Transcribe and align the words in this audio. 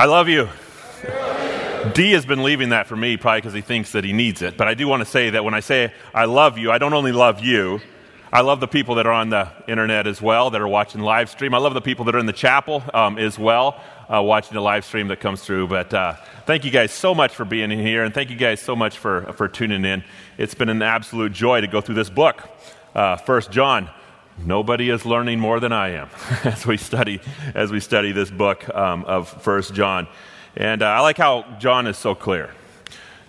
I 0.00 0.04
love 0.04 0.28
you. 0.28 0.48
D 1.92 2.12
has 2.12 2.24
been 2.24 2.44
leaving 2.44 2.68
that 2.68 2.86
for 2.86 2.94
me 2.94 3.16
probably 3.16 3.40
because 3.40 3.52
he 3.52 3.62
thinks 3.62 3.90
that 3.90 4.04
he 4.04 4.12
needs 4.12 4.42
it. 4.42 4.56
But 4.56 4.68
I 4.68 4.74
do 4.74 4.86
want 4.86 5.00
to 5.00 5.04
say 5.04 5.30
that 5.30 5.44
when 5.44 5.54
I 5.54 5.58
say 5.58 5.92
I 6.14 6.26
love 6.26 6.56
you, 6.56 6.70
I 6.70 6.78
don't 6.78 6.92
only 6.92 7.10
love 7.10 7.40
you. 7.40 7.80
I 8.32 8.42
love 8.42 8.60
the 8.60 8.68
people 8.68 8.94
that 8.94 9.08
are 9.08 9.12
on 9.12 9.30
the 9.30 9.50
internet 9.66 10.06
as 10.06 10.22
well, 10.22 10.50
that 10.50 10.60
are 10.60 10.68
watching 10.68 11.00
live 11.00 11.28
stream. 11.28 11.52
I 11.52 11.58
love 11.58 11.74
the 11.74 11.80
people 11.80 12.04
that 12.04 12.14
are 12.14 12.20
in 12.20 12.26
the 12.26 12.32
chapel 12.32 12.84
um, 12.94 13.18
as 13.18 13.40
well, 13.40 13.80
uh, 14.08 14.22
watching 14.22 14.54
the 14.54 14.60
live 14.60 14.84
stream 14.84 15.08
that 15.08 15.18
comes 15.18 15.42
through. 15.42 15.66
But 15.66 15.92
uh, 15.92 16.14
thank 16.46 16.64
you 16.64 16.70
guys 16.70 16.92
so 16.92 17.12
much 17.12 17.34
for 17.34 17.44
being 17.44 17.68
here, 17.68 18.04
and 18.04 18.14
thank 18.14 18.30
you 18.30 18.36
guys 18.36 18.60
so 18.60 18.76
much 18.76 18.98
for, 18.98 19.32
for 19.32 19.48
tuning 19.48 19.84
in. 19.84 20.04
It's 20.36 20.54
been 20.54 20.68
an 20.68 20.80
absolute 20.80 21.32
joy 21.32 21.60
to 21.60 21.66
go 21.66 21.80
through 21.80 21.96
this 21.96 22.10
book, 22.10 22.48
uh, 22.94 23.16
First 23.16 23.50
John. 23.50 23.90
Nobody 24.44 24.90
is 24.90 25.04
learning 25.04 25.40
more 25.40 25.60
than 25.60 25.72
I 25.72 25.90
am 25.90 26.08
as 26.44 26.66
we 26.66 26.76
study 26.76 27.20
as 27.54 27.72
we 27.72 27.80
study 27.80 28.12
this 28.12 28.30
book 28.30 28.68
um, 28.74 29.04
of 29.04 29.28
First 29.42 29.74
John. 29.74 30.06
And 30.56 30.82
uh, 30.82 30.86
I 30.86 31.00
like 31.00 31.18
how 31.18 31.42
John 31.58 31.86
is 31.86 31.96
so 31.96 32.14
clear. 32.14 32.50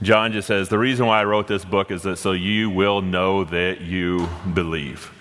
John 0.02 0.32
just 0.32 0.48
says, 0.48 0.70
The 0.70 0.78
reason 0.78 1.06
why 1.08 1.22
I 1.22 1.26
wrote 1.26 1.48
this 1.48 1.66
book 1.66 1.92
is 1.92 2.04
that 2.04 2.18
so 2.18 2.32
you 2.32 2.70
will 2.70 3.02
know 3.02 3.44
that 3.44 3.82
you 3.82 4.30
believe. 4.54 5.12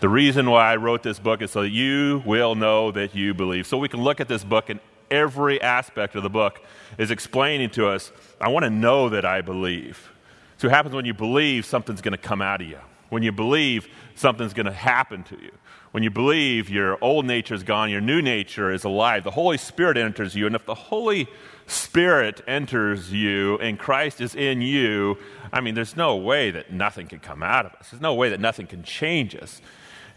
The 0.00 0.08
reason 0.08 0.48
why 0.48 0.72
I 0.72 0.76
wrote 0.76 1.02
this 1.02 1.18
book 1.18 1.42
is 1.42 1.50
so 1.50 1.62
you 1.62 2.22
will 2.24 2.54
know 2.54 2.92
that 2.92 3.16
you 3.16 3.34
believe. 3.34 3.66
So 3.66 3.76
we 3.78 3.88
can 3.88 4.00
look 4.00 4.20
at 4.20 4.28
this 4.28 4.44
book, 4.44 4.70
and 4.70 4.78
every 5.10 5.60
aspect 5.60 6.14
of 6.14 6.22
the 6.22 6.30
book 6.30 6.62
is 6.98 7.10
explaining 7.10 7.70
to 7.70 7.88
us, 7.88 8.12
I 8.40 8.48
want 8.48 8.62
to 8.64 8.70
know 8.70 9.08
that 9.08 9.24
I 9.24 9.40
believe. 9.40 10.12
So 10.58 10.68
what 10.68 10.74
happens 10.74 10.94
when 10.94 11.04
you 11.04 11.14
believe, 11.14 11.66
something's 11.66 12.00
going 12.00 12.12
to 12.12 12.18
come 12.18 12.40
out 12.40 12.60
of 12.60 12.68
you. 12.68 12.78
When 13.08 13.24
you 13.24 13.32
believe, 13.32 13.88
something's 14.18 14.52
going 14.52 14.66
to 14.66 14.72
happen 14.72 15.22
to 15.24 15.40
you. 15.40 15.52
When 15.92 16.02
you 16.02 16.10
believe, 16.10 16.68
your 16.68 17.02
old 17.02 17.24
nature 17.24 17.54
is 17.54 17.62
gone, 17.62 17.90
your 17.90 18.00
new 18.00 18.20
nature 18.20 18.70
is 18.70 18.84
alive. 18.84 19.24
The 19.24 19.30
Holy 19.30 19.56
Spirit 19.56 19.96
enters 19.96 20.34
you, 20.34 20.46
and 20.46 20.54
if 20.54 20.66
the 20.66 20.74
Holy 20.74 21.28
Spirit 21.66 22.42
enters 22.46 23.12
you 23.12 23.58
and 23.58 23.78
Christ 23.78 24.20
is 24.20 24.34
in 24.34 24.60
you, 24.60 25.16
I 25.52 25.60
mean, 25.60 25.74
there's 25.74 25.96
no 25.96 26.16
way 26.16 26.50
that 26.50 26.72
nothing 26.72 27.06
can 27.06 27.20
come 27.20 27.42
out 27.42 27.64
of 27.64 27.72
us. 27.74 27.90
There's 27.90 28.02
no 28.02 28.14
way 28.14 28.28
that 28.30 28.40
nothing 28.40 28.66
can 28.66 28.82
change 28.82 29.34
us, 29.34 29.62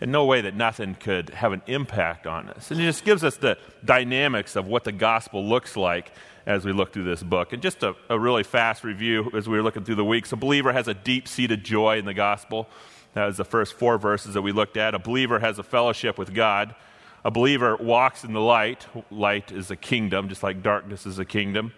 and 0.02 0.12
no 0.12 0.26
way 0.26 0.42
that 0.42 0.56
nothing 0.56 0.96
could 0.96 1.30
have 1.30 1.54
an 1.54 1.62
impact 1.68 2.28
on 2.28 2.50
us. 2.50 2.72
And 2.72 2.82
it 2.82 2.84
just 2.84 3.06
gives 3.06 3.24
us 3.24 3.38
the 3.38 3.58
dynamics 3.86 4.56
of 4.56 4.68
what 4.68 4.84
the 4.84 4.92
gospel 4.92 5.46
looks 5.46 5.78
like 5.78 6.12
as 6.46 6.66
we 6.66 6.74
look 6.74 6.92
through 6.92 7.04
this 7.04 7.24
book. 7.24 7.54
And 7.54 7.62
just 7.62 7.84
a, 7.84 7.96
a 8.10 8.20
really 8.20 8.44
fast 8.44 8.84
review 8.84 9.30
as 9.34 9.48
we 9.48 9.56
were 9.58 9.64
looking 9.64 9.84
through 9.84 9.96
the 9.96 10.06
weeks 10.06 10.32
a 10.32 10.36
believer 10.36 10.74
has 10.74 10.88
a 10.88 10.94
deep 10.94 11.28
seated 11.28 11.64
joy 11.64 11.98
in 11.98 12.06
the 12.06 12.14
gospel. 12.14 12.68
That 13.14 13.26
was 13.26 13.38
the 13.38 13.46
first 13.46 13.74
four 13.74 13.98
verses 13.98 14.36
that 14.36 14.42
we 14.42 14.52
looked 14.52 14.78
at. 14.78 14.96
A 14.96 15.00
believer 15.00 15.40
has 15.40 15.60
a 15.60 15.64
fellowship 15.64 16.18
with 16.18 16.34
God. 16.34 16.76
A 17.24 17.32
believer 17.32 17.76
walks 17.76 18.24
in 18.24 18.34
the 18.34 18.42
light. 18.42 18.86
Light 19.12 19.52
is 19.52 19.70
a 19.70 19.76
kingdom, 19.76 20.30
just 20.30 20.44
like 20.44 20.64
darkness 20.64 21.06
is 21.06 21.20
a 21.20 21.26
kingdom. 21.26 21.74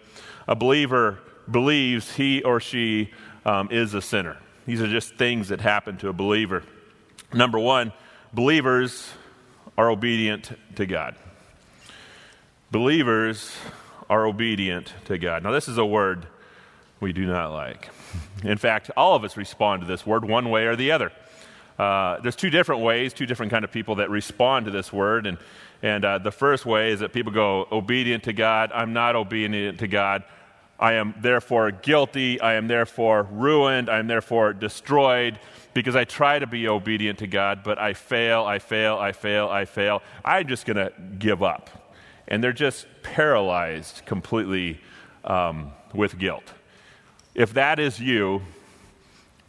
A 0.48 0.56
believer 0.56 1.20
believes 1.50 2.16
he 2.16 2.42
or 2.44 2.60
she 2.60 3.12
um, 3.46 3.70
is 3.72 3.94
a 3.94 4.02
sinner. 4.02 4.38
These 4.66 4.82
are 4.82 4.88
just 4.88 5.16
things 5.16 5.50
that 5.50 5.60
happen 5.60 5.98
to 5.98 6.10
a 6.10 6.14
believer. 6.14 6.64
Number 7.34 7.60
one, 7.60 7.92
believers 8.34 9.12
are 9.78 9.90
obedient 9.90 10.52
to 10.76 10.86
God. 10.86 11.16
Believers 12.72 13.52
are 14.10 14.26
obedient 14.26 14.94
to 15.06 15.18
God. 15.18 15.44
Now, 15.44 15.52
this 15.52 15.68
is 15.68 15.78
a 15.78 15.86
word 15.86 16.28
we 17.00 17.12
do 17.12 17.26
not 17.26 17.52
like. 17.52 17.90
In 18.44 18.58
fact, 18.58 18.90
all 18.96 19.16
of 19.16 19.24
us 19.24 19.36
respond 19.36 19.82
to 19.82 19.88
this 19.88 20.06
word 20.06 20.24
one 20.24 20.50
way 20.50 20.66
or 20.66 20.76
the 20.76 20.92
other. 20.92 21.12
Uh, 21.78 22.20
there's 22.22 22.36
two 22.36 22.50
different 22.50 22.82
ways, 22.82 23.14
two 23.14 23.26
different 23.26 23.52
kind 23.52 23.64
of 23.64 23.72
people 23.72 23.96
that 23.96 24.10
respond 24.10 24.66
to 24.66 24.72
this 24.72 24.94
word, 24.94 25.26
and 25.26 25.38
and 25.82 26.06
uh, 26.06 26.18
the 26.18 26.32
first 26.32 26.66
way 26.66 26.92
is 26.92 27.02
that 27.02 27.12
people 27.12 27.34
go 27.34 27.68
obedient 27.70 28.24
to 28.24 28.34
God. 28.34 28.72
I'm 28.74 28.94
not 28.94 29.18
obedient 29.18 29.80
to 29.80 29.88
God. 29.88 30.24
I 30.80 30.94
am 30.94 31.14
therefore 31.22 31.72
guilty. 31.72 32.40
I 32.40 32.54
am 32.54 32.68
therefore 32.68 33.28
ruined. 33.30 33.90
I 33.90 34.00
am 34.00 34.08
therefore 34.08 34.54
destroyed 34.54 35.40
because 35.74 35.96
I 35.96 36.06
try 36.06 36.40
to 36.40 36.48
be 36.48 36.68
obedient 36.68 37.20
to 37.20 37.28
God, 37.28 37.64
but 37.64 37.80
I 37.80 37.94
fail. 37.94 38.46
I 38.46 38.60
fail. 38.60 38.98
I 38.98 39.12
fail. 39.12 39.50
I 39.50 39.66
fail. 39.66 40.02
I'm 40.24 40.48
just 40.48 40.66
going 40.66 40.78
to 40.78 40.94
give 41.20 41.44
up, 41.44 41.70
and 42.28 42.44
they're 42.44 42.54
just 42.54 42.86
paralyzed 43.02 44.06
completely 44.06 44.80
um, 45.26 45.72
with 45.94 46.18
guilt. 46.18 46.54
If 47.36 47.54
that 47.56 47.80
is 47.80 48.00
you, 48.00 48.42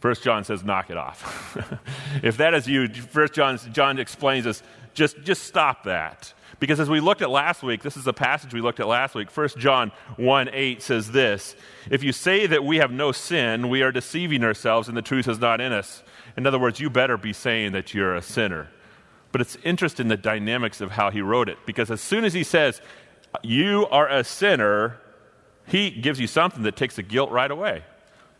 First 0.05 0.21
John 0.21 0.43
says, 0.43 0.63
knock 0.63 0.91
it 0.91 0.97
off. 0.97 1.57
if 2.23 2.37
that 2.37 2.53
is 2.53 2.67
you, 2.67 2.87
First 2.87 3.33
John, 3.33 3.57
John 3.73 3.97
explains 3.97 4.45
this, 4.45 4.61
just, 4.93 5.19
just 5.23 5.45
stop 5.45 5.85
that. 5.85 6.31
Because 6.59 6.79
as 6.79 6.91
we 6.91 6.99
looked 6.99 7.23
at 7.23 7.31
last 7.31 7.63
week, 7.63 7.81
this 7.81 7.97
is 7.97 8.05
a 8.05 8.13
passage 8.13 8.53
we 8.53 8.61
looked 8.61 8.79
at 8.79 8.87
last 8.87 9.15
week. 9.15 9.31
First 9.31 9.57
John 9.57 9.91
1 10.17 10.49
8 10.53 10.83
says 10.83 11.11
this 11.11 11.55
If 11.89 12.03
you 12.03 12.11
say 12.11 12.45
that 12.45 12.63
we 12.63 12.77
have 12.77 12.91
no 12.91 13.11
sin, 13.11 13.67
we 13.67 13.81
are 13.81 13.91
deceiving 13.91 14.43
ourselves 14.43 14.87
and 14.87 14.95
the 14.95 15.01
truth 15.01 15.27
is 15.27 15.39
not 15.39 15.59
in 15.59 15.71
us. 15.71 16.03
In 16.37 16.45
other 16.45 16.59
words, 16.59 16.79
you 16.79 16.91
better 16.91 17.17
be 17.17 17.33
saying 17.33 17.71
that 17.71 17.95
you're 17.95 18.15
a 18.15 18.21
sinner. 18.21 18.69
But 19.31 19.41
it's 19.41 19.57
interesting 19.63 20.07
the 20.07 20.17
dynamics 20.17 20.81
of 20.81 20.91
how 20.91 21.09
he 21.09 21.21
wrote 21.21 21.49
it. 21.49 21.57
Because 21.65 21.89
as 21.89 21.99
soon 21.99 22.25
as 22.25 22.33
he 22.33 22.43
says, 22.43 22.79
you 23.41 23.87
are 23.87 24.07
a 24.07 24.23
sinner, 24.23 24.99
he 25.65 25.89
gives 25.89 26.19
you 26.19 26.27
something 26.27 26.61
that 26.61 26.75
takes 26.75 26.95
the 26.95 27.01
guilt 27.01 27.31
right 27.31 27.49
away. 27.49 27.83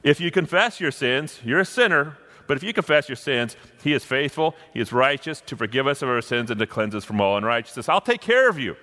If 0.06 0.22
you 0.22 0.30
confess 0.30 0.80
your 0.80 0.92
sins, 0.92 1.42
you're 1.44 1.60
a 1.60 1.66
sinner. 1.66 2.18
But 2.48 2.58
if 2.58 2.64
you 2.64 2.74
confess 2.74 3.10
your 3.10 3.16
sins, 3.16 3.58
He 3.84 3.92
is 3.92 4.06
faithful, 4.06 4.56
He 4.72 4.80
is 4.80 4.94
righteous 4.94 5.42
to 5.42 5.58
forgive 5.58 5.88
us 5.88 6.04
of 6.04 6.10
our 6.10 6.22
sins 6.22 6.52
and 6.52 6.60
to 6.60 6.68
cleanse 6.68 6.94
us 6.94 7.04
from 7.04 7.20
all 7.20 7.36
unrighteousness. 7.36 7.90
I'll 7.90 8.00
take 8.00 8.22
care 8.22 8.48
of 8.48 8.60
you. 8.60 8.76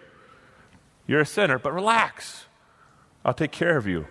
You're 1.06 1.20
a 1.20 1.26
sinner, 1.26 1.60
but 1.60 1.72
relax. 1.72 2.46
I'll 3.24 3.34
take 3.34 3.52
care 3.52 3.76
of 3.76 3.86
you. 3.86 4.08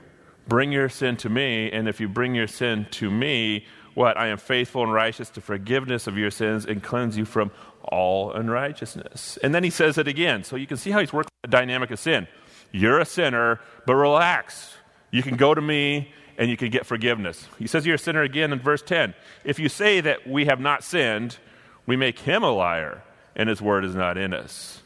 Bring 0.47 0.71
your 0.71 0.87
sin 0.87 1.17
to 1.17 1.29
me, 1.29 1.69
and 1.69 1.89
if 1.89 1.99
you 1.99 2.07
bring 2.07 2.33
your 2.33 2.47
sin 2.47 2.87
to 2.91 3.11
me, 3.11 3.65
what? 3.93 4.17
I 4.17 4.27
am 4.27 4.37
faithful 4.37 4.83
and 4.83 4.93
righteous 4.93 5.29
to 5.31 5.41
forgiveness 5.41 6.07
of 6.07 6.17
your 6.17 6.31
sins 6.31 6.65
and 6.65 6.81
cleanse 6.81 7.17
you 7.17 7.25
from 7.25 7.51
all 7.83 8.31
unrighteousness. 8.31 9.37
And 9.43 9.53
then 9.53 9.65
he 9.65 9.69
says 9.69 9.97
it 9.97 10.07
again. 10.07 10.45
So 10.45 10.55
you 10.55 10.65
can 10.65 10.77
see 10.77 10.91
how 10.91 11.01
he's 11.01 11.11
working 11.11 11.29
the 11.43 11.49
dynamic 11.49 11.91
of 11.91 11.99
sin. 11.99 12.27
You're 12.71 12.99
a 12.99 13.05
sinner, 13.05 13.59
but 13.85 13.95
relax. 13.95 14.75
You 15.11 15.23
can 15.23 15.35
go 15.35 15.53
to 15.53 15.61
me 15.61 16.13
and 16.41 16.49
you 16.49 16.57
can 16.57 16.71
get 16.71 16.87
forgiveness. 16.87 17.47
He 17.59 17.67
says 17.67 17.85
you're 17.85 17.95
a 17.95 17.99
sinner 17.99 18.23
again 18.23 18.51
in 18.51 18.57
verse 18.57 18.81
10. 18.81 19.13
If 19.43 19.59
you 19.59 19.69
say 19.69 20.01
that 20.01 20.27
we 20.27 20.45
have 20.45 20.59
not 20.59 20.83
sinned, 20.83 21.37
we 21.85 21.95
make 21.95 22.17
him 22.17 22.41
a 22.41 22.49
liar, 22.49 23.03
and 23.35 23.47
his 23.47 23.61
word 23.61 23.85
is 23.85 23.93
not 23.93 24.17
in 24.17 24.33
us. 24.33 24.81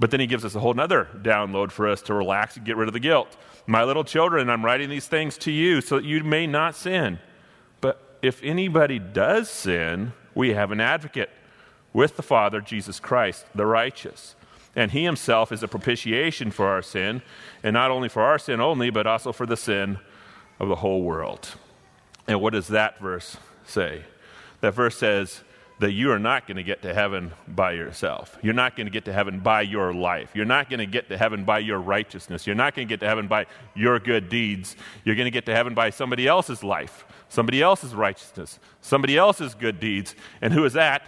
But 0.00 0.10
then 0.10 0.18
he 0.18 0.26
gives 0.26 0.44
us 0.44 0.56
a 0.56 0.58
whole 0.58 0.78
other 0.80 1.06
download 1.22 1.70
for 1.70 1.86
us 1.86 2.02
to 2.02 2.14
relax 2.14 2.56
and 2.56 2.66
get 2.66 2.76
rid 2.76 2.88
of 2.88 2.92
the 2.92 2.98
guilt. 2.98 3.36
My 3.68 3.84
little 3.84 4.02
children, 4.02 4.50
I'm 4.50 4.64
writing 4.64 4.90
these 4.90 5.06
things 5.06 5.38
to 5.38 5.52
you 5.52 5.80
so 5.80 5.94
that 5.94 6.04
you 6.04 6.24
may 6.24 6.48
not 6.48 6.74
sin. 6.74 7.20
But 7.80 8.18
if 8.20 8.42
anybody 8.42 8.98
does 8.98 9.48
sin, 9.48 10.12
we 10.34 10.54
have 10.54 10.72
an 10.72 10.80
advocate 10.80 11.30
with 11.92 12.16
the 12.16 12.24
Father, 12.24 12.60
Jesus 12.60 12.98
Christ, 12.98 13.46
the 13.54 13.64
righteous. 13.64 14.34
And 14.74 14.90
he 14.90 15.04
himself 15.04 15.52
is 15.52 15.62
a 15.62 15.68
propitiation 15.68 16.50
for 16.50 16.66
our 16.66 16.82
sin, 16.82 17.22
and 17.62 17.74
not 17.74 17.92
only 17.92 18.08
for 18.08 18.22
our 18.22 18.40
sin 18.40 18.60
only, 18.60 18.90
but 18.90 19.06
also 19.06 19.30
for 19.30 19.46
the 19.46 19.56
sin 19.56 20.00
of 20.60 20.68
the 20.68 20.76
whole 20.76 21.02
world. 21.02 21.48
And 22.28 22.40
what 22.40 22.52
does 22.52 22.68
that 22.68 23.00
verse 23.00 23.36
say? 23.64 24.04
That 24.60 24.74
verse 24.74 24.96
says 24.96 25.42
that 25.80 25.92
you 25.92 26.12
are 26.12 26.18
not 26.18 26.46
going 26.46 26.58
to 26.58 26.62
get 26.62 26.82
to 26.82 26.92
heaven 26.92 27.32
by 27.48 27.72
yourself. 27.72 28.36
You're 28.42 28.52
not 28.52 28.76
going 28.76 28.86
to 28.86 28.90
get 28.92 29.06
to 29.06 29.12
heaven 29.14 29.40
by 29.40 29.62
your 29.62 29.94
life. 29.94 30.30
You're 30.34 30.44
not 30.44 30.68
going 30.68 30.80
to 30.80 30.86
get 30.86 31.08
to 31.08 31.16
heaven 31.16 31.44
by 31.44 31.60
your 31.60 31.78
righteousness. 31.78 32.46
You're 32.46 32.54
not 32.54 32.74
going 32.74 32.86
to 32.86 32.92
get 32.92 33.00
to 33.00 33.08
heaven 33.08 33.28
by 33.28 33.46
your 33.74 33.98
good 33.98 34.28
deeds. 34.28 34.76
You're 35.04 35.16
going 35.16 35.24
to 35.24 35.30
get 35.30 35.46
to 35.46 35.54
heaven 35.54 35.72
by 35.72 35.88
somebody 35.88 36.28
else's 36.28 36.62
life, 36.62 37.06
somebody 37.30 37.62
else's 37.62 37.94
righteousness, 37.94 38.58
somebody 38.82 39.16
else's 39.16 39.54
good 39.54 39.80
deeds. 39.80 40.14
And 40.42 40.52
who 40.52 40.66
is 40.66 40.74
that? 40.74 41.02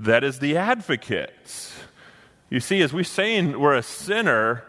That 0.00 0.24
is 0.24 0.40
the 0.40 0.56
advocate. 0.56 1.72
You 2.48 2.58
see, 2.58 2.82
as 2.82 2.92
we're 2.92 3.04
saying 3.04 3.60
we're 3.60 3.76
a 3.76 3.82
sinner, 3.82 4.64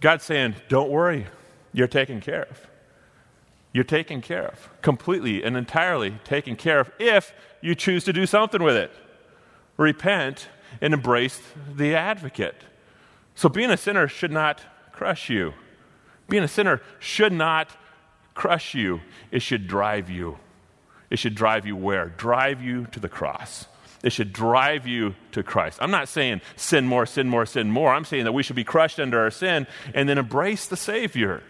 God's 0.00 0.24
saying, 0.24 0.56
don't 0.68 0.90
worry, 0.90 1.26
you're 1.72 1.88
taken 1.88 2.20
care 2.20 2.42
of 2.42 2.67
you're 3.78 3.84
taken 3.84 4.20
care 4.20 4.48
of, 4.48 4.68
completely 4.82 5.44
and 5.44 5.56
entirely 5.56 6.18
taken 6.24 6.56
care 6.56 6.80
of 6.80 6.90
if 6.98 7.32
you 7.60 7.76
choose 7.76 8.02
to 8.02 8.12
do 8.12 8.26
something 8.26 8.60
with 8.60 8.74
it. 8.74 8.90
Repent 9.76 10.48
and 10.80 10.92
embrace 10.92 11.40
the 11.76 11.94
advocate. 11.94 12.56
So 13.36 13.48
being 13.48 13.70
a 13.70 13.76
sinner 13.76 14.08
should 14.08 14.32
not 14.32 14.60
crush 14.90 15.30
you. 15.30 15.54
Being 16.28 16.42
a 16.42 16.48
sinner 16.48 16.82
should 16.98 17.32
not 17.32 17.70
crush 18.34 18.74
you, 18.74 19.00
it 19.30 19.42
should 19.42 19.68
drive 19.68 20.10
you. 20.10 20.38
It 21.08 21.20
should 21.20 21.36
drive 21.36 21.64
you 21.64 21.76
where? 21.76 22.08
Drive 22.08 22.60
you 22.60 22.86
to 22.86 22.98
the 22.98 23.08
cross. 23.08 23.66
It 24.02 24.10
should 24.10 24.32
drive 24.32 24.88
you 24.88 25.14
to 25.30 25.44
Christ. 25.44 25.78
I'm 25.80 25.92
not 25.92 26.08
saying 26.08 26.40
sin 26.56 26.84
more, 26.88 27.06
sin 27.06 27.28
more, 27.28 27.46
sin 27.46 27.70
more. 27.70 27.94
I'm 27.94 28.04
saying 28.04 28.24
that 28.24 28.32
we 28.32 28.42
should 28.42 28.56
be 28.56 28.64
crushed 28.64 28.98
under 28.98 29.20
our 29.20 29.30
sin 29.30 29.68
and 29.94 30.08
then 30.08 30.18
embrace 30.18 30.66
the 30.66 30.76
Savior 30.76 31.44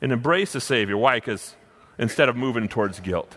and 0.00 0.12
embrace 0.12 0.52
the 0.52 0.60
Savior. 0.60 0.96
Why? 0.96 1.18
Because 1.18 1.54
instead 2.00 2.28
of 2.28 2.36
moving 2.36 2.66
towards 2.66 2.98
guilt. 2.98 3.36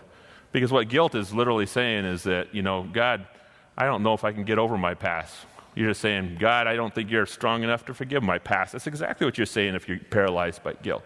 Because 0.50 0.72
what 0.72 0.88
guilt 0.88 1.14
is 1.14 1.32
literally 1.32 1.66
saying 1.66 2.04
is 2.04 2.24
that, 2.24 2.52
you 2.54 2.62
know, 2.62 2.88
God, 2.92 3.26
I 3.76 3.84
don't 3.84 4.02
know 4.02 4.14
if 4.14 4.24
I 4.24 4.32
can 4.32 4.44
get 4.44 4.58
over 4.58 4.76
my 4.78 4.94
past. 4.94 5.34
You're 5.74 5.90
just 5.90 6.00
saying, 6.00 6.38
God, 6.40 6.66
I 6.66 6.74
don't 6.74 6.94
think 6.94 7.10
you're 7.10 7.26
strong 7.26 7.62
enough 7.62 7.84
to 7.86 7.94
forgive 7.94 8.22
my 8.22 8.38
past. 8.38 8.72
That's 8.72 8.86
exactly 8.86 9.26
what 9.26 9.36
you're 9.36 9.46
saying 9.46 9.74
if 9.74 9.88
you're 9.88 9.98
paralyzed 9.98 10.62
by 10.62 10.74
guilt. 10.74 11.04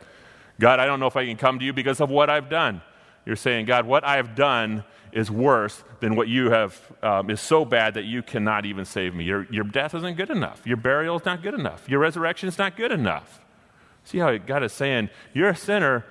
God, 0.61 0.79
I 0.79 0.87
don't 0.87 1.01
know 1.01 1.07
if 1.07 1.17
I 1.17 1.27
can 1.27 1.37
come 1.37 1.59
to 1.59 1.65
you 1.65 1.73
because 1.73 2.01
of 2.01 2.11
what 2.11 2.31
I've 2.31 2.49
done. 2.49 2.81
You're 3.27 3.37
saying, 3.37 3.67
God, 3.67 3.87
what 3.87 4.05
I 4.05 4.17
have 4.17 4.35
done 4.35 4.85
is 5.13 5.31
worse 5.31 5.83
than 6.01 6.15
what 6.15 6.29
you 6.29 6.51
have, 6.51 6.81
um, 7.03 7.31
is 7.31 7.41
so 7.41 7.65
bad 7.65 7.95
that 7.95 8.05
you 8.05 8.23
cannot 8.23 8.67
even 8.67 8.85
save 8.85 9.15
me. 9.15 9.25
Your, 9.25 9.47
your 9.51 9.65
death 9.65 9.95
isn't 9.95 10.17
good 10.17 10.31
enough. 10.31 10.67
Your 10.67 10.77
burial 10.77 11.17
is 11.17 11.25
not 11.25 11.43
good 11.43 11.55
enough. 11.55 11.89
Your 11.89 12.01
resurrection 12.01 12.49
is 12.49 12.59
not 12.59 12.77
good 12.77 12.93
enough. 12.93 13.41
See 14.05 14.19
how 14.19 14.37
God 14.37 14.63
is 14.63 14.73
saying, 14.73 15.11
You're 15.33 15.51
a 15.51 15.57
sinner, 15.57 16.05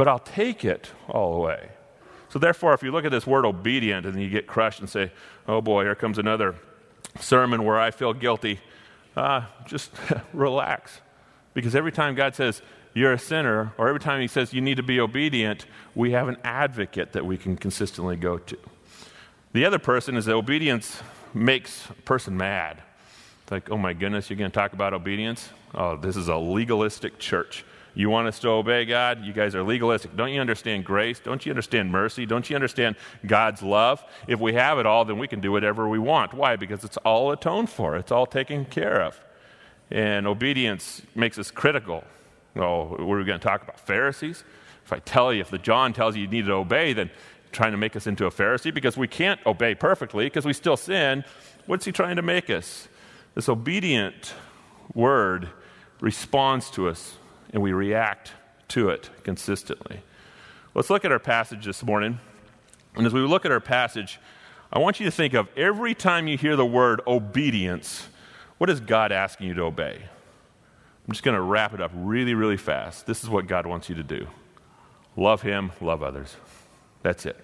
but 0.00 0.08
I'll 0.08 0.18
take 0.18 0.64
it 0.64 0.92
all 1.10 1.34
away. 1.34 1.68
So, 2.30 2.38
therefore, 2.38 2.72
if 2.72 2.82
you 2.82 2.90
look 2.90 3.04
at 3.04 3.10
this 3.10 3.26
word 3.26 3.44
obedient 3.44 4.06
and 4.06 4.18
you 4.18 4.30
get 4.30 4.46
crushed 4.46 4.80
and 4.80 4.88
say, 4.88 5.12
Oh 5.46 5.60
boy, 5.60 5.82
here 5.82 5.94
comes 5.94 6.16
another 6.16 6.54
sermon 7.18 7.64
where 7.64 7.78
I 7.78 7.90
feel 7.90 8.14
guilty, 8.14 8.60
uh, 9.14 9.42
just 9.66 9.90
relax. 10.32 11.02
Because 11.52 11.74
every 11.74 11.92
time 11.92 12.14
God 12.14 12.34
says, 12.34 12.62
you're 12.94 13.12
a 13.12 13.18
sinner, 13.18 13.74
or 13.76 13.88
every 13.88 14.00
time 14.00 14.22
he 14.22 14.26
says 14.26 14.54
you 14.54 14.62
need 14.62 14.78
to 14.78 14.82
be 14.82 14.98
obedient, 14.98 15.66
we 15.94 16.12
have 16.12 16.28
an 16.28 16.38
advocate 16.44 17.12
that 17.12 17.26
we 17.26 17.36
can 17.36 17.58
consistently 17.58 18.16
go 18.16 18.38
to. 18.38 18.56
The 19.52 19.66
other 19.66 19.78
person 19.78 20.16
is 20.16 20.24
that 20.24 20.34
obedience 20.34 21.02
makes 21.34 21.90
a 21.90 21.92
person 21.92 22.38
mad. 22.38 22.82
It's 23.42 23.52
like, 23.52 23.70
oh 23.70 23.76
my 23.76 23.92
goodness, 23.92 24.30
you're 24.30 24.38
going 24.38 24.50
to 24.50 24.54
talk 24.54 24.72
about 24.72 24.94
obedience? 24.94 25.50
Oh, 25.74 25.98
this 25.98 26.16
is 26.16 26.28
a 26.28 26.36
legalistic 26.36 27.18
church. 27.18 27.66
You 28.00 28.08
want 28.08 28.28
us 28.28 28.38
to 28.38 28.48
obey 28.48 28.86
God? 28.86 29.26
You 29.26 29.34
guys 29.34 29.54
are 29.54 29.62
legalistic. 29.62 30.16
Don't 30.16 30.32
you 30.32 30.40
understand 30.40 30.86
grace? 30.86 31.20
Don't 31.20 31.44
you 31.44 31.52
understand 31.52 31.92
mercy? 31.92 32.24
Don't 32.24 32.48
you 32.48 32.56
understand 32.56 32.96
God's 33.26 33.62
love? 33.62 34.02
If 34.26 34.40
we 34.40 34.54
have 34.54 34.78
it 34.78 34.86
all, 34.86 35.04
then 35.04 35.18
we 35.18 35.28
can 35.28 35.40
do 35.40 35.52
whatever 35.52 35.86
we 35.86 35.98
want. 35.98 36.32
Why? 36.32 36.56
Because 36.56 36.82
it's 36.82 36.96
all 36.98 37.30
atoned 37.30 37.68
for, 37.68 37.96
it's 37.96 38.10
all 38.10 38.24
taken 38.24 38.64
care 38.64 39.02
of. 39.02 39.20
And 39.90 40.26
obedience 40.26 41.02
makes 41.14 41.38
us 41.38 41.50
critical. 41.50 42.02
Oh, 42.56 42.96
we're 42.98 43.22
going 43.22 43.38
to 43.38 43.46
talk 43.46 43.62
about 43.62 43.78
Pharisees. 43.78 44.44
If 44.82 44.94
I 44.94 45.00
tell 45.00 45.30
you, 45.30 45.42
if 45.42 45.50
the 45.50 45.58
John 45.58 45.92
tells 45.92 46.16
you 46.16 46.22
you 46.22 46.28
need 46.28 46.46
to 46.46 46.52
obey, 46.52 46.94
then 46.94 47.10
trying 47.52 47.72
to 47.72 47.78
make 47.78 47.96
us 47.96 48.06
into 48.06 48.24
a 48.24 48.30
Pharisee 48.30 48.72
because 48.72 48.96
we 48.96 49.08
can't 49.08 49.44
obey 49.44 49.74
perfectly 49.74 50.24
because 50.24 50.46
we 50.46 50.54
still 50.54 50.78
sin. 50.78 51.22
What's 51.66 51.84
he 51.84 51.92
trying 51.92 52.16
to 52.16 52.22
make 52.22 52.48
us? 52.48 52.88
This 53.34 53.46
obedient 53.46 54.32
word 54.94 55.50
responds 56.00 56.70
to 56.70 56.88
us 56.88 57.18
and 57.52 57.62
we 57.62 57.72
react 57.72 58.32
to 58.68 58.88
it 58.88 59.10
consistently. 59.24 60.00
Let's 60.74 60.90
look 60.90 61.04
at 61.04 61.12
our 61.12 61.18
passage 61.18 61.64
this 61.64 61.82
morning. 61.82 62.18
And 62.94 63.06
as 63.06 63.12
we 63.12 63.20
look 63.20 63.44
at 63.44 63.52
our 63.52 63.60
passage, 63.60 64.18
I 64.72 64.78
want 64.78 65.00
you 65.00 65.06
to 65.06 65.10
think 65.10 65.34
of 65.34 65.48
every 65.56 65.94
time 65.94 66.28
you 66.28 66.38
hear 66.38 66.56
the 66.56 66.66
word 66.66 67.00
obedience, 67.06 68.08
what 68.58 68.70
is 68.70 68.80
God 68.80 69.10
asking 69.10 69.48
you 69.48 69.54
to 69.54 69.62
obey? 69.62 69.96
I'm 69.96 71.12
just 71.12 71.24
going 71.24 71.34
to 71.34 71.40
wrap 71.40 71.74
it 71.74 71.80
up 71.80 71.90
really, 71.94 72.34
really 72.34 72.56
fast. 72.56 73.06
This 73.06 73.24
is 73.24 73.28
what 73.28 73.46
God 73.48 73.66
wants 73.66 73.88
you 73.88 73.94
to 73.96 74.02
do 74.02 74.26
love 75.16 75.42
Him, 75.42 75.72
love 75.80 76.02
others. 76.02 76.36
That's 77.02 77.26
it. 77.26 77.36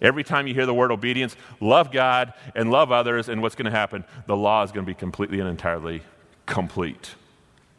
Every 0.00 0.24
time 0.24 0.46
you 0.46 0.54
hear 0.54 0.66
the 0.66 0.74
word 0.74 0.90
obedience, 0.90 1.36
love 1.60 1.92
God 1.92 2.32
and 2.54 2.70
love 2.70 2.90
others, 2.90 3.28
and 3.28 3.42
what's 3.42 3.54
going 3.54 3.70
to 3.70 3.70
happen? 3.70 4.04
The 4.26 4.36
law 4.36 4.62
is 4.62 4.72
going 4.72 4.84
to 4.84 4.90
be 4.90 4.94
completely 4.94 5.40
and 5.40 5.48
entirely 5.48 6.02
complete. 6.46 7.14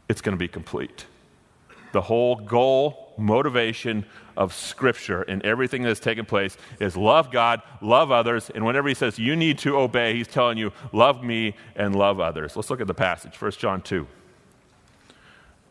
It's 0.08 0.22
going 0.22 0.34
to 0.34 0.40
be 0.40 0.48
complete. 0.48 1.06
The 1.94 2.01
whole 2.01 2.36
goal, 2.36 3.13
motivation 3.18 4.06
of 4.36 4.54
Scripture 4.54 5.22
and 5.22 5.42
everything 5.44 5.84
that's 5.84 6.00
taken 6.00 6.25
place 6.25 6.57
is 6.80 6.98
love 6.98 7.31
God, 7.31 7.62
love 7.81 8.12
others, 8.12 8.50
and 8.50 8.66
whenever 8.66 8.90
He 8.90 8.94
says 8.94 9.18
you 9.18 9.36
need 9.36 9.57
to 9.60 9.78
obey, 9.78 10.16
He's 10.16 10.28
telling 10.28 10.57
you, 10.57 10.74
love 10.92 11.24
me 11.24 11.56
and 11.75 11.95
love 11.95 12.19
others. 12.19 12.56
Let's 12.56 12.69
look 12.69 12.81
at 12.81 12.88
the 12.88 12.94
passage, 12.94 13.40
1 13.40 13.51
John 13.51 13.81
2 13.81 14.06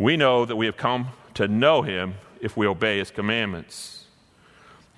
we 0.02 0.16
know 0.16 0.44
that 0.44 0.56
we 0.56 0.66
have 0.66 0.76
come 0.76 1.08
to 1.34 1.46
know 1.48 1.82
him 1.82 2.14
if 2.40 2.56
we 2.56 2.66
obey 2.66 2.98
his 2.98 3.10
commandments. 3.10 4.06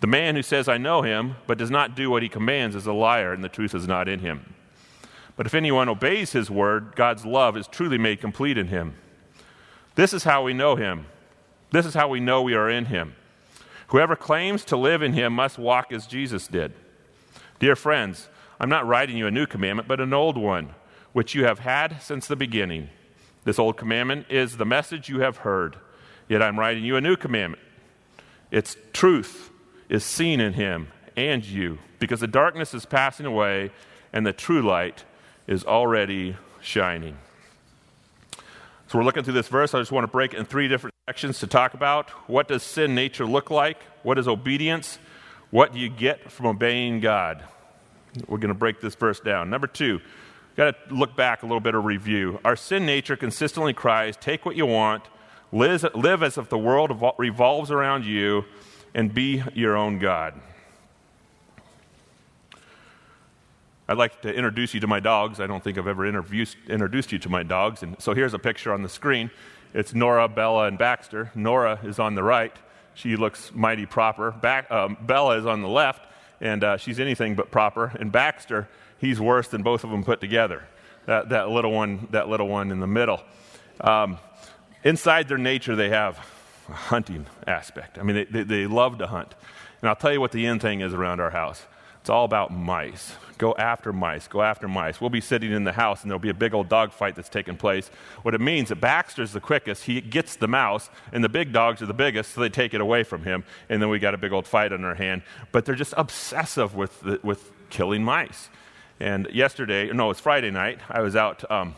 The 0.01 0.07
man 0.07 0.35
who 0.35 0.43
says, 0.43 0.69
I 0.69 0.79
know 0.79 1.03
him, 1.03 1.37
but 1.47 1.59
does 1.59 1.71
not 1.71 1.95
do 1.95 2.11
what 2.11 2.23
he 2.23 2.29
commands 2.29 2.75
is 2.75 2.87
a 2.87 2.93
liar, 2.93 3.33
and 3.33 3.45
the 3.45 3.49
truth 3.49 3.75
is 3.75 3.87
not 3.87 4.09
in 4.09 4.21
him. 4.21 4.55
But 5.37 5.47
if 5.47 5.55
anyone 5.55 5.89
obeys 5.89 6.33
his 6.33 6.51
word, 6.51 6.95
God's 6.97 7.27
love 7.27 7.57
is 7.57 7.67
truly 7.67 7.99
made 7.99 8.21
complete 8.21 8.57
in 8.57 8.69
him. 8.69 8.95
This 9.95 10.13
is 10.13 10.25
how 10.25 10.43
we 10.43 10.55
know 10.55 10.77
him. 10.77 11.07
This 11.75 11.87
is 11.87 11.95
how 11.95 12.07
we 12.07 12.21
know 12.21 12.41
we 12.41 12.55
are 12.55 12.71
in 12.71 12.85
him. 12.85 13.17
Whoever 13.89 14.15
claims 14.15 14.65
to 14.67 14.77
live 14.77 15.03
in 15.03 15.13
him 15.13 15.33
must 15.33 15.59
walk 15.59 15.93
as 15.93 16.07
Jesus 16.07 16.47
did. 16.47 16.73
Dear 17.59 17.75
friends, 17.75 18.29
I'm 18.61 18.69
not 18.69 18.87
writing 18.87 19.17
you 19.17 19.27
a 19.27 19.33
new 19.33 19.45
commandment, 19.45 19.89
but 19.89 20.01
an 20.01 20.15
old 20.15 20.39
one, 20.39 20.77
which 21.13 21.35
you 21.35 21.47
have 21.47 21.59
had 21.59 22.01
since 22.01 22.29
the 22.29 22.37
beginning. 22.37 22.91
This 23.43 23.59
old 23.59 23.77
commandment 23.77 24.27
is 24.31 24.57
the 24.57 24.65
message 24.65 25.09
you 25.09 25.19
have 25.19 25.39
heard, 25.39 25.77
yet 26.29 26.41
I'm 26.41 26.61
writing 26.61 26.85
you 26.85 26.95
a 26.95 27.01
new 27.01 27.17
commandment. 27.17 27.63
Its 28.53 28.77
truth 28.93 29.51
is 29.89 30.05
seen 30.05 30.39
in 30.39 30.53
him 30.53 30.93
and 31.17 31.45
you, 31.45 31.81
because 31.99 32.21
the 32.21 32.29
darkness 32.29 32.73
is 32.73 32.87
passing 32.87 33.27
away 33.27 33.73
and 34.13 34.25
the 34.25 34.33
true 34.33 34.63
light 34.63 35.03
is 35.49 35.65
already 35.65 36.37
shining. 36.61 37.19
So 38.95 38.99
we're 38.99 39.07
looking 39.07 39.25
through 39.25 39.35
this 39.35 39.49
verse. 39.49 39.75
I 39.75 39.81
just 39.81 39.91
want 39.91 40.05
to 40.05 40.09
break 40.09 40.35
it 40.35 40.37
in 40.39 40.45
three 40.45 40.69
different 40.69 40.95
sections 41.09 41.41
to 41.41 41.49
talk 41.49 41.75
about 41.75 42.11
what 42.29 42.47
does 42.47 42.63
sin 42.63 42.95
nature 42.95 43.27
look 43.27 43.51
like? 43.51 43.83
What 44.05 44.21
is 44.21 44.29
obedience? 44.29 45.01
What 45.51 45.73
do 45.73 45.81
you 45.81 45.89
get 45.89 46.31
from 46.31 46.47
obeying 46.47 47.01
God? 47.01 47.43
We're 48.29 48.39
going 48.39 48.55
to 48.55 48.55
break 48.55 48.81
this 48.81 48.95
verse 48.95 49.19
down. 49.19 49.51
Number 49.51 49.67
two, 49.67 50.01
got 50.55 50.77
to 50.89 50.95
look 50.95 51.17
back 51.17 51.43
a 51.43 51.47
little 51.47 51.59
bit 51.59 51.75
of 51.75 51.85
review. 51.85 52.39
Our 52.45 52.55
sin 52.55 52.87
nature 52.87 53.17
consistently 53.17 53.73
cries, 53.73 54.17
Take 54.17 54.47
what 54.47 54.55
you 54.55 54.67
want, 54.67 55.03
live, 55.51 55.85
live 55.97 56.23
as 56.23 56.39
if 56.39 56.49
the 56.49 56.57
world 56.57 56.93
revolves 57.19 57.73
around 57.73 58.07
you, 58.07 58.45
and 58.95 59.13
be 59.13 59.43
your 59.55 59.77
own 59.77 59.99
God. 59.99 60.41
I'd 63.89 63.99
like 63.99 64.23
to 64.23 64.33
introduce 64.33 64.75
you 64.75 64.81
to 64.81 64.87
my 64.87 65.01
dogs. 65.01 65.41
I 65.41 65.47
don't 65.47 65.63
think 65.63 65.77
I've 65.77 65.87
ever 65.87 66.07
introduced 66.07 67.13
you 67.13 67.19
to 67.19 67.29
my 67.29 67.43
dogs. 67.43 67.83
And 67.83 68.01
so 68.01 68.15
here's 68.15 68.35
a 68.35 68.39
picture 68.39 68.73
on 68.73 68.83
the 68.83 68.89
screen. 68.89 69.31
It's 69.75 69.93
Nora, 69.93 70.29
Bella, 70.29 70.67
and 70.67 70.79
Baxter. 70.79 71.31
Nora 71.35 71.81
is 71.83 71.99
on 71.99 72.15
the 72.15 72.23
right. 72.23 72.57
She 72.95 73.17
looks 73.17 73.53
mighty 73.55 73.87
proper. 73.87 74.31
Back, 74.31 74.71
um, 74.71 74.97
Bella 75.01 75.39
is 75.39 75.47
on 75.47 75.63
the 75.63 75.69
left, 75.69 76.07
and 76.41 76.65
uh, 76.65 76.77
she's 76.77 77.01
anything 77.01 77.35
but 77.35 77.51
proper. 77.51 77.93
And 77.99 78.11
Baxter 78.11 78.69
he's 79.05 79.21
worse 79.21 79.49
than 79.49 79.63
both 79.63 79.85
of 79.85 79.91
them 79.91 80.05
put 80.05 80.21
together. 80.21 80.65
That, 81.07 81.29
that 81.29 81.51
little 81.51 81.73
one, 81.73 82.09
that 82.11 82.29
little 82.29 82.49
one 82.49 82.71
in 82.71 82.81
the 82.81 82.87
middle. 82.87 83.23
Um, 83.81 84.19
inside 84.83 85.29
their 85.29 85.39
nature, 85.39 85.77
they 85.77 85.91
have 85.91 86.19
a 86.69 86.73
hunting 86.73 87.27
aspect. 87.47 87.99
I 87.99 88.03
mean, 88.03 88.17
they, 88.17 88.25
they, 88.25 88.43
they 88.43 88.67
love 88.67 88.99
to 88.99 89.07
hunt. 89.07 89.35
And 89.81 89.89
I'll 89.89 89.97
tell 89.97 90.13
you 90.13 90.21
what 90.21 90.33
the 90.33 90.47
end 90.47 90.63
thing 90.63 90.81
is 90.81 90.95
around 90.95 91.21
our 91.21 91.31
house. 91.31 91.63
It's 92.05 92.11
all 92.11 92.27
about 92.27 92.53
mice. 92.53 93.15
Go 93.39 93.55
after 93.55 93.91
mice. 93.91 94.29
Go 94.29 94.43
after 94.43 94.69
mice. 94.69 95.01
We'll 95.01 95.09
be 95.09 95.23
sitting 95.23 95.51
in 95.53 95.65
the 95.65 95.73
house 95.73 96.03
and 96.03 96.11
there'll 96.11 96.19
be 96.19 96.29
a 96.29 96.35
big 96.35 96.53
old 96.53 96.69
dog 96.69 96.93
fight 96.93 97.17
that's 97.17 97.31
taking 97.31 97.57
place. 97.57 97.89
What 98.21 98.35
it 98.35 98.43
means 98.43 98.67
is 98.67 98.69
that 98.69 98.81
Baxter's 98.83 99.33
the 99.33 99.41
quickest. 99.41 99.85
He 99.85 100.03
gets 100.03 100.37
the 100.37 100.47
mouse, 100.47 100.91
and 101.13 101.25
the 101.25 101.31
big 101.31 101.51
dogs 101.51 101.81
are 101.81 101.87
the 101.87 101.95
biggest, 101.95 102.35
so 102.35 102.43
they 102.43 102.51
take 102.51 102.75
it 102.75 102.83
away 102.83 103.05
from 103.05 103.23
him. 103.23 103.43
And 103.71 103.81
then 103.81 103.89
we 103.89 103.99
got 103.99 104.13
a 104.13 104.19
big 104.19 104.35
old 104.35 104.47
fight 104.47 104.71
on 104.71 104.85
our 104.85 104.95
hand. 104.95 105.23
But 105.51 105.65
they're 105.65 105.75
just 105.75 105.95
obsessive 105.97 106.75
with, 106.75 107.01
the, 107.01 107.21
with 107.23 107.51
killing 107.71 108.05
mice. 108.05 108.51
And 109.01 109.27
yesterday, 109.33 109.91
no, 109.91 110.05
it 110.05 110.09
was 110.09 110.21
Friday 110.21 110.51
night, 110.51 110.81
I 110.91 111.01
was 111.01 111.17
out 111.17 111.51
um, 111.51 111.75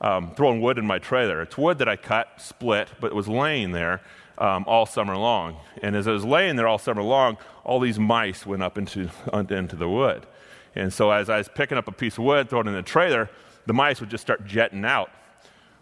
um, 0.00 0.30
throwing 0.36 0.62
wood 0.62 0.78
in 0.78 0.86
my 0.86 1.00
trailer. 1.00 1.42
It's 1.42 1.58
wood 1.58 1.76
that 1.80 1.88
I 1.88 1.96
cut, 1.96 2.28
split, 2.38 2.88
but 2.98 3.08
it 3.08 3.14
was 3.14 3.28
laying 3.28 3.72
there 3.72 4.00
um, 4.38 4.64
all 4.66 4.86
summer 4.86 5.16
long. 5.16 5.56
And 5.82 5.96
as 5.96 6.06
I 6.06 6.12
was 6.12 6.24
laying 6.24 6.56
there 6.56 6.68
all 6.68 6.78
summer 6.78 7.02
long, 7.02 7.38
all 7.64 7.80
these 7.80 7.98
mice 7.98 8.46
went 8.46 8.62
up 8.62 8.78
into, 8.78 9.10
into 9.32 9.76
the 9.76 9.88
wood. 9.88 10.26
And 10.74 10.92
so 10.92 11.10
as 11.10 11.30
I 11.30 11.38
was 11.38 11.48
picking 11.48 11.78
up 11.78 11.88
a 11.88 11.92
piece 11.92 12.18
of 12.18 12.24
wood, 12.24 12.50
throwing 12.50 12.66
it 12.66 12.70
in 12.70 12.76
the 12.76 12.82
trailer, 12.82 13.30
the 13.66 13.72
mice 13.72 14.00
would 14.00 14.10
just 14.10 14.22
start 14.22 14.44
jetting 14.46 14.84
out. 14.84 15.10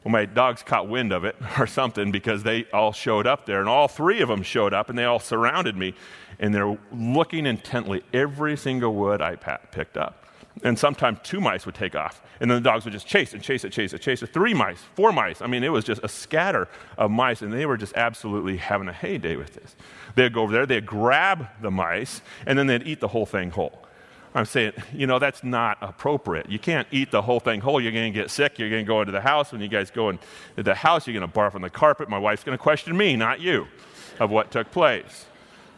Well, 0.04 0.12
my 0.12 0.26
dogs 0.26 0.62
caught 0.62 0.88
wind 0.88 1.12
of 1.12 1.24
it 1.24 1.36
or 1.58 1.66
something 1.66 2.12
because 2.12 2.42
they 2.42 2.66
all 2.72 2.92
showed 2.92 3.26
up 3.26 3.46
there, 3.46 3.60
and 3.60 3.68
all 3.68 3.88
three 3.88 4.20
of 4.20 4.28
them 4.28 4.42
showed 4.42 4.74
up, 4.74 4.88
and 4.88 4.98
they 4.98 5.04
all 5.04 5.18
surrounded 5.18 5.76
me, 5.76 5.94
and 6.38 6.54
they're 6.54 6.78
looking 6.92 7.46
intently 7.46 8.02
every 8.12 8.56
single 8.56 8.94
wood 8.94 9.20
I 9.20 9.36
picked 9.36 9.96
up. 9.96 10.23
And 10.62 10.78
sometimes 10.78 11.18
two 11.22 11.40
mice 11.40 11.66
would 11.66 11.74
take 11.74 11.96
off. 11.96 12.22
And 12.40 12.50
then 12.50 12.62
the 12.62 12.70
dogs 12.70 12.84
would 12.84 12.92
just 12.92 13.06
chase 13.06 13.34
and 13.34 13.42
chase 13.42 13.64
and 13.64 13.72
chase 13.72 13.92
and 13.92 14.00
chase 14.00 14.22
it. 14.22 14.32
Three 14.32 14.54
mice, 14.54 14.78
four 14.94 15.12
mice. 15.12 15.42
I 15.42 15.46
mean, 15.46 15.64
it 15.64 15.72
was 15.72 15.84
just 15.84 16.00
a 16.04 16.08
scatter 16.08 16.68
of 16.96 17.10
mice, 17.10 17.42
and 17.42 17.52
they 17.52 17.66
were 17.66 17.76
just 17.76 17.94
absolutely 17.96 18.58
having 18.58 18.88
a 18.88 18.92
heyday 18.92 19.36
with 19.36 19.54
this. 19.54 19.74
They'd 20.14 20.32
go 20.32 20.42
over 20.42 20.52
there, 20.52 20.66
they'd 20.66 20.86
grab 20.86 21.48
the 21.60 21.70
mice, 21.70 22.22
and 22.46 22.58
then 22.58 22.66
they'd 22.66 22.86
eat 22.86 23.00
the 23.00 23.08
whole 23.08 23.26
thing 23.26 23.50
whole. 23.50 23.84
I'm 24.36 24.44
saying, 24.44 24.72
you 24.92 25.06
know, 25.06 25.20
that's 25.20 25.44
not 25.44 25.78
appropriate. 25.80 26.50
You 26.50 26.58
can't 26.58 26.88
eat 26.90 27.12
the 27.12 27.22
whole 27.22 27.38
thing 27.38 27.60
whole. 27.60 27.80
You're 27.80 27.92
going 27.92 28.12
to 28.12 28.18
get 28.18 28.30
sick. 28.30 28.58
You're 28.58 28.70
going 28.70 28.84
to 28.84 28.88
go 28.88 29.00
into 29.00 29.12
the 29.12 29.20
house. 29.20 29.52
When 29.52 29.60
you 29.60 29.68
guys 29.68 29.92
go 29.92 30.08
into 30.08 30.24
the 30.56 30.74
house, 30.74 31.06
you're 31.06 31.18
going 31.18 31.30
to 31.30 31.36
barf 31.36 31.54
on 31.54 31.62
the 31.62 31.70
carpet. 31.70 32.08
My 32.08 32.18
wife's 32.18 32.42
going 32.42 32.58
to 32.58 32.62
question 32.62 32.96
me, 32.96 33.14
not 33.14 33.40
you, 33.40 33.68
of 34.18 34.30
what 34.30 34.50
took 34.50 34.72
place. 34.72 35.26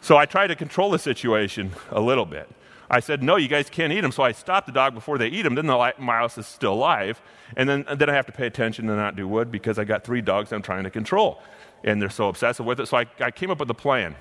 So 0.00 0.16
I 0.16 0.24
try 0.24 0.46
to 0.46 0.54
control 0.54 0.90
the 0.90 0.98
situation 0.98 1.72
a 1.90 2.00
little 2.00 2.24
bit. 2.24 2.48
I 2.90 3.00
said, 3.00 3.22
no, 3.22 3.36
you 3.36 3.48
guys 3.48 3.68
can't 3.68 3.92
eat 3.92 4.00
them. 4.00 4.12
So 4.12 4.22
I 4.22 4.32
stopped 4.32 4.66
the 4.66 4.72
dog 4.72 4.94
before 4.94 5.18
they 5.18 5.28
eat 5.28 5.42
them. 5.42 5.54
Then 5.54 5.66
the 5.66 5.94
mouse 5.98 6.38
is 6.38 6.46
still 6.46 6.74
alive. 6.74 7.20
And 7.56 7.68
then, 7.68 7.84
and 7.88 7.98
then 7.98 8.08
I 8.08 8.14
have 8.14 8.26
to 8.26 8.32
pay 8.32 8.46
attention 8.46 8.88
and 8.88 8.96
not 8.98 9.16
do 9.16 9.26
wood 9.26 9.50
because 9.50 9.78
I 9.78 9.84
got 9.84 10.04
three 10.04 10.20
dogs 10.20 10.52
I'm 10.52 10.62
trying 10.62 10.84
to 10.84 10.90
control. 10.90 11.42
And 11.84 12.00
they're 12.00 12.10
so 12.10 12.28
obsessive 12.28 12.64
with 12.64 12.80
it. 12.80 12.86
So 12.86 12.96
I, 12.96 13.06
I 13.20 13.30
came 13.30 13.50
up 13.50 13.58
with 13.58 13.70
a 13.70 13.74
plan. 13.74 14.14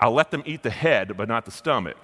I'll 0.00 0.12
let 0.12 0.30
them 0.30 0.42
eat 0.44 0.62
the 0.62 0.70
head, 0.70 1.16
but 1.16 1.28
not 1.28 1.44
the 1.44 1.50
stomach. 1.50 1.98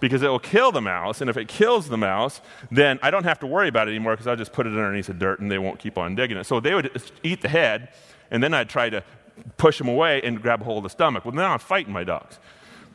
Because 0.00 0.22
it 0.22 0.28
will 0.28 0.38
kill 0.38 0.70
the 0.70 0.80
mouse. 0.80 1.20
And 1.20 1.28
if 1.28 1.36
it 1.36 1.48
kills 1.48 1.88
the 1.88 1.96
mouse, 1.96 2.40
then 2.70 2.98
I 3.02 3.10
don't 3.10 3.24
have 3.24 3.40
to 3.40 3.46
worry 3.46 3.68
about 3.68 3.88
it 3.88 3.92
anymore 3.92 4.12
because 4.12 4.26
I'll 4.26 4.36
just 4.36 4.52
put 4.52 4.66
it 4.66 4.70
underneath 4.70 5.06
the 5.06 5.14
dirt 5.14 5.40
and 5.40 5.50
they 5.50 5.58
won't 5.58 5.78
keep 5.78 5.98
on 5.98 6.14
digging 6.14 6.36
it. 6.36 6.44
So 6.44 6.60
they 6.60 6.74
would 6.74 6.90
eat 7.22 7.40
the 7.40 7.48
head, 7.48 7.92
and 8.30 8.42
then 8.42 8.54
I'd 8.54 8.68
try 8.68 8.90
to 8.90 9.02
push 9.56 9.78
them 9.78 9.88
away 9.88 10.20
and 10.22 10.40
grab 10.40 10.60
a 10.60 10.64
hold 10.64 10.78
of 10.78 10.82
the 10.84 10.90
stomach. 10.90 11.24
Well, 11.24 11.34
now 11.34 11.52
I'm 11.52 11.58
fighting 11.58 11.92
my 11.92 12.04
dogs. 12.04 12.38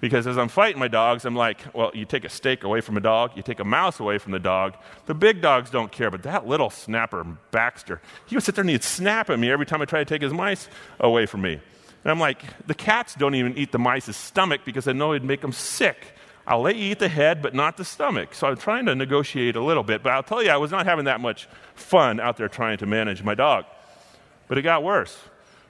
Because 0.02 0.28
as 0.28 0.38
I'm 0.38 0.48
fighting 0.48 0.80
my 0.80 0.88
dogs, 0.88 1.26
I'm 1.26 1.36
like, 1.36 1.60
well, 1.76 1.92
you 1.94 2.06
take 2.06 2.24
a 2.24 2.30
steak 2.30 2.64
away 2.64 2.80
from 2.80 2.96
a 2.96 3.02
dog, 3.02 3.32
you 3.36 3.44
take 3.44 3.60
a 3.60 3.66
mouse 3.66 4.00
away 4.00 4.18
from 4.18 4.32
the 4.32 4.40
dog. 4.40 4.76
The 5.08 5.14
big 5.14 5.42
dogs 5.42 5.70
don't 5.70 5.92
care, 5.92 6.10
but 6.10 6.24
that 6.24 6.48
little 6.48 6.70
snapper, 6.70 7.26
Baxter, 7.52 8.02
he 8.26 8.36
would 8.36 8.44
sit 8.44 8.56
there 8.56 8.62
and 8.62 8.70
he'd 8.70 8.84
snap 8.84 9.30
at 9.30 9.38
me 9.38 9.52
every 9.52 9.66
time 9.66 9.82
I 9.82 9.86
try 9.86 10.00
to 10.00 10.06
take 10.06 10.22
his 10.22 10.34
mice 10.34 10.70
away 11.00 11.26
from 11.26 11.42
me. 11.42 11.60
And 12.04 12.12
I'm 12.12 12.20
like, 12.20 12.42
the 12.66 12.74
cats 12.74 13.14
don't 13.16 13.36
even 13.36 13.58
eat 13.58 13.74
the 13.74 13.80
mice's 13.80 14.16
stomach 14.16 14.62
because 14.64 14.88
I 14.88 14.94
know 14.94 15.12
it'd 15.14 15.26
make 15.26 15.42
them 15.42 15.52
sick. 15.52 15.98
I'll 16.48 16.62
let 16.62 16.78
you 16.78 16.92
eat 16.92 17.00
the 17.00 17.10
head, 17.10 17.42
but 17.42 17.54
not 17.54 17.78
the 17.78 17.86
stomach. 17.86 18.34
So 18.34 18.48
I'm 18.48 18.58
trying 18.58 18.86
to 18.86 18.96
negotiate 18.96 19.56
a 19.56 19.64
little 19.64 19.84
bit. 19.84 20.02
But 20.02 20.14
I'll 20.14 20.24
tell 20.24 20.42
you, 20.42 20.50
I 20.50 20.58
was 20.58 20.72
not 20.72 20.86
having 20.86 21.06
that 21.06 21.20
much 21.20 21.48
fun 21.76 22.20
out 22.20 22.38
there 22.38 22.48
trying 22.48 22.78
to 22.78 22.86
manage 22.86 23.22
my 23.22 23.36
dog. 23.36 23.66
But 24.48 24.58
it 24.58 24.62
got 24.62 24.82
worse. 24.82 25.16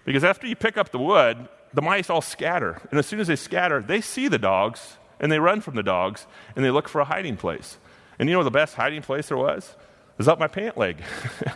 Because 0.05 0.23
after 0.23 0.47
you 0.47 0.55
pick 0.55 0.77
up 0.77 0.91
the 0.91 0.99
wood, 0.99 1.49
the 1.73 1.81
mice 1.81 2.09
all 2.09 2.21
scatter. 2.21 2.81
And 2.89 2.99
as 2.99 3.05
soon 3.05 3.19
as 3.19 3.27
they 3.27 3.35
scatter, 3.35 3.81
they 3.81 4.01
see 4.01 4.27
the 4.27 4.37
dogs 4.37 4.97
and 5.19 5.31
they 5.31 5.39
run 5.39 5.61
from 5.61 5.75
the 5.75 5.83
dogs 5.83 6.25
and 6.55 6.63
they 6.63 6.71
look 6.71 6.87
for 6.87 7.01
a 7.01 7.05
hiding 7.05 7.37
place. 7.37 7.77
And 8.17 8.29
you 8.29 8.35
know 8.35 8.43
the 8.43 8.51
best 8.51 8.75
hiding 8.75 9.01
place 9.01 9.29
there 9.29 9.37
was? 9.37 9.75
It 10.13 10.17
was 10.17 10.27
up 10.27 10.39
my 10.39 10.47
pant 10.47 10.77
leg. 10.77 10.97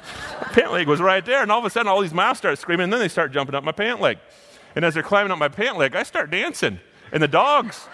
pant 0.54 0.72
leg 0.72 0.88
was 0.88 1.02
right 1.02 1.26
there. 1.26 1.42
And 1.42 1.52
all 1.52 1.60
of 1.60 1.66
a 1.66 1.70
sudden, 1.70 1.88
all 1.88 2.02
these 2.02 2.14
mice 2.14 2.38
start 2.38 2.58
screaming 2.60 2.86
and 2.86 2.94
then 2.94 3.00
they 3.00 3.10
start 3.10 3.32
jumping 3.32 3.56
up 3.56 3.64
my 3.64 3.72
pant 3.72 4.00
leg. 4.00 4.20
And 4.76 4.86
as 4.86 4.94
they're 4.94 5.04
climbing 5.04 5.32
up 5.32 5.38
my 5.38 5.50
pant 5.50 5.78
leg, 5.78 5.96
I 5.96 6.04
start 6.04 6.32
dancing. 6.32 6.80
And 7.12 7.22
the 7.22 7.28
dogs 7.28 7.88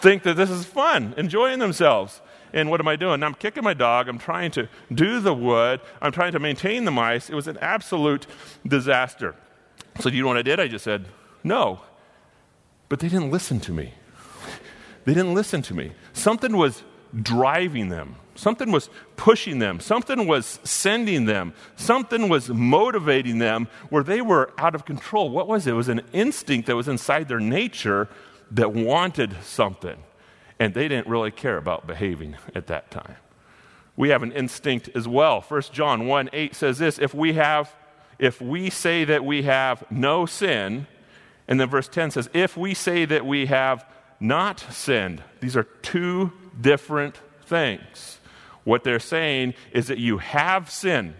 think 0.00 0.22
that 0.24 0.36
this 0.36 0.50
is 0.50 0.64
fun, 0.64 1.14
enjoying 1.16 1.58
themselves. 1.58 2.20
And 2.52 2.68
what 2.68 2.80
am 2.80 2.88
I 2.88 2.96
doing? 2.96 3.22
I'm 3.22 3.34
kicking 3.34 3.62
my 3.62 3.74
dog. 3.74 4.08
I'm 4.08 4.18
trying 4.18 4.50
to 4.52 4.68
do 4.92 5.20
the 5.20 5.32
wood. 5.32 5.80
I'm 6.02 6.10
trying 6.10 6.32
to 6.32 6.40
maintain 6.40 6.84
the 6.84 6.90
mice. 6.90 7.30
It 7.30 7.34
was 7.34 7.46
an 7.46 7.58
absolute 7.58 8.26
disaster. 8.66 9.36
So, 10.00 10.10
do 10.10 10.16
you 10.16 10.22
know 10.22 10.28
what 10.28 10.36
I 10.36 10.42
did? 10.42 10.58
I 10.58 10.66
just 10.66 10.84
said, 10.84 11.06
no. 11.42 11.80
But 12.88 13.00
they 13.00 13.08
didn't 13.08 13.30
listen 13.30 13.60
to 13.60 13.72
me. 13.72 13.94
They 15.04 15.14
didn't 15.14 15.34
listen 15.34 15.62
to 15.62 15.74
me. 15.74 15.92
Something 16.12 16.56
was 16.56 16.82
driving 17.22 17.88
them. 17.88 18.16
Something 18.34 18.72
was 18.72 18.88
pushing 19.16 19.58
them. 19.58 19.80
Something 19.80 20.26
was 20.26 20.60
sending 20.64 21.26
them. 21.26 21.52
Something 21.76 22.28
was 22.28 22.48
motivating 22.48 23.38
them 23.38 23.68
where 23.90 24.02
they 24.02 24.20
were 24.20 24.52
out 24.56 24.74
of 24.74 24.84
control. 24.84 25.30
What 25.30 25.48
was 25.48 25.66
it? 25.66 25.70
It 25.70 25.74
was 25.74 25.88
an 25.88 26.02
instinct 26.12 26.66
that 26.66 26.76
was 26.76 26.88
inside 26.88 27.28
their 27.28 27.40
nature 27.40 28.08
that 28.52 28.72
wanted 28.72 29.36
something. 29.42 29.96
And 30.58 30.74
they 30.74 30.88
didn't 30.88 31.06
really 31.06 31.30
care 31.30 31.56
about 31.56 31.86
behaving 31.86 32.36
at 32.54 32.66
that 32.68 32.90
time. 32.90 33.16
We 33.96 34.10
have 34.10 34.22
an 34.22 34.32
instinct 34.32 34.88
as 34.94 35.06
well. 35.06 35.42
1 35.42 35.62
John 35.72 36.06
1 36.06 36.30
8 36.32 36.54
says 36.54 36.78
this 36.78 36.98
if 36.98 37.12
we 37.12 37.34
have, 37.34 37.74
if 38.18 38.40
we 38.40 38.70
say 38.70 39.04
that 39.04 39.24
we 39.24 39.42
have 39.42 39.84
no 39.90 40.24
sin, 40.24 40.86
and 41.48 41.60
then 41.60 41.68
verse 41.68 41.88
10 41.88 42.12
says, 42.12 42.30
If 42.32 42.56
we 42.56 42.74
say 42.74 43.04
that 43.04 43.26
we 43.26 43.46
have 43.46 43.84
not 44.20 44.60
sinned, 44.60 45.22
these 45.40 45.56
are 45.56 45.64
two 45.64 46.32
different 46.60 47.20
things. 47.46 48.18
What 48.64 48.84
they're 48.84 49.00
saying 49.00 49.54
is 49.72 49.88
that 49.88 49.98
you 49.98 50.18
have 50.18 50.70
sin. 50.70 51.14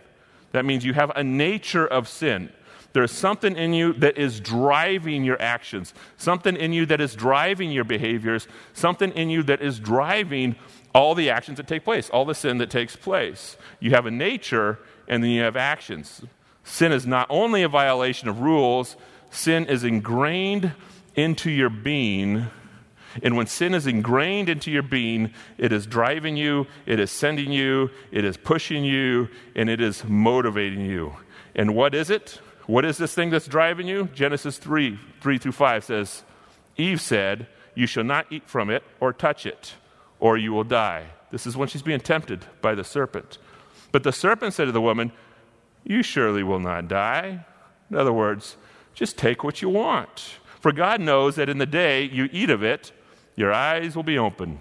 That 0.53 0.65
means 0.65 0.85
you 0.85 0.95
have 0.95 1.11
a 1.17 1.25
nature 1.25 1.87
of 1.87 2.09
sin. 2.09 2.51
There's 2.93 3.13
something 3.13 3.57
in 3.57 3.73
you 3.73 3.93
that 3.95 4.19
is 4.19 4.41
driving 4.41 5.23
your 5.23 5.41
actions, 5.41 5.95
something 6.17 6.57
in 6.57 6.73
you 6.73 6.87
that 6.87 7.01
is 7.01 7.15
driving 7.15 7.71
your 7.71 7.85
behaviors, 7.85 8.49
something 8.73 9.13
in 9.13 9.31
you 9.31 9.45
that 9.45 9.63
is 9.63 9.79
driving 9.79 10.57
all 10.93 11.15
the 11.15 11.31
actions 11.31 11.59
that 11.59 11.69
take 11.69 11.85
place, 11.85 12.11
all 12.11 12.25
the 12.25 12.35
sin 12.35 12.59
that 12.59 12.69
takes 12.69 12.97
place. 12.97 13.57
You 13.79 13.93
have 13.93 14.07
a 14.07 14.11
nature 14.11 14.81
and 15.07 15.23
then 15.23 15.31
you 15.31 15.43
have 15.43 15.57
actions. 15.57 16.23
Sin 16.65 16.91
is 16.91 17.07
not 17.07 17.29
only 17.31 17.63
a 17.63 17.69
violation 17.69 18.29
of 18.29 18.41
rules, 18.41 18.97
sin 19.31 19.67
is 19.67 19.85
ingrained 19.85 20.73
into 21.15 21.51
your 21.51 21.71
being. 21.71 22.47
And 23.23 23.37
when 23.37 23.47
sin 23.47 23.75
is 23.75 23.87
ingrained 23.87 24.49
into 24.49 24.71
your 24.71 24.83
being, 24.83 25.33
it 25.59 25.73
is 25.73 25.87
driving 25.87 26.37
you, 26.37 26.67
it 26.87 27.01
is 27.01 27.11
sending 27.11 27.51
you, 27.51 27.91
it 28.13 28.25
is 28.25 28.37
pushing 28.37 28.85
you, 28.85 29.29
and 29.57 29.69
it 29.69 29.81
is 29.81 30.05
motivating 30.05 30.85
you. 30.85 31.17
And 31.55 31.75
what 31.75 31.95
is 31.95 32.11
it? 32.11 32.41
What 32.67 32.85
is 32.85 32.99
this 32.99 33.15
thing 33.15 33.31
that's 33.31 33.49
driving 33.49 33.89
you? 33.89 34.09
Genesis 34.15 34.59
3 34.59 34.99
3 35.21 35.39
through 35.39 35.53
5 35.53 35.85
says, 35.85 36.23
Eve 36.77 37.01
said, 37.01 37.49
You 37.75 37.87
shall 37.87 38.05
not 38.05 38.27
eat 38.31 38.49
from 38.49 38.71
it 38.71 38.85
or 39.01 39.13
touch 39.13 39.45
it, 39.45 39.75
or 40.21 40.37
you 40.37 40.53
will 40.53 40.65
die. 40.65 41.07
This 41.33 41.47
is 41.47 41.57
when 41.57 41.69
she's 41.69 41.83
being 41.83 42.01
tempted 42.01 42.47
by 42.63 42.75
the 42.75 42.85
serpent. 42.85 43.39
But 43.93 44.05
the 44.05 44.13
serpent 44.13 44.55
said 44.55 44.67
to 44.67 44.73
the 44.73 44.81
woman, 44.81 45.11
You 45.85 46.05
surely 46.05 46.45
will 46.45 46.61
not 46.61 46.87
die. 46.87 47.45
In 47.91 47.97
other 47.97 48.13
words, 48.13 48.57
just 48.95 49.17
take 49.17 49.45
what 49.45 49.63
you 49.63 49.69
want. 49.69 50.39
For 50.61 50.73
God 50.73 51.01
knows 51.01 51.37
that 51.37 51.49
in 51.49 51.59
the 51.59 51.67
day 51.67 52.05
you 52.05 52.29
eat 52.33 52.51
of 52.51 52.63
it, 52.63 52.93
your 53.37 53.53
eyes 53.53 53.97
will 53.97 54.03
be 54.03 54.19
open. 54.19 54.61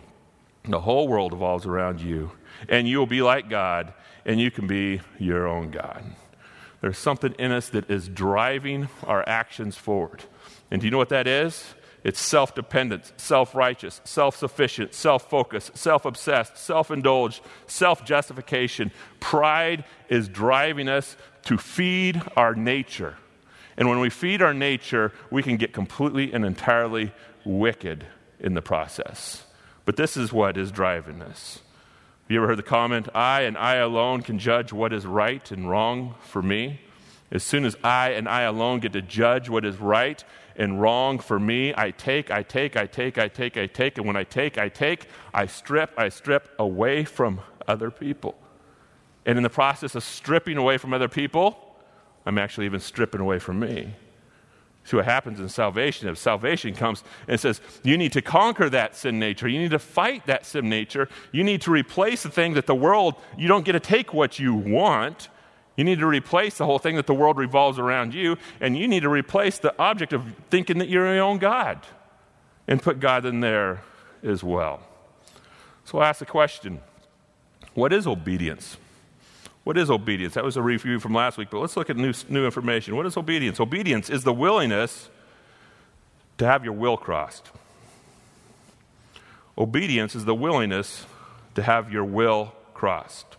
The 0.63 0.81
whole 0.81 1.07
world 1.07 1.33
revolves 1.33 1.65
around 1.65 2.01
you, 2.01 2.31
and 2.67 2.87
you 2.87 2.99
will 2.99 3.07
be 3.07 3.21
like 3.21 3.49
God, 3.49 3.93
and 4.25 4.39
you 4.39 4.51
can 4.51 4.67
be 4.67 5.01
your 5.17 5.47
own 5.47 5.71
God. 5.71 6.03
There's 6.81 6.97
something 6.97 7.33
in 7.37 7.51
us 7.51 7.69
that 7.69 7.89
is 7.89 8.07
driving 8.07 8.87
our 9.03 9.27
actions 9.27 9.75
forward. 9.75 10.23
And 10.71 10.79
do 10.79 10.87
you 10.87 10.91
know 10.91 10.97
what 10.97 11.09
that 11.09 11.27
is? 11.27 11.73
It's 12.03 12.21
self 12.21 12.55
dependent, 12.55 13.11
self 13.17 13.53
righteous, 13.53 13.99
self 14.05 14.37
sufficient, 14.37 14.93
self 14.93 15.29
focused, 15.29 15.77
self 15.77 16.05
obsessed, 16.05 16.57
self 16.57 16.91
indulged, 16.91 17.41
self 17.67 18.05
justification. 18.05 18.91
Pride 19.19 19.83
is 20.07 20.29
driving 20.29 20.87
us 20.87 21.17
to 21.45 21.57
feed 21.57 22.21
our 22.37 22.55
nature. 22.55 23.17
And 23.79 23.87
when 23.87 24.01
we 24.01 24.09
feed 24.09 24.41
our 24.41 24.53
nature, 24.53 25.13
we 25.31 25.41
can 25.41 25.55
get 25.55 25.71
completely 25.71 26.33
and 26.33 26.43
entirely 26.43 27.13
wicked 27.45 28.05
in 28.37 28.53
the 28.53 28.61
process. 28.61 29.45
But 29.85 29.95
this 29.95 30.17
is 30.17 30.33
what 30.33 30.57
is 30.57 30.69
driving 30.69 31.21
us. 31.21 31.61
Have 32.23 32.31
you 32.31 32.37
ever 32.39 32.47
heard 32.47 32.57
the 32.57 32.63
comment, 32.63 33.07
I 33.15 33.41
and 33.43 33.57
I 33.57 33.75
alone 33.75 34.21
can 34.21 34.37
judge 34.37 34.73
what 34.73 34.91
is 34.91 35.05
right 35.05 35.49
and 35.49 35.69
wrong 35.69 36.15
for 36.19 36.41
me? 36.41 36.81
As 37.31 37.41
soon 37.41 37.63
as 37.63 37.77
I 37.81 38.09
and 38.09 38.27
I 38.27 38.41
alone 38.41 38.81
get 38.81 38.91
to 38.93 39.01
judge 39.01 39.49
what 39.49 39.63
is 39.63 39.77
right 39.77 40.21
and 40.57 40.81
wrong 40.81 41.17
for 41.17 41.39
me, 41.39 41.73
I 41.77 41.91
take, 41.91 42.29
I 42.29 42.43
take, 42.43 42.75
I 42.75 42.85
take, 42.85 43.17
I 43.17 43.29
take, 43.29 43.55
I 43.55 43.65
take, 43.65 43.97
and 43.97 44.05
when 44.05 44.17
I 44.17 44.25
take, 44.25 44.57
I 44.57 44.67
take, 44.67 45.05
I 45.33 45.45
strip, 45.45 45.93
I 45.97 46.09
strip 46.09 46.49
away 46.59 47.05
from 47.05 47.39
other 47.65 47.91
people. 47.91 48.35
And 49.25 49.37
in 49.37 49.43
the 49.43 49.49
process 49.49 49.95
of 49.95 50.03
stripping 50.03 50.57
away 50.57 50.77
from 50.77 50.93
other 50.93 51.07
people, 51.07 51.68
I'm 52.29 52.37
actually 52.37 52.67
even 52.67 52.79
stripping 52.79 53.21
away 53.21 53.39
from 53.39 53.59
me. 53.59 53.95
See 54.83 54.95
what 54.95 55.05
happens 55.05 55.39
in 55.39 55.49
salvation. 55.49 56.07
If 56.07 56.19
salvation 56.19 56.75
comes 56.75 57.03
and 57.27 57.39
says, 57.39 57.59
you 57.83 57.97
need 57.97 58.13
to 58.13 58.21
conquer 58.21 58.69
that 58.69 58.95
sin 58.95 59.17
nature, 59.17 59.47
you 59.47 59.57
need 59.57 59.71
to 59.71 59.79
fight 59.79 60.27
that 60.27 60.45
sin 60.45 60.69
nature, 60.69 61.09
you 61.31 61.43
need 61.43 61.59
to 61.61 61.71
replace 61.71 62.21
the 62.21 62.29
thing 62.29 62.53
that 62.53 62.67
the 62.67 62.75
world, 62.75 63.15
you 63.35 63.47
don't 63.47 63.65
get 63.65 63.71
to 63.71 63.79
take 63.79 64.13
what 64.13 64.37
you 64.37 64.53
want. 64.53 65.29
You 65.75 65.83
need 65.83 65.97
to 65.97 66.05
replace 66.05 66.59
the 66.59 66.67
whole 66.67 66.77
thing 66.77 66.97
that 66.97 67.07
the 67.07 67.15
world 67.15 67.39
revolves 67.39 67.79
around 67.79 68.13
you, 68.13 68.37
and 68.61 68.77
you 68.77 68.87
need 68.87 68.99
to 68.99 69.09
replace 69.09 69.57
the 69.57 69.73
object 69.81 70.13
of 70.13 70.23
thinking 70.51 70.77
that 70.77 70.87
you're 70.87 71.11
your 71.11 71.23
own 71.23 71.39
God 71.39 71.79
and 72.67 72.79
put 72.79 72.99
God 72.99 73.25
in 73.25 73.39
there 73.39 73.81
as 74.21 74.43
well. 74.43 74.81
So 75.83 75.97
I'll 75.97 76.05
ask 76.05 76.19
the 76.19 76.27
question 76.27 76.79
what 77.73 77.91
is 77.91 78.05
obedience? 78.05 78.77
What 79.63 79.77
is 79.77 79.89
obedience? 79.91 80.33
That 80.33 80.43
was 80.43 80.57
a 80.57 80.61
review 80.61 80.99
from 80.99 81.13
last 81.13 81.37
week, 81.37 81.49
but 81.51 81.59
let's 81.59 81.77
look 81.77 81.89
at 81.89 81.97
new, 81.97 82.13
new 82.27 82.45
information. 82.45 82.95
What 82.95 83.05
is 83.05 83.17
obedience? 83.17 83.59
Obedience 83.59 84.09
is 84.09 84.23
the 84.23 84.33
willingness 84.33 85.09
to 86.37 86.45
have 86.45 86.63
your 86.63 86.73
will 86.73 86.97
crossed. 86.97 87.49
Obedience 89.57 90.15
is 90.15 90.25
the 90.25 90.33
willingness 90.33 91.05
to 91.55 91.61
have 91.61 91.91
your 91.91 92.05
will 92.05 92.53
crossed. 92.73 93.35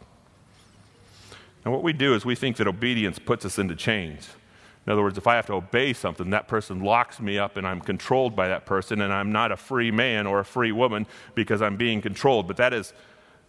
And 1.64 1.72
what 1.72 1.82
we 1.82 1.92
do 1.92 2.14
is 2.14 2.24
we 2.24 2.34
think 2.34 2.56
that 2.58 2.68
obedience 2.68 3.18
puts 3.18 3.44
us 3.44 3.58
into 3.58 3.74
chains. 3.74 4.28
In 4.86 4.92
other 4.92 5.02
words, 5.02 5.18
if 5.18 5.26
I 5.26 5.36
have 5.36 5.46
to 5.46 5.54
obey 5.54 5.92
something, 5.92 6.30
that 6.30 6.48
person 6.48 6.82
locks 6.82 7.20
me 7.20 7.38
up 7.38 7.56
and 7.56 7.66
I'm 7.66 7.80
controlled 7.80 8.34
by 8.34 8.48
that 8.48 8.66
person, 8.66 9.00
and 9.00 9.12
I'm 9.12 9.32
not 9.32 9.52
a 9.52 9.56
free 9.56 9.90
man 9.90 10.26
or 10.26 10.40
a 10.40 10.44
free 10.44 10.72
woman 10.72 11.06
because 11.34 11.60
I'm 11.62 11.76
being 11.76 12.00
controlled. 12.00 12.46
But 12.46 12.56
that 12.58 12.72
is 12.72 12.92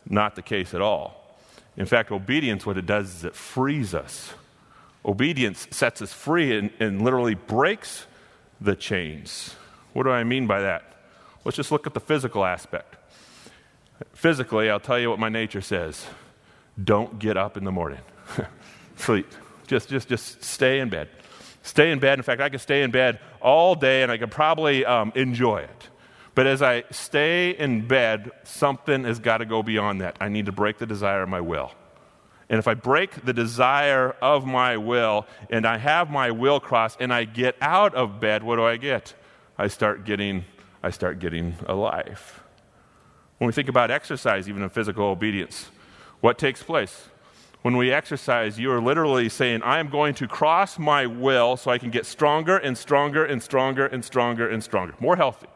not 0.10 0.36
the 0.36 0.42
case 0.42 0.74
at 0.74 0.82
all. 0.82 1.21
In 1.78 1.86
fact, 1.86 2.12
obedience, 2.12 2.66
what 2.66 2.78
it 2.78 2.86
does 2.86 3.16
is 3.16 3.24
it 3.24 3.36
frees 3.36 3.94
us. 3.94 4.34
Obedience 5.06 5.68
sets 5.72 6.02
us 6.02 6.14
free 6.14 6.58
and, 6.58 6.72
and 6.80 7.02
literally 7.02 7.36
breaks 7.36 8.06
the 8.60 8.76
chains. 8.76 9.56
What 9.94 10.04
do 10.04 10.10
I 10.10 10.24
mean 10.24 10.48
by 10.48 10.62
that? 10.62 10.84
Let's 11.44 11.56
just 11.56 11.72
look 11.72 11.88
at 11.88 11.94
the 11.94 12.00
physical 12.00 12.46
aspect. 12.46 12.98
Physically, 14.14 14.70
I'll 14.70 14.80
tell 14.80 15.00
you 15.00 15.10
what 15.10 15.20
my 15.20 15.30
nature 15.30 15.62
says 15.62 16.06
don't 16.82 17.20
get 17.20 17.38
up 17.38 17.58
in 17.58 17.64
the 17.64 17.72
morning. 17.72 18.00
Sleep. 18.96 19.28
Just, 19.68 19.90
just, 19.90 20.08
just 20.08 20.44
stay 20.44 20.80
in 20.80 20.90
bed. 20.90 21.10
Stay 21.64 21.92
in 21.92 22.00
bed. 22.00 22.18
In 22.18 22.24
fact, 22.24 22.42
I 22.42 22.50
could 22.50 22.62
stay 22.62 22.82
in 22.82 22.92
bed 22.92 23.20
all 23.42 23.76
day 23.76 24.04
and 24.04 24.12
I 24.12 24.18
could 24.18 24.32
probably 24.32 24.86
um, 24.86 25.12
enjoy 25.16 25.60
it. 25.60 25.90
But 26.34 26.48
as 26.48 26.62
I 26.62 26.84
stay 26.92 27.52
in 27.52 27.88
bed, 27.88 28.32
something 28.44 29.04
has 29.04 29.20
got 29.20 29.40
to 29.40 29.46
go 29.46 29.64
beyond 29.64 30.02
that. 30.02 30.16
I 30.22 30.30
need 30.30 30.46
to 30.46 30.52
break 30.52 30.78
the 30.78 30.86
desire 30.86 31.24
of 31.24 31.30
my 31.30 31.42
will. 31.42 31.72
And 32.50 32.60
if 32.60 32.68
I 32.68 32.74
break 32.74 33.26
the 33.26 33.34
desire 33.34 34.16
of 34.22 34.46
my 34.46 34.76
will 34.78 35.26
and 35.50 35.66
I 35.66 35.78
have 35.78 36.10
my 36.10 36.32
will 36.32 36.60
crossed 36.60 37.00
and 37.00 37.14
I 37.14 37.24
get 37.24 37.56
out 37.62 37.96
of 37.96 38.20
bed, 38.20 38.44
what 38.44 38.58
do 38.58 38.66
I 38.66 38.78
get? 38.78 39.14
I 39.58 39.68
start 39.68 40.06
getting, 40.06 40.46
I 40.84 40.90
start 40.90 41.20
getting 41.20 41.56
a 41.66 41.74
life. 41.74 42.44
When 43.38 43.48
we 43.48 43.54
think 43.54 43.70
about 43.70 43.90
exercise, 43.90 44.50
even 44.50 44.64
in 44.64 44.70
physical 44.70 45.06
obedience, 45.06 45.70
what 46.20 46.38
takes 46.38 46.62
place? 46.62 47.08
When 47.62 47.78
we 47.78 47.92
exercise, 47.92 48.60
you 48.60 48.72
are 48.72 48.82
literally 48.82 49.30
saying, 49.30 49.62
I 49.64 49.80
am 49.80 49.90
going 49.90 50.14
to 50.16 50.28
cross 50.28 50.80
my 50.80 51.06
will 51.06 51.58
so 51.58 51.72
I 51.72 51.78
can 51.78 51.90
get 51.90 52.06
stronger 52.06 52.58
and 52.58 52.78
stronger 52.78 53.24
and 53.24 53.42
stronger 53.42 53.86
and 53.86 54.04
stronger 54.04 54.50
and 54.50 54.64
stronger, 54.64 54.96
more 55.00 55.16
healthy. 55.16 55.48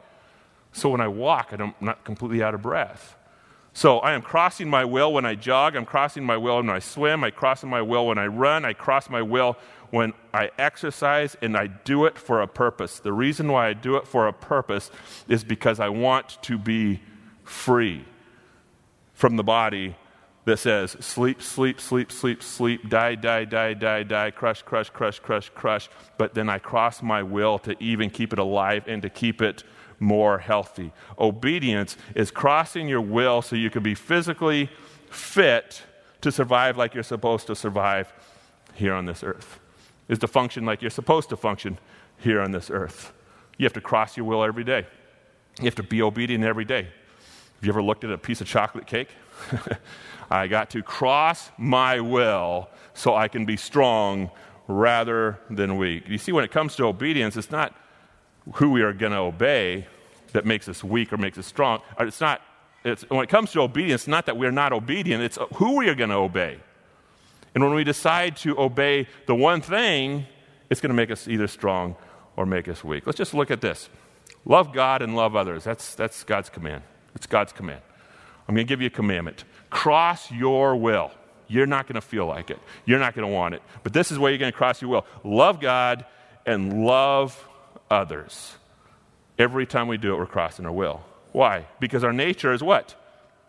So 0.76 0.90
when 0.90 1.00
I 1.00 1.08
walk, 1.08 1.54
I'm 1.54 1.74
not 1.80 2.04
completely 2.04 2.44
out 2.44 2.54
of 2.54 2.62
breath. 2.62 3.16
So 3.72 4.00
I 4.00 4.12
am 4.12 4.22
crossing 4.22 4.70
my 4.70 4.84
will 4.84 5.14
when 5.14 5.26
I 5.26 5.34
jog, 5.34 5.74
I'm 5.74 5.86
crossing 5.86 6.26
my 6.26 6.36
will 6.36 6.58
when 6.58 6.70
I 6.70 6.80
swim, 6.80 7.24
I 7.24 7.32
cross 7.32 7.64
my 7.64 7.82
will 7.82 8.08
when 8.08 8.18
I 8.18 8.28
run, 8.28 8.66
I 8.66 8.74
cross 8.74 9.10
my 9.10 9.22
will 9.22 9.58
when 9.92 10.12
I 10.34 10.52
exercise, 10.58 11.38
and 11.42 11.56
I 11.56 11.68
do 11.68 12.04
it 12.04 12.18
for 12.18 12.42
a 12.42 12.48
purpose. 12.48 13.00
The 13.00 13.14
reason 13.14 13.50
why 13.50 13.70
I 13.70 13.74
do 13.74 13.96
it 13.96 14.06
for 14.06 14.28
a 14.28 14.34
purpose 14.34 14.92
is 15.30 15.46
because 15.46 15.80
I 15.80 15.88
want 15.88 16.42
to 16.42 16.58
be 16.58 17.00
free 17.46 18.04
from 19.14 19.38
the 19.38 19.44
body 19.44 19.96
that 20.44 20.58
says 20.58 20.92
sleep, 21.00 21.42
sleep, 21.42 21.80
sleep, 21.80 22.12
sleep, 22.12 22.44
sleep, 22.44 22.90
die, 22.90 23.16
die, 23.16 23.46
die, 23.46 23.74
die, 23.76 24.04
die, 24.04 24.32
crush, 24.32 24.62
crush, 24.62 24.90
crush, 24.90 25.20
crush, 25.20 25.50
crush. 25.52 25.90
But 26.18 26.34
then 26.34 26.50
I 26.50 26.60
cross 26.60 27.02
my 27.02 27.24
will 27.24 27.60
to 27.60 27.82
even 27.82 28.10
keep 28.10 28.34
it 28.34 28.40
alive 28.40 28.84
and 28.88 29.02
to 29.04 29.10
keep 29.10 29.42
it 29.42 29.64
more 30.06 30.38
healthy. 30.38 30.92
Obedience 31.20 31.98
is 32.14 32.32
crossing 32.32 32.88
your 32.88 33.02
will 33.02 33.42
so 33.42 33.56
you 33.56 33.70
can 33.70 33.84
be 33.84 33.96
physically 33.96 34.70
fit 35.10 35.82
to 36.22 36.32
survive 36.32 36.78
like 36.78 36.94
you're 36.94 37.04
supposed 37.04 37.48
to 37.48 37.56
survive 37.56 38.14
here 38.76 38.94
on 38.94 39.06
this 39.06 39.24
earth, 39.24 39.60
is 40.08 40.20
to 40.20 40.28
function 40.28 40.66
like 40.66 40.82
you're 40.82 40.92
supposed 40.92 41.30
to 41.30 41.36
function 41.36 41.78
here 42.20 42.40
on 42.40 42.52
this 42.52 42.70
earth. 42.70 43.14
You 43.58 43.66
have 43.66 43.74
to 43.74 43.82
cross 43.82 44.16
your 44.16 44.26
will 44.26 44.44
every 44.44 44.64
day. 44.64 44.86
You 45.60 45.66
have 45.66 45.76
to 45.76 45.84
be 45.84 46.02
obedient 46.02 46.44
every 46.44 46.66
day. 46.66 46.84
Have 46.84 47.64
you 47.64 47.70
ever 47.70 47.82
looked 47.82 48.04
at 48.04 48.12
a 48.12 48.18
piece 48.18 48.42
of 48.42 48.48
chocolate 48.48 48.86
cake? 48.86 49.10
I 50.32 50.48
got 50.48 50.70
to 50.72 50.84
cross 50.84 51.52
my 51.58 52.00
will 52.00 52.70
so 52.94 53.16
I 53.16 53.28
can 53.28 53.46
be 53.46 53.58
strong 53.58 54.30
rather 54.68 55.40
than 55.50 55.78
weak. 55.78 56.08
You 56.08 56.18
see, 56.18 56.32
when 56.32 56.44
it 56.44 56.52
comes 56.52 56.76
to 56.78 56.86
obedience, 56.86 57.38
it's 57.38 57.52
not 57.52 57.76
who 58.54 58.72
we 58.72 58.82
are 58.82 58.94
going 58.94 59.12
to 59.12 59.20
obey 59.20 59.88
that 60.36 60.46
makes 60.46 60.70
us 60.70 60.84
weak 60.84 61.12
or 61.12 61.18
makes 61.18 61.38
us 61.38 61.46
strong. 61.46 61.82
Uh, 62.00 62.06
it's 62.06 62.22
not, 62.22 62.42
it's, 62.84 63.04
when 63.10 63.24
it 63.24 63.30
comes 63.30 63.52
to 63.54 63.62
obedience, 63.62 64.04
it's 64.04 64.08
not 64.08 64.28
that 64.28 64.38
we're 64.38 64.52
not 64.52 64.72
obedient, 64.72 65.24
it's 65.24 65.38
who 65.56 65.78
we 65.78 65.90
are 65.90 65.96
going 65.96 66.12
to 66.12 66.18
obey. 66.18 66.60
And 67.54 67.64
when 67.64 67.74
we 67.74 67.84
decide 67.84 68.36
to 68.38 68.60
obey 68.60 69.08
the 69.28 69.36
one 69.36 69.62
thing, 69.62 70.26
it's 70.70 70.82
going 70.82 70.90
to 70.90 70.96
make 70.96 71.10
us 71.10 71.28
either 71.28 71.48
strong 71.48 71.96
or 72.36 72.46
make 72.46 72.68
us 72.68 72.84
weak. 72.84 73.06
Let's 73.06 73.18
just 73.18 73.34
look 73.34 73.50
at 73.50 73.62
this 73.62 73.90
love 74.46 74.74
God 74.74 75.02
and 75.02 75.16
love 75.16 75.36
others. 75.36 75.64
That's, 75.64 75.96
that's 75.96 76.24
God's 76.24 76.50
command. 76.50 76.84
It's 77.16 77.28
God's 77.28 77.54
command. 77.54 77.82
I'm 78.48 78.54
going 78.54 78.68
to 78.68 78.70
give 78.70 78.82
you 78.82 78.88
a 78.88 78.92
commandment 78.92 79.44
cross 79.70 80.32
your 80.32 80.76
will. 80.76 81.12
You're 81.48 81.66
not 81.66 81.86
going 81.86 81.96
to 81.96 82.02
feel 82.02 82.26
like 82.26 82.50
it. 82.50 82.60
You're 82.86 83.00
not 83.00 83.14
going 83.14 83.28
to 83.28 83.34
want 83.34 83.56
it. 83.56 83.62
But 83.84 83.94
this 83.94 84.12
is 84.12 84.18
where 84.18 84.32
you're 84.32 84.40
going 84.40 84.52
to 84.52 84.58
cross 84.58 84.82
your 84.82 84.90
will. 84.90 85.06
Love 85.24 85.60
God 85.60 86.06
and 86.46 86.86
love 86.86 87.48
others. 87.90 88.56
Every 89.38 89.66
time 89.66 89.88
we 89.88 89.98
do 89.98 90.14
it, 90.14 90.18
we're 90.18 90.26
crossing 90.26 90.66
our 90.66 90.72
will. 90.72 91.04
Why? 91.32 91.68
Because 91.80 92.04
our 92.04 92.14
nature 92.14 92.54
is 92.54 92.64
what? 92.64 92.96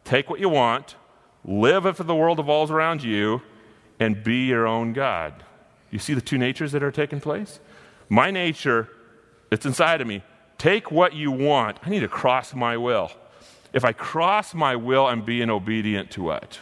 Take 0.05 0.29
what 0.29 0.41
you 0.41 0.49
want, 0.49 0.97
live 1.45 1.87
if 1.87 1.99
the 1.99 2.15
world 2.15 2.41
evolves 2.41 2.71
around 2.71 3.03
you, 3.03 3.43
and 4.01 4.23
be 4.23 4.47
your 4.47 4.67
own 4.67 4.93
God. 4.93 5.45
You 5.91 5.99
see 5.99 6.15
the 6.15 6.21
two 6.21 6.39
natures 6.39 6.73
that 6.73 6.83
are 6.83 6.91
taking 6.91 7.21
place? 7.21 7.61
My 8.09 8.31
nature, 8.31 8.89
it's 9.51 9.65
inside 9.65 10.01
of 10.01 10.07
me. 10.07 10.23
Take 10.59 10.91
what 10.91 11.15
you 11.15 11.31
want. 11.31 11.79
I 11.85 11.91
need 11.91 12.01
to 12.01 12.09
cross 12.09 12.55
my 12.55 12.77
will. 12.77 13.11
If 13.73 13.85
I 13.85 13.93
cross 13.93 14.55
my 14.55 14.75
will, 14.75 15.07
I'm 15.07 15.25
being 15.25 15.51
obedient 15.51 16.11
to 16.13 16.23
what? 16.23 16.59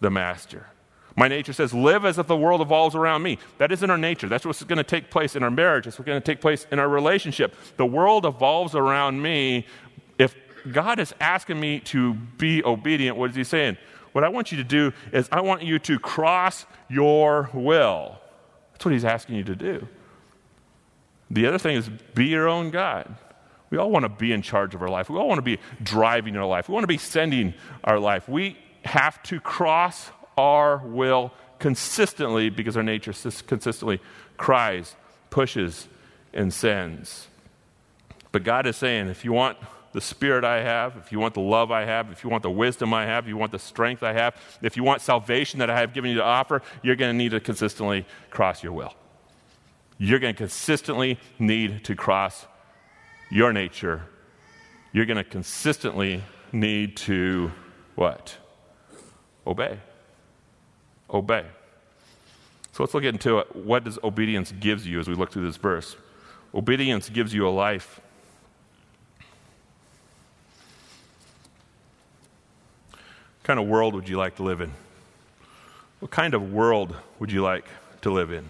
The 0.00 0.10
master. 0.10 0.66
My 1.14 1.28
nature 1.28 1.52
says, 1.52 1.74
live 1.74 2.04
as 2.04 2.18
if 2.18 2.26
the 2.26 2.36
world 2.36 2.60
evolves 2.60 2.94
around 2.94 3.22
me. 3.22 3.38
That 3.58 3.70
isn't 3.70 3.90
our 3.90 3.98
nature. 3.98 4.28
That's 4.28 4.46
what's 4.46 4.62
going 4.64 4.78
to 4.78 4.84
take 4.84 5.10
place 5.10 5.36
in 5.36 5.42
our 5.42 5.50
marriage. 5.50 5.84
That's 5.84 5.98
what's 5.98 6.06
going 6.06 6.20
to 6.20 6.24
take 6.24 6.40
place 6.40 6.66
in 6.70 6.78
our 6.78 6.88
relationship. 6.88 7.54
The 7.76 7.86
world 7.86 8.24
evolves 8.24 8.74
around 8.74 9.20
me. 9.20 9.66
If 10.18 10.34
God 10.70 10.98
is 10.98 11.14
asking 11.20 11.60
me 11.60 11.80
to 11.80 12.14
be 12.14 12.64
obedient, 12.64 13.16
what 13.16 13.30
is 13.30 13.36
He 13.36 13.44
saying? 13.44 13.76
What 14.12 14.24
I 14.24 14.28
want 14.28 14.52
you 14.52 14.58
to 14.58 14.64
do 14.64 14.92
is, 15.12 15.28
I 15.32 15.40
want 15.40 15.62
you 15.62 15.78
to 15.80 15.98
cross 15.98 16.66
your 16.88 17.50
will. 17.52 18.18
That's 18.72 18.84
what 18.84 18.92
He's 18.92 19.04
asking 19.04 19.36
you 19.36 19.44
to 19.44 19.56
do. 19.56 19.88
The 21.30 21.46
other 21.46 21.58
thing 21.58 21.76
is, 21.76 21.90
be 22.14 22.26
your 22.26 22.48
own 22.48 22.70
God. 22.70 23.14
We 23.70 23.78
all 23.78 23.90
want 23.90 24.04
to 24.04 24.10
be 24.10 24.32
in 24.32 24.42
charge 24.42 24.74
of 24.74 24.82
our 24.82 24.88
life. 24.88 25.08
We 25.08 25.18
all 25.18 25.28
want 25.28 25.38
to 25.38 25.42
be 25.42 25.58
driving 25.82 26.36
our 26.36 26.46
life. 26.46 26.68
We 26.68 26.74
want 26.74 26.84
to 26.84 26.88
be 26.88 26.98
sending 26.98 27.54
our 27.84 27.98
life. 27.98 28.28
We 28.28 28.58
have 28.84 29.22
to 29.24 29.40
cross 29.40 30.10
our 30.36 30.78
will 30.78 31.32
consistently 31.58 32.50
because 32.50 32.76
our 32.76 32.82
nature 32.82 33.12
consistently 33.46 34.00
cries, 34.36 34.96
pushes, 35.30 35.88
and 36.32 36.52
sends. 36.52 37.28
But 38.32 38.42
God 38.42 38.66
is 38.66 38.76
saying, 38.76 39.08
if 39.08 39.24
you 39.24 39.32
want 39.32 39.58
the 39.92 40.00
spirit 40.00 40.42
I 40.44 40.62
have, 40.62 40.96
if 40.96 41.12
you 41.12 41.20
want 41.20 41.34
the 41.34 41.40
love 41.40 41.70
I 41.70 41.84
have, 41.84 42.10
if 42.10 42.24
you 42.24 42.30
want 42.30 42.42
the 42.42 42.50
wisdom 42.50 42.92
I 42.92 43.04
have, 43.04 43.24
if 43.24 43.28
you 43.28 43.36
want 43.36 43.52
the 43.52 43.58
strength 43.58 44.02
I 44.02 44.12
have, 44.14 44.34
if 44.62 44.76
you 44.76 44.82
want 44.82 45.02
salvation 45.02 45.60
that 45.60 45.70
I 45.70 45.78
have 45.78 45.92
given 45.92 46.10
you 46.10 46.16
to 46.16 46.24
offer, 46.24 46.62
you're 46.82 46.96
going 46.96 47.10
to 47.10 47.16
need 47.16 47.30
to 47.30 47.40
consistently 47.40 48.06
cross 48.30 48.62
your 48.62 48.72
will. 48.72 48.94
You're 49.98 50.18
going 50.18 50.34
to 50.34 50.38
consistently 50.38 51.20
need 51.38 51.84
to 51.84 51.94
cross 51.94 52.46
your 53.30 53.52
nature. 53.52 54.02
You're 54.92 55.06
going 55.06 55.18
to 55.18 55.24
consistently 55.24 56.24
need 56.52 56.96
to 56.98 57.52
what? 57.94 58.36
Obey 59.46 59.78
obey. 61.12 61.44
So 62.72 62.82
let's 62.82 62.94
look 62.94 63.04
into 63.04 63.38
it. 63.38 63.54
What 63.54 63.84
does 63.84 63.98
obedience 64.02 64.52
gives 64.52 64.86
you 64.86 64.98
as 64.98 65.08
we 65.08 65.14
look 65.14 65.30
through 65.30 65.44
this 65.44 65.56
verse? 65.56 65.96
Obedience 66.54 67.08
gives 67.08 67.34
you 67.34 67.46
a 67.46 67.50
life. 67.50 68.00
What 72.90 73.44
kind 73.44 73.60
of 73.60 73.66
world 73.66 73.94
would 73.94 74.08
you 74.08 74.16
like 74.16 74.36
to 74.36 74.42
live 74.42 74.60
in? 74.60 74.72
What 76.00 76.10
kind 76.10 76.34
of 76.34 76.52
world 76.52 76.96
would 77.18 77.30
you 77.30 77.42
like 77.42 77.66
to 78.02 78.10
live 78.10 78.32
in? 78.32 78.48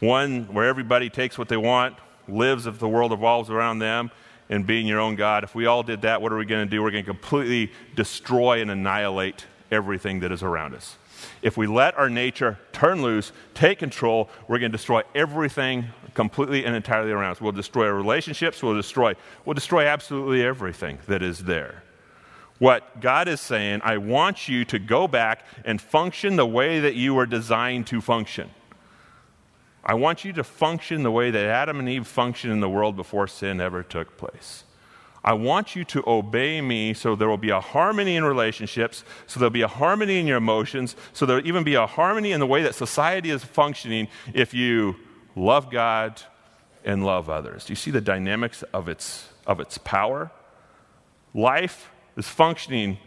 One 0.00 0.44
where 0.52 0.66
everybody 0.66 1.10
takes 1.10 1.36
what 1.36 1.48
they 1.48 1.56
want, 1.56 1.96
lives 2.26 2.66
if 2.66 2.78
the 2.78 2.88
world 2.88 3.10
revolves 3.10 3.50
around 3.50 3.80
them, 3.80 4.10
and 4.48 4.66
being 4.66 4.86
your 4.86 4.98
own 4.98 5.14
God. 5.14 5.44
If 5.44 5.54
we 5.54 5.66
all 5.66 5.82
did 5.82 6.02
that, 6.02 6.22
what 6.22 6.32
are 6.32 6.36
we 6.36 6.46
going 6.46 6.66
to 6.66 6.70
do? 6.70 6.82
We're 6.82 6.90
going 6.90 7.04
to 7.04 7.10
completely 7.10 7.72
destroy 7.94 8.60
and 8.60 8.70
annihilate 8.70 9.46
everything 9.70 10.20
that 10.20 10.32
is 10.32 10.42
around 10.42 10.74
us. 10.74 10.96
If 11.42 11.56
we 11.56 11.66
let 11.66 11.96
our 11.96 12.10
nature 12.10 12.58
turn 12.72 13.02
loose, 13.02 13.32
take 13.54 13.78
control, 13.78 14.28
we're 14.48 14.58
going 14.58 14.72
to 14.72 14.76
destroy 14.76 15.02
everything 15.14 15.86
completely 16.14 16.64
and 16.64 16.74
entirely 16.74 17.12
around 17.12 17.32
us. 17.32 17.40
We'll 17.40 17.52
destroy 17.52 17.86
our 17.86 17.94
relationships, 17.94 18.62
we'll 18.62 18.74
destroy, 18.74 19.14
we'll 19.44 19.54
destroy 19.54 19.86
absolutely 19.86 20.42
everything 20.42 20.98
that 21.06 21.22
is 21.22 21.44
there. 21.44 21.82
What 22.58 23.00
God 23.00 23.26
is 23.26 23.40
saying, 23.40 23.80
I 23.82 23.96
want 23.96 24.46
you 24.48 24.64
to 24.66 24.78
go 24.78 25.08
back 25.08 25.44
and 25.64 25.80
function 25.80 26.36
the 26.36 26.46
way 26.46 26.80
that 26.80 26.94
you 26.94 27.14
were 27.14 27.26
designed 27.26 27.86
to 27.86 28.02
function. 28.02 28.50
I 29.82 29.94
want 29.94 30.26
you 30.26 30.32
to 30.34 30.44
function 30.44 31.02
the 31.02 31.10
way 31.10 31.30
that 31.30 31.44
Adam 31.46 31.78
and 31.78 31.88
Eve 31.88 32.06
functioned 32.06 32.52
in 32.52 32.60
the 32.60 32.68
world 32.68 32.96
before 32.96 33.26
sin 33.26 33.60
ever 33.62 33.82
took 33.82 34.18
place. 34.18 34.64
I 35.22 35.34
want 35.34 35.76
you 35.76 35.84
to 35.84 36.02
obey 36.06 36.60
me 36.60 36.94
so 36.94 37.14
there 37.14 37.28
will 37.28 37.36
be 37.36 37.50
a 37.50 37.60
harmony 37.60 38.16
in 38.16 38.24
relationships, 38.24 39.04
so 39.26 39.38
there'll 39.38 39.50
be 39.50 39.62
a 39.62 39.68
harmony 39.68 40.18
in 40.18 40.26
your 40.26 40.38
emotions, 40.38 40.96
so 41.12 41.26
there'll 41.26 41.46
even 41.46 41.62
be 41.62 41.74
a 41.74 41.86
harmony 41.86 42.32
in 42.32 42.40
the 42.40 42.46
way 42.46 42.62
that 42.62 42.74
society 42.74 43.30
is 43.30 43.44
functioning 43.44 44.08
if 44.32 44.54
you 44.54 44.96
love 45.36 45.70
God 45.70 46.22
and 46.84 47.04
love 47.04 47.28
others. 47.28 47.66
Do 47.66 47.72
you 47.72 47.76
see 47.76 47.90
the 47.90 48.00
dynamics 48.00 48.62
of 48.72 48.88
its, 48.88 49.28
of 49.46 49.60
its 49.60 49.76
power? 49.78 50.30
Life 51.34 51.90
is 52.16 52.26
functioning 52.26 52.98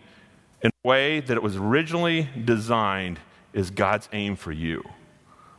in 0.61 0.71
a 0.83 0.87
way 0.87 1.19
that 1.19 1.35
it 1.35 1.43
was 1.43 1.55
originally 1.55 2.29
designed 2.45 3.19
is 3.53 3.69
God's 3.69 4.07
aim 4.13 4.35
for 4.35 4.51
you. 4.51 4.83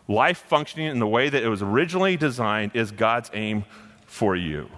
Life 0.06 0.38
functioning 0.48 0.86
in 0.86 0.98
the 0.98 1.06
way 1.06 1.28
that 1.28 1.42
it 1.42 1.48
was 1.48 1.62
originally 1.62 2.16
designed 2.16 2.72
is 2.74 2.90
God's 2.90 3.30
aim 3.34 3.64
for 4.06 4.36
you. 4.36 4.68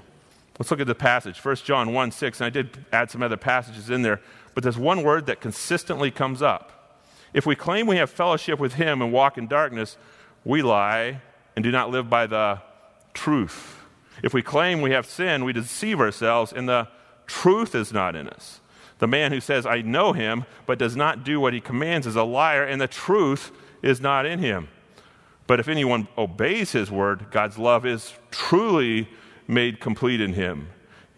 Let's 0.58 0.70
look 0.70 0.80
at 0.80 0.86
the 0.86 0.94
passage. 0.94 1.44
1 1.44 1.56
John 1.56 1.92
1 1.92 2.10
6, 2.10 2.40
and 2.40 2.46
I 2.46 2.50
did 2.50 2.84
add 2.92 3.10
some 3.10 3.22
other 3.22 3.36
passages 3.36 3.90
in 3.90 4.02
there, 4.02 4.20
but 4.54 4.62
there's 4.62 4.78
one 4.78 5.02
word 5.02 5.26
that 5.26 5.40
consistently 5.40 6.10
comes 6.10 6.40
up. 6.40 6.72
If 7.34 7.44
we 7.44 7.54
claim 7.54 7.86
we 7.86 7.96
have 7.96 8.10
fellowship 8.10 8.58
with 8.58 8.74
him 8.74 9.02
and 9.02 9.12
walk 9.12 9.36
in 9.36 9.46
darkness, 9.46 9.98
we 10.44 10.62
lie 10.62 11.20
and 11.54 11.62
do 11.62 11.70
not 11.70 11.90
live 11.90 12.08
by 12.08 12.26
the 12.26 12.60
truth. 13.12 13.80
If 14.22 14.32
we 14.32 14.42
claim 14.42 14.80
we 14.80 14.92
have 14.92 15.04
sin, 15.04 15.44
we 15.44 15.52
deceive 15.52 16.00
ourselves, 16.00 16.52
and 16.52 16.68
the 16.68 16.88
truth 17.26 17.74
is 17.74 17.92
not 17.92 18.16
in 18.16 18.28
us. 18.28 18.60
The 18.98 19.06
man 19.06 19.32
who 19.32 19.40
says, 19.40 19.66
I 19.66 19.82
know 19.82 20.14
him, 20.14 20.46
but 20.64 20.78
does 20.78 20.96
not 20.96 21.24
do 21.24 21.38
what 21.38 21.52
he 21.52 21.60
commands 21.60 22.06
is 22.06 22.16
a 22.16 22.22
liar, 22.22 22.64
and 22.64 22.80
the 22.80 22.88
truth 22.88 23.52
is 23.82 24.00
not 24.00 24.24
in 24.24 24.38
him. 24.38 24.68
But 25.46 25.60
if 25.60 25.68
anyone 25.68 26.08
obeys 26.16 26.72
his 26.72 26.90
word, 26.90 27.26
God's 27.30 27.58
love 27.58 27.84
is 27.84 28.14
truly 28.30 29.08
made 29.48 29.80
complete 29.80 30.20
in 30.20 30.32
him. 30.32 30.68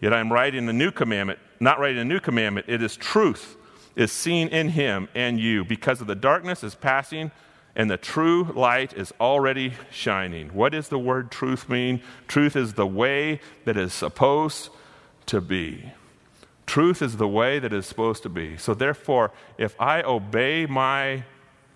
Yet 0.01 0.13
I 0.13 0.19
am 0.19 0.31
writing 0.31 0.67
a 0.69 0.73
new 0.73 0.91
commandment, 0.91 1.39
not 1.59 1.79
writing 1.79 1.99
a 1.99 2.05
new 2.05 2.19
commandment. 2.19 2.67
It 2.69 2.81
is 2.81 2.95
truth 2.95 3.57
is 3.95 4.11
seen 4.11 4.47
in 4.47 4.69
him 4.69 5.09
and 5.13 5.39
you 5.39 5.65
because 5.65 5.99
of 5.99 6.07
the 6.07 6.15
darkness 6.15 6.63
is 6.63 6.73
passing 6.75 7.31
and 7.75 7.89
the 7.89 7.97
true 7.97 8.43
light 8.55 8.93
is 8.93 9.13
already 9.19 9.73
shining. 9.91 10.49
What 10.49 10.71
does 10.71 10.89
the 10.89 10.99
word 10.99 11.31
truth 11.31 11.69
mean? 11.69 12.01
Truth 12.27 12.55
is 12.55 12.73
the 12.73 12.87
way 12.87 13.41
that 13.65 13.77
is 13.77 13.93
supposed 13.93 14.69
to 15.27 15.41
be. 15.41 15.91
Truth 16.65 17.01
is 17.01 17.17
the 17.17 17.27
way 17.27 17.59
that 17.59 17.73
is 17.73 17.85
supposed 17.85 18.23
to 18.23 18.29
be. 18.29 18.57
So, 18.57 18.73
therefore, 18.73 19.31
if 19.57 19.79
I 19.79 20.03
obey 20.03 20.65
my 20.65 21.23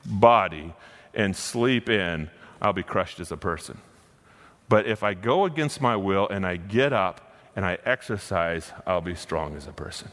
body 0.05 0.73
and 1.13 1.35
sleep 1.35 1.89
in, 1.89 2.29
I'll 2.61 2.73
be 2.73 2.83
crushed 2.83 3.19
as 3.19 3.31
a 3.31 3.37
person. 3.37 3.79
But 4.73 4.87
if 4.87 5.03
I 5.03 5.13
go 5.13 5.45
against 5.45 5.81
my 5.81 5.95
will 5.95 6.27
and 6.27 6.47
I 6.47 6.55
get 6.55 6.93
up 6.93 7.31
and 7.55 7.63
I 7.63 7.77
exercise, 7.85 8.71
I'll 8.87 9.01
be 9.01 9.13
strong 9.13 9.55
as 9.55 9.67
a 9.67 9.71
person. 9.71 10.09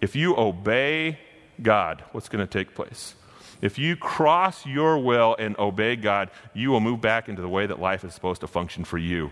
If 0.00 0.16
you 0.16 0.34
obey 0.34 1.18
God, 1.60 2.02
what's 2.12 2.30
going 2.30 2.42
to 2.42 2.50
take 2.50 2.74
place? 2.74 3.14
If 3.60 3.78
you 3.78 3.96
cross 3.96 4.64
your 4.64 4.96
will 4.96 5.36
and 5.38 5.58
obey 5.58 5.94
God, 5.94 6.30
you 6.54 6.70
will 6.70 6.80
move 6.80 7.02
back 7.02 7.28
into 7.28 7.42
the 7.42 7.48
way 7.50 7.66
that 7.66 7.78
life 7.78 8.02
is 8.02 8.14
supposed 8.14 8.40
to 8.40 8.46
function 8.46 8.82
for 8.82 8.96
you. 8.96 9.30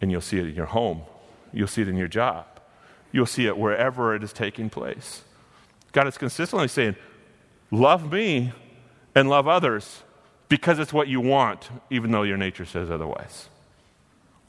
And 0.00 0.10
you'll 0.10 0.22
see 0.22 0.38
it 0.38 0.46
in 0.46 0.54
your 0.54 0.64
home, 0.64 1.02
you'll 1.52 1.68
see 1.68 1.82
it 1.82 1.88
in 1.88 1.98
your 1.98 2.08
job, 2.08 2.46
you'll 3.12 3.26
see 3.26 3.44
it 3.44 3.58
wherever 3.58 4.14
it 4.14 4.24
is 4.24 4.32
taking 4.32 4.70
place. 4.70 5.24
God 5.92 6.06
is 6.06 6.16
consistently 6.16 6.68
saying, 6.68 6.96
Love 7.70 8.10
me 8.10 8.54
and 9.14 9.28
love 9.28 9.46
others 9.46 10.04
because 10.50 10.80
it's 10.80 10.92
what 10.92 11.08
you 11.08 11.20
want, 11.20 11.70
even 11.88 12.10
though 12.10 12.24
your 12.24 12.36
nature 12.36 12.66
says 12.66 12.90
otherwise. 12.90 13.48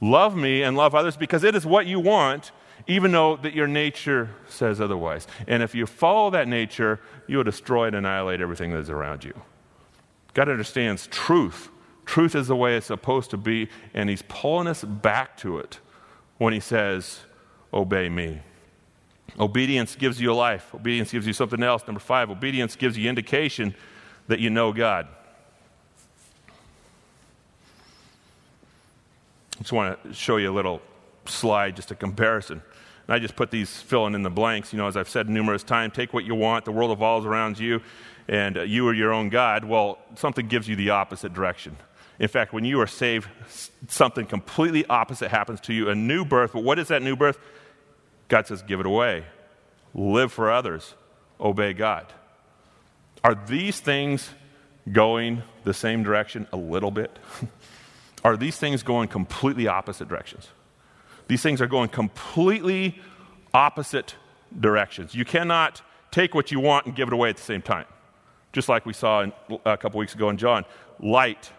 Love 0.01 0.35
me 0.35 0.63
and 0.63 0.75
love 0.75 0.95
others 0.95 1.15
because 1.15 1.43
it 1.43 1.55
is 1.55 1.63
what 1.63 1.85
you 1.85 1.99
want, 1.99 2.51
even 2.87 3.11
though 3.11 3.37
that 3.37 3.53
your 3.53 3.67
nature 3.67 4.31
says 4.49 4.81
otherwise. 4.81 5.27
And 5.47 5.61
if 5.61 5.75
you 5.75 5.85
follow 5.85 6.31
that 6.31 6.47
nature, 6.47 6.99
you 7.27 7.37
will 7.37 7.43
destroy 7.43 7.85
and 7.85 7.95
annihilate 7.95 8.41
everything 8.41 8.71
that 8.71 8.79
is 8.79 8.89
around 8.89 9.23
you. 9.23 9.39
God 10.33 10.49
understands 10.49 11.07
truth. 11.07 11.69
Truth 12.07 12.33
is 12.33 12.47
the 12.47 12.55
way 12.55 12.75
it's 12.75 12.87
supposed 12.87 13.29
to 13.29 13.37
be, 13.37 13.69
and 13.93 14.09
He's 14.09 14.23
pulling 14.23 14.67
us 14.67 14.83
back 14.83 15.37
to 15.37 15.59
it 15.59 15.79
when 16.39 16.51
He 16.51 16.59
says, 16.59 17.19
Obey 17.71 18.09
me. 18.09 18.41
Obedience 19.39 19.95
gives 19.95 20.19
you 20.19 20.31
a 20.31 20.33
life. 20.33 20.73
Obedience 20.73 21.11
gives 21.11 21.27
you 21.27 21.33
something 21.33 21.61
else. 21.61 21.83
Number 21.85 22.01
five, 22.01 22.31
obedience 22.31 22.75
gives 22.75 22.97
you 22.97 23.07
indication 23.07 23.75
that 24.27 24.39
you 24.39 24.49
know 24.49 24.73
God. 24.73 25.07
Just 29.61 29.71
want 29.71 30.03
to 30.03 30.13
show 30.13 30.37
you 30.37 30.51
a 30.51 30.53
little 30.53 30.81
slide, 31.25 31.75
just 31.75 31.91
a 31.91 31.95
comparison. 31.95 32.61
And 33.07 33.15
I 33.15 33.19
just 33.19 33.35
put 33.35 33.51
these 33.51 33.81
filling 33.81 34.15
in 34.15 34.23
the 34.23 34.29
blanks. 34.29 34.73
You 34.73 34.77
know, 34.77 34.87
as 34.87 34.97
I've 34.97 35.09
said 35.09 35.29
numerous 35.29 35.63
times, 35.63 35.93
take 35.93 36.13
what 36.13 36.25
you 36.25 36.35
want, 36.35 36.65
the 36.65 36.71
world 36.71 36.91
evolves 36.91 37.25
around 37.25 37.59
you, 37.59 37.81
and 38.27 38.57
uh, 38.57 38.61
you 38.61 38.87
are 38.87 38.93
your 38.93 39.13
own 39.13 39.29
God. 39.29 39.65
Well, 39.65 39.99
something 40.15 40.47
gives 40.47 40.67
you 40.67 40.75
the 40.75 40.91
opposite 40.91 41.33
direction. 41.33 41.77
In 42.19 42.27
fact, 42.27 42.53
when 42.53 42.65
you 42.65 42.79
are 42.79 42.87
saved, 42.87 43.27
something 43.87 44.25
completely 44.25 44.85
opposite 44.85 45.29
happens 45.29 45.59
to 45.61 45.73
you 45.73 45.89
a 45.89 45.95
new 45.95 46.23
birth. 46.23 46.53
But 46.53 46.63
what 46.63 46.77
is 46.77 46.89
that 46.89 47.01
new 47.01 47.15
birth? 47.15 47.39
God 48.27 48.47
says, 48.47 48.61
give 48.61 48.79
it 48.79 48.85
away. 48.85 49.25
Live 49.93 50.31
for 50.31 50.51
others. 50.51 50.93
Obey 51.39 51.73
God. 51.73 52.05
Are 53.23 53.35
these 53.35 53.79
things 53.79 54.29
going 54.91 55.43
the 55.63 55.73
same 55.73 56.03
direction 56.03 56.47
a 56.53 56.57
little 56.57 56.91
bit? 56.91 57.17
are 58.23 58.37
these 58.37 58.57
things 58.57 58.83
going 58.83 59.07
completely 59.07 59.67
opposite 59.67 60.07
directions. 60.07 60.49
These 61.27 61.41
things 61.41 61.61
are 61.61 61.67
going 61.67 61.89
completely 61.89 62.99
opposite 63.53 64.15
directions. 64.59 65.15
You 65.15 65.25
cannot 65.25 65.81
take 66.11 66.35
what 66.35 66.51
you 66.51 66.59
want 66.59 66.85
and 66.85 66.95
give 66.95 67.07
it 67.07 67.13
away 67.13 67.29
at 67.29 67.37
the 67.37 67.43
same 67.43 67.61
time. 67.61 67.85
Just 68.53 68.67
like 68.67 68.85
we 68.85 68.93
saw 68.93 69.21
in, 69.21 69.33
a 69.65 69.77
couple 69.77 69.99
weeks 69.99 70.13
ago 70.13 70.29
in 70.29 70.37
John, 70.37 70.65
light 70.99 71.51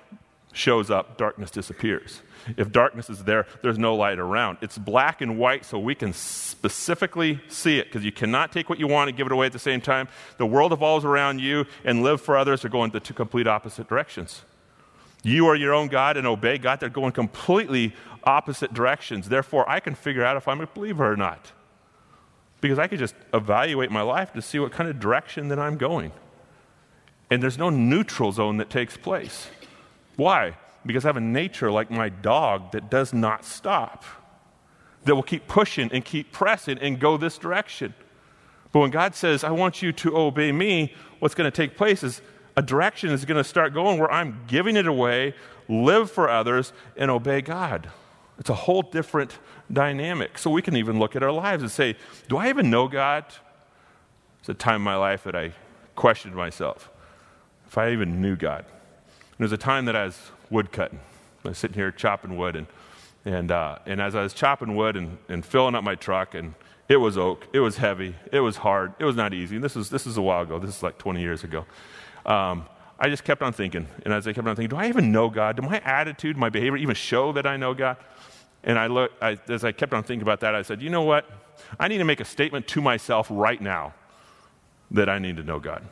shows 0.53 0.91
up, 0.91 1.17
darkness 1.17 1.51
disappears. 1.51 2.21
If 2.57 2.71
darkness 2.71 3.09
is 3.09 3.25
there, 3.25 3.47
there's 3.63 3.79
no 3.79 3.95
light 3.95 4.19
around. 4.19 4.59
It's 4.61 4.77
black 4.77 5.21
and 5.21 5.39
white 5.39 5.65
so 5.65 5.79
we 5.79 5.95
can 5.95 6.13
specifically 6.13 7.41
see 7.49 7.79
it 7.79 7.87
because 7.87 8.05
you 8.05 8.13
cannot 8.13 8.53
take 8.53 8.69
what 8.69 8.79
you 8.79 8.87
want 8.87 9.09
and 9.09 9.17
give 9.17 9.27
it 9.27 9.33
away 9.33 9.47
at 9.47 9.53
the 9.53 9.59
same 9.59 9.81
time. 9.81 10.09
The 10.37 10.47
world 10.47 10.73
evolves 10.73 11.05
around 11.05 11.41
you 11.41 11.67
and 11.85 12.03
live 12.03 12.21
for 12.21 12.37
others 12.37 12.65
are 12.65 12.69
going 12.69 12.91
the 12.91 13.01
two 13.01 13.15
complete 13.15 13.47
opposite 13.47 13.89
directions. 13.89 14.43
You 15.23 15.47
are 15.47 15.55
your 15.55 15.73
own 15.73 15.89
God 15.89 16.17
and 16.17 16.27
obey 16.27 16.59
God. 16.59 16.81
They're 16.81 16.89
going 16.89 17.13
completely 17.13 17.95
opposite 18.25 18.75
directions. 18.75 19.29
Therefore, 19.29 19.69
I 19.69 19.81
can 19.81 19.95
figure 19.95 20.25
out 20.25 20.37
if 20.37 20.49
I'm 20.49 20.61
a 20.61 20.67
believer 20.67 21.11
or 21.11 21.17
not. 21.17 21.53
Because 22.61 22.79
I 22.79 22.87
can 22.87 22.99
just 22.99 23.15
evaluate 23.33 23.91
my 23.91 24.03
life 24.03 24.33
to 24.35 24.43
see 24.43 24.59
what 24.59 24.73
kind 24.73 24.89
of 24.89 25.01
direction 25.01 25.49
that 25.49 25.59
I'm 25.59 25.77
going. 25.77 26.13
And 27.31 27.43
there's 27.43 27.59
no 27.59 27.71
neutral 27.71 28.33
zone 28.33 28.59
that 28.59 28.71
takes 28.71 28.97
place. 28.97 29.49
Why? 30.17 30.57
Because 30.85 31.05
I 31.05 31.09
have 31.09 31.17
a 31.17 31.21
nature 31.21 31.71
like 31.71 31.91
my 31.91 32.09
dog 32.09 32.73
that 32.73 32.91
does 32.91 33.13
not 33.13 33.45
stop, 33.45 34.05
that 35.05 35.15
will 35.15 35.23
keep 35.23 35.49
pushing 35.49 35.91
and 35.93 36.05
keep 36.05 36.31
pressing 36.31 36.79
and 36.79 37.01
go 37.01 37.17
this 37.17 37.39
direction. 37.39 37.95
But 38.71 38.81
when 38.81 38.91
God 38.91 39.15
says, 39.15 39.45
I 39.45 39.51
want 39.51 39.83
you 39.83 39.93
to 39.93 40.17
obey 40.17 40.53
me, 40.53 40.95
what's 41.19 41.35
going 41.35 41.51
to 41.51 41.57
take 41.57 41.77
place 41.77 42.03
is 42.03 42.23
a 42.57 42.63
direction 42.63 43.11
is 43.11 43.25
going 43.25 43.43
to 43.43 43.49
start 43.49 43.73
going 43.73 43.99
where 43.99 44.11
I'm 44.11 44.43
giving 44.47 44.77
it 44.77 44.87
away, 44.87 45.35
live 45.69 46.11
for 46.11 46.29
others, 46.29 46.73
and 46.97 47.11
obey 47.11 47.41
God. 47.41 47.91
It's 48.39 48.51
a 48.51 48.55
whole 48.55 48.83
different 48.83 49.39
dynamic. 49.73 50.39
So 50.39 50.51
we 50.51 50.63
can 50.63 50.77
even 50.77 50.99
look 50.99 51.17
at 51.17 51.23
our 51.23 51.33
lives 51.33 51.63
and 51.63 51.71
say, 51.71 51.97
Do 52.29 52.37
I 52.37 52.49
even 52.49 52.71
know 52.71 52.89
God? 52.89 53.25
It's 54.41 54.49
a 54.49 54.55
time 54.55 54.77
in 54.77 54.83
my 54.83 54.97
life 54.97 55.25
that 55.25 55.37
I 55.37 55.53
questioned 55.95 56.35
myself 56.35 56.91
if 57.67 57.79
I 57.79 57.93
even 57.93 58.21
knew 58.21 58.37
God. 58.37 58.65
And 58.67 59.39
there 59.39 59.45
was 59.45 59.53
a 59.53 59.57
time 59.57 59.85
that 59.87 59.97
I 59.97 60.05
was 60.07 60.19
wood 60.51 60.73
cutting. 60.73 61.01
I 61.45 61.49
was 61.49 61.59
sitting 61.59 61.75
here 61.75 61.91
chopping 61.91 62.37
wood, 62.37 62.57
and, 62.57 62.67
and, 63.25 63.51
uh, 63.51 63.79
and 63.87 64.01
as 64.01 64.15
I 64.15 64.23
was 64.23 64.33
chopping 64.35 64.77
wood 64.77 64.97
and, 64.97 65.19
and 65.29 65.45
filling 65.45 65.75
up 65.75 65.83
my 65.83 65.95
truck, 65.95 66.35
and 66.35 66.55
it 66.89 66.97
was 66.97 67.17
oak, 67.17 67.47
it 67.53 67.61
was 67.61 67.79
heavy, 67.79 68.15
it 68.31 68.41
was 68.41 68.59
hard, 68.59 68.93
it 68.99 69.05
was 69.05 69.17
not 69.17 69.33
easy. 69.33 69.57
And 69.57 69.65
this 69.65 69.77
is, 69.77 69.91
this 69.91 70.07
is 70.07 70.17
a 70.17 70.23
while 70.23 70.43
ago, 70.43 70.59
this 70.59 70.77
is 70.77 70.83
like 70.83 70.99
20 70.99 71.21
years 71.21 71.43
ago 71.45 71.65
um, 72.27 72.67
I 72.99 73.09
just 73.09 73.25
kept 73.25 73.43
on 73.43 73.53
thinking. 73.53 73.89
And 74.05 74.15
as 74.15 74.27
I 74.29 74.33
kept 74.33 74.47
on 74.47 74.55
thinking, 74.55 74.77
do 74.77 74.83
I 74.83 74.89
even 74.89 75.11
know 75.11 75.29
God? 75.29 75.57
Do 75.57 75.63
my 75.63 75.81
attitude, 75.81 76.37
my 76.37 76.49
behavior 76.49 76.77
even 76.77 76.95
show 76.95 77.33
that 77.33 77.47
I 77.47 77.57
know 77.57 77.75
God? 77.75 77.97
And 78.65 78.79
I 78.79 78.87
look, 78.87 79.13
I, 79.21 79.39
as 79.49 79.65
I 79.65 79.73
kept 79.73 79.93
on 79.93 80.05
thinking 80.05 80.23
about 80.23 80.41
that, 80.41 80.55
I 80.55 80.63
said, 80.63 80.81
you 80.81 80.91
know 80.91 81.03
what? 81.03 81.29
I 81.81 81.89
need 81.89 81.99
to 81.99 82.05
make 82.05 82.21
a 82.21 82.25
statement 82.25 82.69
to 82.69 82.81
myself 82.81 83.27
right 83.31 83.61
now 83.61 83.93
that 84.93 85.09
I 85.09 85.19
need 85.19 85.37
to 85.39 85.43
know 85.43 85.59
God. 85.59 85.85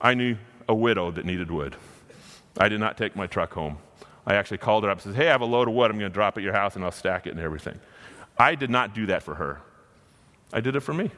I 0.00 0.14
knew 0.14 0.36
a 0.68 0.74
widow 0.74 1.10
that 1.10 1.24
needed 1.24 1.50
wood. 1.50 1.76
I 2.58 2.68
did 2.68 2.80
not 2.80 2.98
take 2.98 3.16
my 3.16 3.26
truck 3.26 3.52
home. 3.52 3.78
I 4.26 4.34
actually 4.34 4.58
called 4.58 4.84
her 4.84 4.90
up 4.90 4.98
and 4.98 5.14
said, 5.14 5.14
Hey, 5.14 5.28
I 5.28 5.32
have 5.32 5.40
a 5.40 5.46
load 5.46 5.68
of 5.68 5.74
wood. 5.74 5.90
I'm 5.90 5.98
going 5.98 6.10
to 6.10 6.14
drop 6.14 6.36
at 6.36 6.42
your 6.42 6.52
house 6.52 6.76
and 6.76 6.84
I'll 6.84 6.90
stack 6.90 7.26
it 7.26 7.30
and 7.30 7.40
everything. 7.40 7.78
I 8.36 8.54
did 8.54 8.70
not 8.70 8.94
do 8.94 9.06
that 9.06 9.22
for 9.22 9.36
her. 9.36 9.60
I 10.52 10.60
did 10.60 10.76
it 10.76 10.80
for 10.80 10.92
me. 10.92 11.10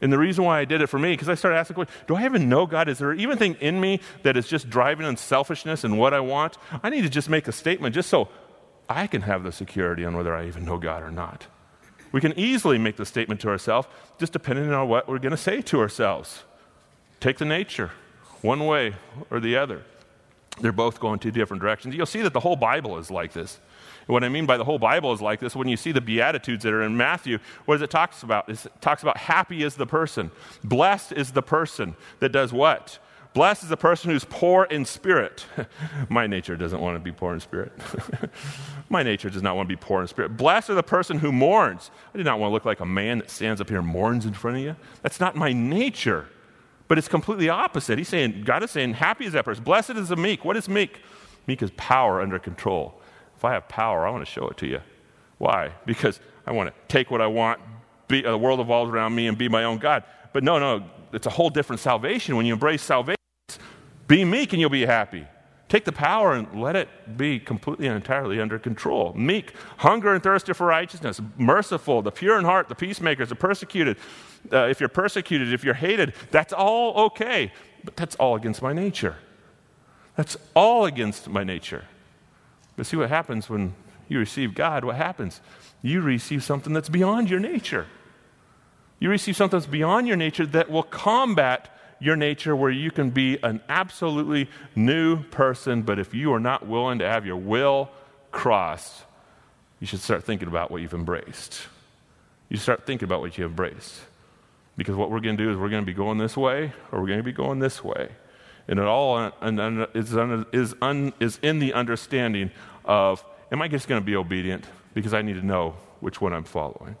And 0.00 0.12
the 0.12 0.18
reason 0.18 0.44
why 0.44 0.60
I 0.60 0.64
did 0.64 0.80
it 0.80 0.86
for 0.86 0.98
me, 0.98 1.12
because 1.12 1.28
I 1.28 1.34
started 1.34 1.56
asking 1.56 1.86
do 2.06 2.14
I 2.14 2.24
even 2.24 2.48
know 2.48 2.66
God? 2.66 2.88
Is 2.88 2.98
there 2.98 3.12
even 3.12 3.38
thing 3.38 3.56
in 3.60 3.80
me 3.80 4.00
that 4.22 4.36
is 4.36 4.46
just 4.46 4.70
driving 4.70 5.06
on 5.06 5.16
selfishness 5.16 5.84
and 5.84 5.98
what 5.98 6.14
I 6.14 6.20
want? 6.20 6.56
I 6.82 6.90
need 6.90 7.02
to 7.02 7.08
just 7.08 7.28
make 7.28 7.48
a 7.48 7.52
statement 7.52 7.94
just 7.94 8.08
so 8.08 8.28
I 8.88 9.06
can 9.06 9.22
have 9.22 9.42
the 9.42 9.52
security 9.52 10.04
on 10.04 10.16
whether 10.16 10.34
I 10.34 10.46
even 10.46 10.64
know 10.64 10.78
God 10.78 11.02
or 11.02 11.10
not. 11.10 11.46
We 12.10 12.20
can 12.20 12.38
easily 12.38 12.78
make 12.78 12.96
the 12.96 13.04
statement 13.04 13.40
to 13.42 13.48
ourselves, 13.48 13.86
just 14.18 14.32
depending 14.32 14.72
on 14.72 14.88
what 14.88 15.08
we're 15.08 15.18
going 15.18 15.32
to 15.32 15.36
say 15.36 15.60
to 15.62 15.80
ourselves. 15.80 16.44
Take 17.20 17.38
the 17.38 17.44
nature, 17.44 17.90
one 18.40 18.64
way 18.66 18.94
or 19.30 19.40
the 19.40 19.56
other. 19.56 19.82
They're 20.60 20.72
both 20.72 21.00
going 21.00 21.18
two 21.18 21.30
different 21.30 21.60
directions. 21.60 21.94
You'll 21.94 22.06
see 22.06 22.22
that 22.22 22.32
the 22.32 22.40
whole 22.40 22.56
Bible 22.56 22.98
is 22.98 23.10
like 23.10 23.32
this. 23.32 23.60
What 24.08 24.24
I 24.24 24.30
mean 24.30 24.46
by 24.46 24.56
the 24.56 24.64
whole 24.64 24.78
Bible 24.78 25.12
is 25.12 25.20
like 25.20 25.38
this. 25.38 25.54
When 25.54 25.68
you 25.68 25.76
see 25.76 25.92
the 25.92 26.00
Beatitudes 26.00 26.64
that 26.64 26.72
are 26.72 26.82
in 26.82 26.96
Matthew, 26.96 27.38
what 27.66 27.74
does 27.74 27.82
it 27.82 27.90
talk 27.90 28.14
about? 28.22 28.48
It 28.48 28.66
talks 28.80 29.02
about 29.02 29.18
happy 29.18 29.62
is 29.62 29.74
the 29.74 29.86
person. 29.86 30.30
Blessed 30.64 31.12
is 31.12 31.32
the 31.32 31.42
person 31.42 31.94
that 32.20 32.30
does 32.30 32.50
what? 32.50 32.98
Blessed 33.34 33.64
is 33.64 33.68
the 33.68 33.76
person 33.76 34.10
who's 34.10 34.24
poor 34.24 34.64
in 34.64 34.86
spirit. 34.86 35.44
My 36.08 36.26
nature 36.26 36.56
doesn't 36.56 36.80
want 36.80 36.96
to 36.96 37.00
be 37.00 37.12
poor 37.12 37.34
in 37.34 37.40
spirit. 37.40 37.72
My 38.88 39.02
nature 39.02 39.28
does 39.28 39.42
not 39.42 39.56
want 39.56 39.68
to 39.68 39.76
be 39.76 39.78
poor 39.78 40.00
in 40.00 40.08
spirit. 40.08 40.38
Blessed 40.38 40.70
are 40.70 40.74
the 40.74 40.82
person 40.82 41.18
who 41.18 41.30
mourns. 41.30 41.90
I 42.14 42.18
do 42.18 42.24
not 42.24 42.40
want 42.40 42.50
to 42.50 42.54
look 42.54 42.64
like 42.64 42.80
a 42.80 42.86
man 42.86 43.18
that 43.18 43.28
stands 43.28 43.60
up 43.60 43.68
here 43.68 43.78
and 43.78 43.86
mourns 43.86 44.24
in 44.24 44.32
front 44.32 44.56
of 44.56 44.62
you. 44.62 44.74
That's 45.02 45.20
not 45.20 45.36
my 45.36 45.52
nature. 45.52 46.26
But 46.88 46.96
it's 46.96 47.08
completely 47.08 47.50
opposite. 47.50 47.98
He's 47.98 48.08
saying, 48.08 48.44
God 48.44 48.62
is 48.62 48.70
saying, 48.70 48.94
happy 48.94 49.26
is 49.26 49.34
that 49.34 49.44
person. 49.44 49.62
Blessed 49.62 49.90
is 49.90 50.08
the 50.08 50.16
meek. 50.16 50.46
What 50.46 50.56
is 50.56 50.66
meek? 50.66 51.02
Meek 51.46 51.62
is 51.62 51.70
power 51.76 52.22
under 52.22 52.38
control. 52.38 52.97
If 53.38 53.44
I 53.44 53.52
have 53.52 53.68
power, 53.68 54.04
I 54.04 54.10
want 54.10 54.26
to 54.26 54.30
show 54.30 54.48
it 54.48 54.56
to 54.56 54.66
you. 54.66 54.80
Why? 55.38 55.70
Because 55.86 56.18
I 56.44 56.50
want 56.50 56.70
to 56.70 56.74
take 56.88 57.08
what 57.08 57.20
I 57.20 57.28
want, 57.28 57.60
be, 58.08 58.26
uh, 58.26 58.32
the 58.32 58.38
world 58.38 58.58
evolves 58.58 58.90
around 58.90 59.14
me, 59.14 59.28
and 59.28 59.38
be 59.38 59.48
my 59.48 59.62
own 59.62 59.78
God. 59.78 60.02
But 60.32 60.42
no, 60.42 60.58
no, 60.58 60.84
it's 61.12 61.28
a 61.28 61.30
whole 61.30 61.48
different 61.48 61.78
salvation. 61.78 62.34
When 62.34 62.46
you 62.46 62.54
embrace 62.54 62.82
salvation, 62.82 63.16
be 64.08 64.24
meek 64.24 64.52
and 64.54 64.60
you'll 64.60 64.70
be 64.70 64.84
happy. 64.84 65.24
Take 65.68 65.84
the 65.84 65.92
power 65.92 66.34
and 66.34 66.60
let 66.60 66.74
it 66.74 66.88
be 67.16 67.38
completely 67.38 67.86
and 67.86 67.94
entirely 67.94 68.40
under 68.40 68.58
control. 68.58 69.12
Meek, 69.14 69.52
hunger 69.76 70.14
and 70.14 70.20
thirst 70.20 70.52
for 70.52 70.66
righteousness, 70.66 71.20
merciful, 71.36 72.02
the 72.02 72.10
pure 72.10 72.40
in 72.40 72.44
heart, 72.44 72.68
the 72.68 72.74
peacemakers, 72.74 73.28
the 73.28 73.36
persecuted. 73.36 73.98
Uh, 74.52 74.66
if 74.66 74.80
you're 74.80 74.88
persecuted, 74.88 75.52
if 75.52 75.62
you're 75.62 75.74
hated, 75.74 76.12
that's 76.32 76.52
all 76.52 77.06
okay. 77.06 77.52
But 77.84 77.94
that's 77.94 78.16
all 78.16 78.34
against 78.34 78.62
my 78.62 78.72
nature. 78.72 79.14
That's 80.16 80.36
all 80.56 80.86
against 80.86 81.28
my 81.28 81.44
nature. 81.44 81.84
But 82.78 82.86
see 82.86 82.96
what 82.96 83.08
happens 83.08 83.50
when 83.50 83.74
you 84.06 84.20
receive 84.20 84.54
God? 84.54 84.84
What 84.84 84.94
happens? 84.94 85.40
You 85.82 86.00
receive 86.00 86.44
something 86.44 86.72
that's 86.72 86.88
beyond 86.88 87.28
your 87.28 87.40
nature. 87.40 87.86
You 89.00 89.10
receive 89.10 89.34
something 89.34 89.58
that's 89.58 89.68
beyond 89.68 90.06
your 90.06 90.16
nature 90.16 90.46
that 90.46 90.70
will 90.70 90.84
combat 90.84 91.76
your 91.98 92.14
nature 92.14 92.54
where 92.54 92.70
you 92.70 92.92
can 92.92 93.10
be 93.10 93.36
an 93.42 93.60
absolutely 93.68 94.48
new 94.76 95.24
person, 95.24 95.82
but 95.82 95.98
if 95.98 96.14
you 96.14 96.32
are 96.32 96.38
not 96.38 96.68
willing 96.68 97.00
to 97.00 97.04
have 97.04 97.26
your 97.26 97.36
will 97.36 97.90
crossed, 98.30 99.02
you 99.80 99.86
should 99.88 100.00
start 100.00 100.22
thinking 100.22 100.46
about 100.46 100.70
what 100.70 100.80
you've 100.80 100.94
embraced. 100.94 101.62
You 102.48 102.58
start 102.58 102.86
thinking 102.86 103.06
about 103.06 103.22
what 103.22 103.36
you 103.36 103.42
have 103.42 103.50
embraced. 103.50 104.02
Because 104.76 104.94
what 104.94 105.10
we're 105.10 105.18
going 105.18 105.36
to 105.36 105.42
do 105.42 105.50
is 105.50 105.56
we're 105.56 105.68
going 105.68 105.82
to 105.82 105.86
be 105.86 105.94
going 105.94 106.18
this 106.18 106.36
way 106.36 106.72
or 106.92 107.00
we're 107.00 107.08
going 107.08 107.18
to 107.18 107.24
be 107.24 107.32
going 107.32 107.58
this 107.58 107.82
way. 107.82 108.10
And 108.68 108.78
it 108.78 108.84
all 108.84 109.32
is, 109.94 110.14
is, 110.52 110.74
is 111.20 111.38
in 111.42 111.58
the 111.58 111.72
understanding 111.72 112.50
of 112.84 113.24
am 113.50 113.62
I 113.62 113.68
just 113.68 113.88
going 113.88 114.00
to 114.00 114.04
be 114.04 114.14
obedient? 114.14 114.64
Because 114.94 115.14
I 115.14 115.22
need 115.22 115.34
to 115.34 115.46
know 115.46 115.74
which 116.00 116.20
one 116.20 116.32
I'm 116.32 116.44
following. 116.44 116.96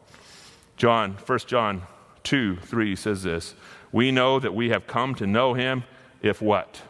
John, 0.76 1.12
1 1.26 1.38
John 1.40 1.82
2 2.24 2.56
3 2.56 2.96
says 2.96 3.22
this 3.22 3.54
We 3.92 4.10
know 4.10 4.38
that 4.40 4.54
we 4.54 4.70
have 4.70 4.86
come 4.86 5.14
to 5.16 5.26
know 5.26 5.54
him 5.54 5.84
if 6.22 6.40
what? 6.40 6.82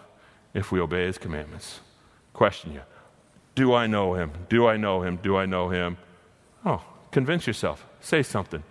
If 0.54 0.70
we 0.70 0.80
obey 0.80 1.06
his 1.06 1.18
commandments. 1.18 1.80
Question 2.32 2.72
you 2.72 2.82
Do 3.54 3.74
I 3.74 3.86
know 3.86 4.14
him? 4.14 4.30
Do 4.48 4.68
I 4.68 4.76
know 4.76 5.02
him? 5.02 5.16
Do 5.16 5.36
I 5.36 5.46
know 5.46 5.70
him? 5.70 5.96
Oh, 6.64 6.82
convince 7.10 7.46
yourself. 7.46 7.86
Say 8.00 8.22
something. 8.22 8.62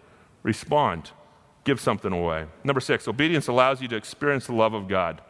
Respond. 0.44 1.12
Give 1.66 1.80
something 1.82 2.14
away. 2.14 2.46
Number 2.64 2.80
six, 2.80 3.08
obedience 3.10 3.48
allows 3.48 3.82
you 3.82 3.90
to 3.90 3.98
experience 3.98 4.48
the 4.48 4.54
love 4.54 4.74
of 4.74 4.88
God. 4.88 5.22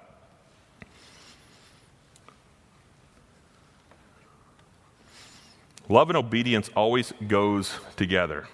Love 5.90 6.10
and 6.10 6.18
obedience 6.18 6.70
always 6.76 7.14
goes 7.28 7.76
together. 7.96 8.48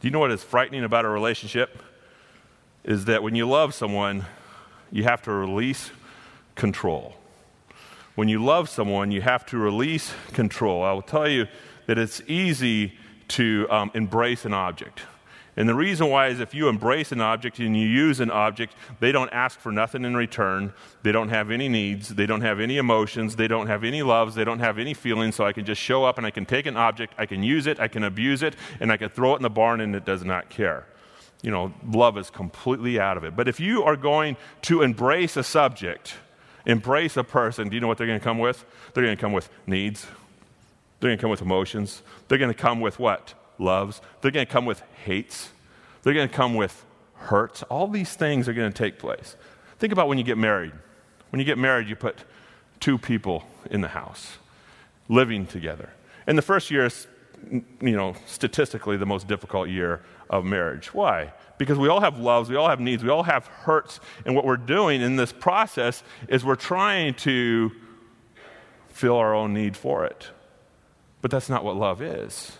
Do 0.00 0.08
you 0.08 0.12
know 0.12 0.20
what 0.20 0.30
is 0.30 0.44
frightening 0.44 0.84
about 0.84 1.04
a 1.04 1.08
relationship? 1.08 1.82
Is 2.84 3.06
that 3.06 3.22
when 3.22 3.34
you 3.34 3.48
love 3.48 3.74
someone, 3.74 4.26
you 4.92 5.04
have 5.04 5.22
to 5.22 5.32
release 5.32 5.90
control. 6.54 7.16
When 8.14 8.28
you 8.28 8.44
love 8.44 8.68
someone, 8.68 9.10
you 9.10 9.22
have 9.22 9.44
to 9.46 9.58
release 9.58 10.12
control. 10.32 10.84
I 10.84 10.92
will 10.92 11.02
tell 11.02 11.28
you 11.28 11.48
that 11.86 11.98
it's 11.98 12.20
easy 12.28 12.92
to 13.28 13.66
um, 13.70 13.90
embrace 13.94 14.44
an 14.44 14.54
object. 14.54 15.00
And 15.56 15.68
the 15.68 15.74
reason 15.74 16.08
why 16.08 16.28
is 16.28 16.40
if 16.40 16.52
you 16.52 16.68
embrace 16.68 17.12
an 17.12 17.20
object 17.20 17.60
and 17.60 17.76
you 17.76 17.86
use 17.86 18.18
an 18.18 18.30
object, 18.30 18.74
they 18.98 19.12
don't 19.12 19.30
ask 19.30 19.58
for 19.60 19.70
nothing 19.70 20.04
in 20.04 20.16
return. 20.16 20.72
They 21.04 21.12
don't 21.12 21.28
have 21.28 21.52
any 21.52 21.68
needs. 21.68 22.08
They 22.08 22.26
don't 22.26 22.40
have 22.40 22.58
any 22.58 22.76
emotions. 22.76 23.36
They 23.36 23.46
don't 23.46 23.68
have 23.68 23.84
any 23.84 24.02
loves. 24.02 24.34
They 24.34 24.44
don't 24.44 24.58
have 24.58 24.78
any 24.78 24.94
feelings. 24.94 25.36
So 25.36 25.44
I 25.44 25.52
can 25.52 25.64
just 25.64 25.80
show 25.80 26.04
up 26.04 26.18
and 26.18 26.26
I 26.26 26.30
can 26.30 26.44
take 26.44 26.66
an 26.66 26.76
object, 26.76 27.14
I 27.18 27.26
can 27.26 27.42
use 27.42 27.66
it, 27.66 27.78
I 27.78 27.86
can 27.86 28.02
abuse 28.02 28.42
it, 28.42 28.56
and 28.80 28.90
I 28.90 28.96
can 28.96 29.10
throw 29.10 29.34
it 29.34 29.36
in 29.36 29.42
the 29.42 29.50
barn 29.50 29.80
and 29.80 29.94
it 29.94 30.04
does 30.04 30.24
not 30.24 30.50
care. 30.50 30.86
You 31.42 31.50
know, 31.50 31.72
love 31.86 32.18
is 32.18 32.30
completely 32.30 32.98
out 32.98 33.16
of 33.16 33.24
it. 33.24 33.36
But 33.36 33.48
if 33.48 33.60
you 33.60 33.84
are 33.84 33.96
going 33.96 34.36
to 34.62 34.82
embrace 34.82 35.36
a 35.36 35.44
subject, 35.44 36.14
embrace 36.66 37.16
a 37.16 37.22
person, 37.24 37.68
do 37.68 37.76
you 37.76 37.80
know 37.80 37.86
what 37.86 37.98
they're 37.98 38.06
going 38.06 38.18
to 38.18 38.24
come 38.24 38.38
with? 38.38 38.64
They're 38.92 39.04
going 39.04 39.16
to 39.16 39.20
come 39.20 39.32
with 39.32 39.48
needs. 39.66 40.06
They're 40.98 41.10
going 41.10 41.18
to 41.18 41.22
come 41.22 41.30
with 41.30 41.42
emotions. 41.42 42.02
They're 42.26 42.38
going 42.38 42.52
to 42.52 42.58
come 42.58 42.80
with 42.80 42.98
what? 42.98 43.34
Loves. 43.58 44.00
They're 44.20 44.30
going 44.30 44.46
to 44.46 44.52
come 44.52 44.66
with 44.66 44.82
hates. 45.04 45.50
They're 46.02 46.14
going 46.14 46.28
to 46.28 46.34
come 46.34 46.54
with 46.54 46.84
hurts. 47.14 47.62
All 47.64 47.88
these 47.88 48.14
things 48.14 48.48
are 48.48 48.52
going 48.52 48.70
to 48.72 48.76
take 48.76 48.98
place. 48.98 49.36
Think 49.78 49.92
about 49.92 50.08
when 50.08 50.18
you 50.18 50.24
get 50.24 50.38
married. 50.38 50.72
When 51.30 51.40
you 51.40 51.44
get 51.44 51.58
married, 51.58 51.88
you 51.88 51.96
put 51.96 52.18
two 52.80 52.98
people 52.98 53.44
in 53.70 53.80
the 53.80 53.88
house 53.88 54.38
living 55.08 55.46
together. 55.46 55.90
And 56.26 56.38
the 56.38 56.42
first 56.42 56.70
year 56.70 56.86
is, 56.86 57.06
you 57.50 57.96
know, 57.96 58.14
statistically 58.26 58.96
the 58.96 59.06
most 59.06 59.26
difficult 59.26 59.68
year 59.68 60.02
of 60.30 60.44
marriage. 60.44 60.94
Why? 60.94 61.32
Because 61.58 61.78
we 61.78 61.88
all 61.88 62.00
have 62.00 62.18
loves, 62.18 62.48
we 62.48 62.56
all 62.56 62.68
have 62.68 62.80
needs, 62.80 63.02
we 63.02 63.10
all 63.10 63.22
have 63.22 63.46
hurts. 63.46 64.00
And 64.24 64.34
what 64.34 64.44
we're 64.44 64.56
doing 64.56 65.00
in 65.00 65.16
this 65.16 65.32
process 65.32 66.02
is 66.28 66.44
we're 66.44 66.56
trying 66.56 67.14
to 67.14 67.72
fill 68.88 69.16
our 69.16 69.34
own 69.34 69.52
need 69.52 69.76
for 69.76 70.04
it. 70.04 70.30
But 71.20 71.30
that's 71.30 71.48
not 71.48 71.64
what 71.64 71.76
love 71.76 72.02
is. 72.02 72.58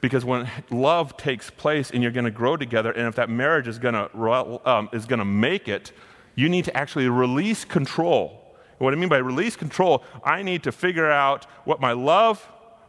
Because 0.00 0.24
when 0.24 0.48
love 0.70 1.16
takes 1.16 1.50
place 1.50 1.90
and 1.90 2.02
you're 2.02 2.12
going 2.12 2.26
to 2.26 2.30
grow 2.30 2.56
together, 2.56 2.92
and 2.92 3.08
if 3.08 3.14
that 3.16 3.30
marriage 3.30 3.66
is 3.66 3.78
going 3.78 3.94
to 3.94 4.68
um, 4.68 4.88
is 4.92 5.06
going 5.06 5.18
to 5.18 5.24
make 5.24 5.68
it, 5.68 5.92
you 6.34 6.48
need 6.48 6.64
to 6.66 6.76
actually 6.76 7.08
release 7.08 7.64
control. 7.64 8.42
What 8.78 8.92
I 8.92 8.96
mean 8.96 9.08
by 9.08 9.18
release 9.18 9.56
control, 9.56 10.04
I 10.22 10.42
need 10.42 10.62
to 10.64 10.72
figure 10.72 11.10
out 11.10 11.46
what 11.64 11.80
my 11.80 11.92
love, 11.92 12.46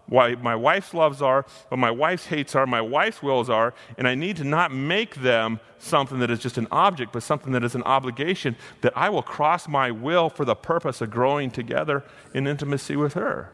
why 0.07 0.35
my 0.35 0.55
wife's 0.55 0.93
loves 0.93 1.21
are, 1.21 1.45
what 1.69 1.77
my 1.77 1.91
wife's 1.91 2.25
hates 2.25 2.55
are, 2.55 2.65
my 2.65 2.81
wife's 2.81 3.23
wills 3.23 3.49
are, 3.49 3.73
and 3.97 4.07
I 4.07 4.13
need 4.13 4.35
to 4.37 4.43
not 4.43 4.73
make 4.73 5.15
them 5.15 5.61
something 5.77 6.19
that 6.19 6.29
is 6.29 6.39
just 6.39 6.57
an 6.57 6.67
object, 6.71 7.13
but 7.13 7.23
something 7.23 7.53
that 7.53 7.63
is 7.63 7.73
an 7.73 7.83
obligation 7.83 8.57
that 8.81 8.93
I 8.97 9.09
will 9.09 9.23
cross 9.23 9.67
my 9.67 9.91
will 9.91 10.29
for 10.29 10.43
the 10.43 10.55
purpose 10.55 10.99
of 10.99 11.09
growing 11.09 11.51
together 11.51 12.03
in 12.33 12.47
intimacy 12.47 12.97
with 12.97 13.13
her. 13.13 13.51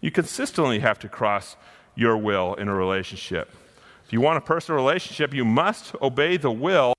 You 0.00 0.12
consistently 0.12 0.78
have 0.78 1.00
to 1.00 1.08
cross 1.08 1.56
your 1.98 2.16
will 2.16 2.54
in 2.54 2.68
a 2.68 2.74
relationship. 2.74 3.50
If 4.06 4.12
you 4.12 4.20
want 4.20 4.38
a 4.38 4.40
personal 4.40 4.76
relationship, 4.76 5.34
you 5.34 5.44
must 5.44 5.96
obey 5.96 6.36
the 6.36 6.50
will 6.50 6.94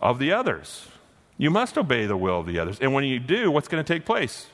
of 0.00 0.18
the 0.18 0.32
others. 0.32 0.88
You 1.36 1.50
must 1.50 1.76
obey 1.76 2.06
the 2.06 2.16
will 2.16 2.40
of 2.40 2.46
the 2.46 2.58
others. 2.58 2.78
And 2.80 2.94
when 2.94 3.04
you 3.04 3.20
do, 3.20 3.50
what's 3.50 3.68
going 3.68 3.84
to 3.84 3.92
take 3.94 4.06
place? 4.06 4.46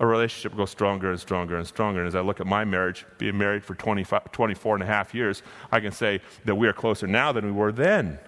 A 0.00 0.06
relationship 0.06 0.56
goes 0.56 0.70
stronger 0.70 1.10
and 1.10 1.20
stronger 1.20 1.56
and 1.58 1.66
stronger. 1.66 2.00
And 2.00 2.08
as 2.08 2.14
I 2.14 2.20
look 2.20 2.40
at 2.40 2.46
my 2.46 2.64
marriage, 2.64 3.04
being 3.18 3.36
married 3.36 3.62
for 3.64 3.74
24 3.74 4.74
and 4.74 4.82
a 4.82 4.86
half 4.86 5.14
years, 5.14 5.42
I 5.70 5.78
can 5.80 5.92
say 5.92 6.20
that 6.46 6.54
we 6.54 6.66
are 6.66 6.72
closer 6.72 7.06
now 7.06 7.32
than 7.32 7.44
we 7.44 7.52
were 7.52 7.70
then. 7.70 8.18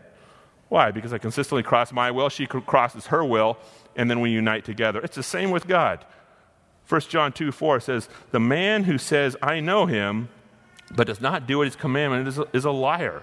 Why? 0.69 0.91
Because 0.91 1.15
I 1.15 1.19
consistently 1.19 1.63
cross 1.63 1.93
my 1.93 2.11
will, 2.11 2.29
she 2.29 2.47
crosses 2.47 3.07
her 3.07 3.25
will, 3.25 3.57
and 3.97 4.11
then 4.11 4.21
we 4.21 4.31
unite 4.31 4.67
together. 4.67 5.01
It's 5.01 5.17
the 5.17 5.23
same 5.23 5.51
with 5.51 5.67
God. 5.67 6.05
1 6.89 7.01
John 7.03 7.33
2 7.33 7.53
4 7.53 7.81
says, 7.81 8.09
The 8.31 8.41
man 8.41 8.85
who 8.85 8.99
says, 8.99 9.37
I 9.43 9.61
know 9.61 9.87
him, 9.87 10.29
but 10.95 11.07
does 11.07 11.21
not 11.21 11.47
do 11.47 11.61
his 11.61 11.77
commandment 11.77 12.29
is 12.29 12.39
a, 12.39 12.47
is 12.53 12.65
a 12.65 12.71
liar. 12.71 13.23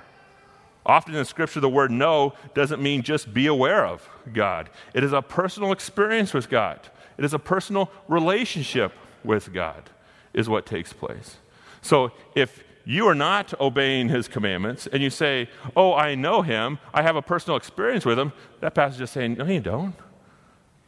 Often 0.86 1.16
in 1.16 1.24
Scripture, 1.26 1.62
the 1.62 1.70
word 1.70 1.92
know 1.92 2.34
doesn't 2.54 2.82
mean 2.82 3.04
just 3.04 3.34
be 3.34 3.48
aware 3.48 3.86
of 3.86 4.08
God, 4.34 4.70
it 4.94 5.04
is 5.04 5.14
a 5.14 5.22
personal 5.22 5.72
experience 5.72 6.34
with 6.34 6.50
God, 6.50 6.80
it 7.18 7.24
is 7.24 7.34
a 7.34 7.40
personal 7.40 7.90
relationship 8.08 8.92
with 9.24 9.54
God, 9.54 9.90
is 10.34 10.50
what 10.50 10.66
takes 10.66 10.92
place. 10.92 11.38
So 11.82 12.12
if 12.36 12.64
you 12.86 13.08
are 13.08 13.16
not 13.16 13.58
obeying 13.62 14.10
his 14.10 14.28
commandments 14.28 14.88
and 14.88 15.02
you 15.02 15.10
say, 15.10 15.50
Oh, 15.74 15.94
I 15.94 16.16
know 16.16 16.42
him, 16.42 16.80
I 16.94 17.02
have 17.02 17.16
a 17.16 17.22
personal 17.22 17.56
experience 17.56 18.06
with 18.06 18.20
him, 18.20 18.34
that 18.60 18.74
passage 18.74 19.00
is 19.00 19.10
saying, 19.10 19.36
No, 19.36 19.46
you 19.46 19.62
don't. 19.62 19.96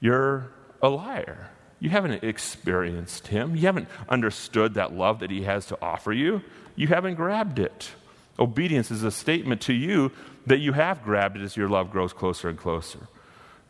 You're 0.02 0.52
a 0.82 0.90
liar. 0.90 1.52
You 1.80 1.90
haven't 1.90 2.24
experienced 2.24 3.28
Him. 3.28 3.56
You 3.56 3.64
haven't 3.64 3.88
understood 4.10 4.76
that 4.76 4.94
love 4.94 5.20
that 5.20 5.32
He 5.32 5.44
has 5.44 5.66
to 5.68 5.78
offer 5.82 6.14
you. 6.14 6.42
You 6.76 6.88
haven't 6.88 7.16
grabbed 7.16 7.60
it. 7.60 7.92
Obedience 8.40 8.92
is 8.92 9.04
a 9.04 9.12
statement 9.12 9.62
to 9.62 9.74
you 9.74 10.12
that 10.46 10.60
you 10.60 10.74
have 10.74 11.04
grabbed 11.04 11.38
it 11.38 11.42
as 11.42 11.56
your 11.56 11.70
love 11.70 11.92
grows 11.92 12.14
closer 12.14 12.50
and 12.50 12.58
closer. 12.58 13.08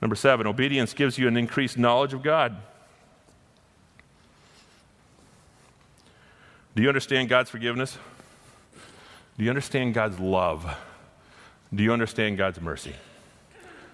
Number 0.02 0.16
seven, 0.16 0.48
obedience 0.48 0.94
gives 0.94 1.18
you 1.18 1.28
an 1.28 1.38
increased 1.38 1.78
knowledge 1.78 2.14
of 2.14 2.22
God. 2.22 2.58
Do 6.76 6.84
you 6.84 6.90
understand 6.90 7.30
God's 7.30 7.50
forgiveness? 7.50 7.98
Do 9.38 9.44
you 9.44 9.50
understand 9.50 9.94
God's 9.94 10.20
love? 10.20 10.76
Do 11.74 11.84
you 11.84 11.94
understand 11.94 12.38
God's 12.38 12.60
mercy? 12.60 12.94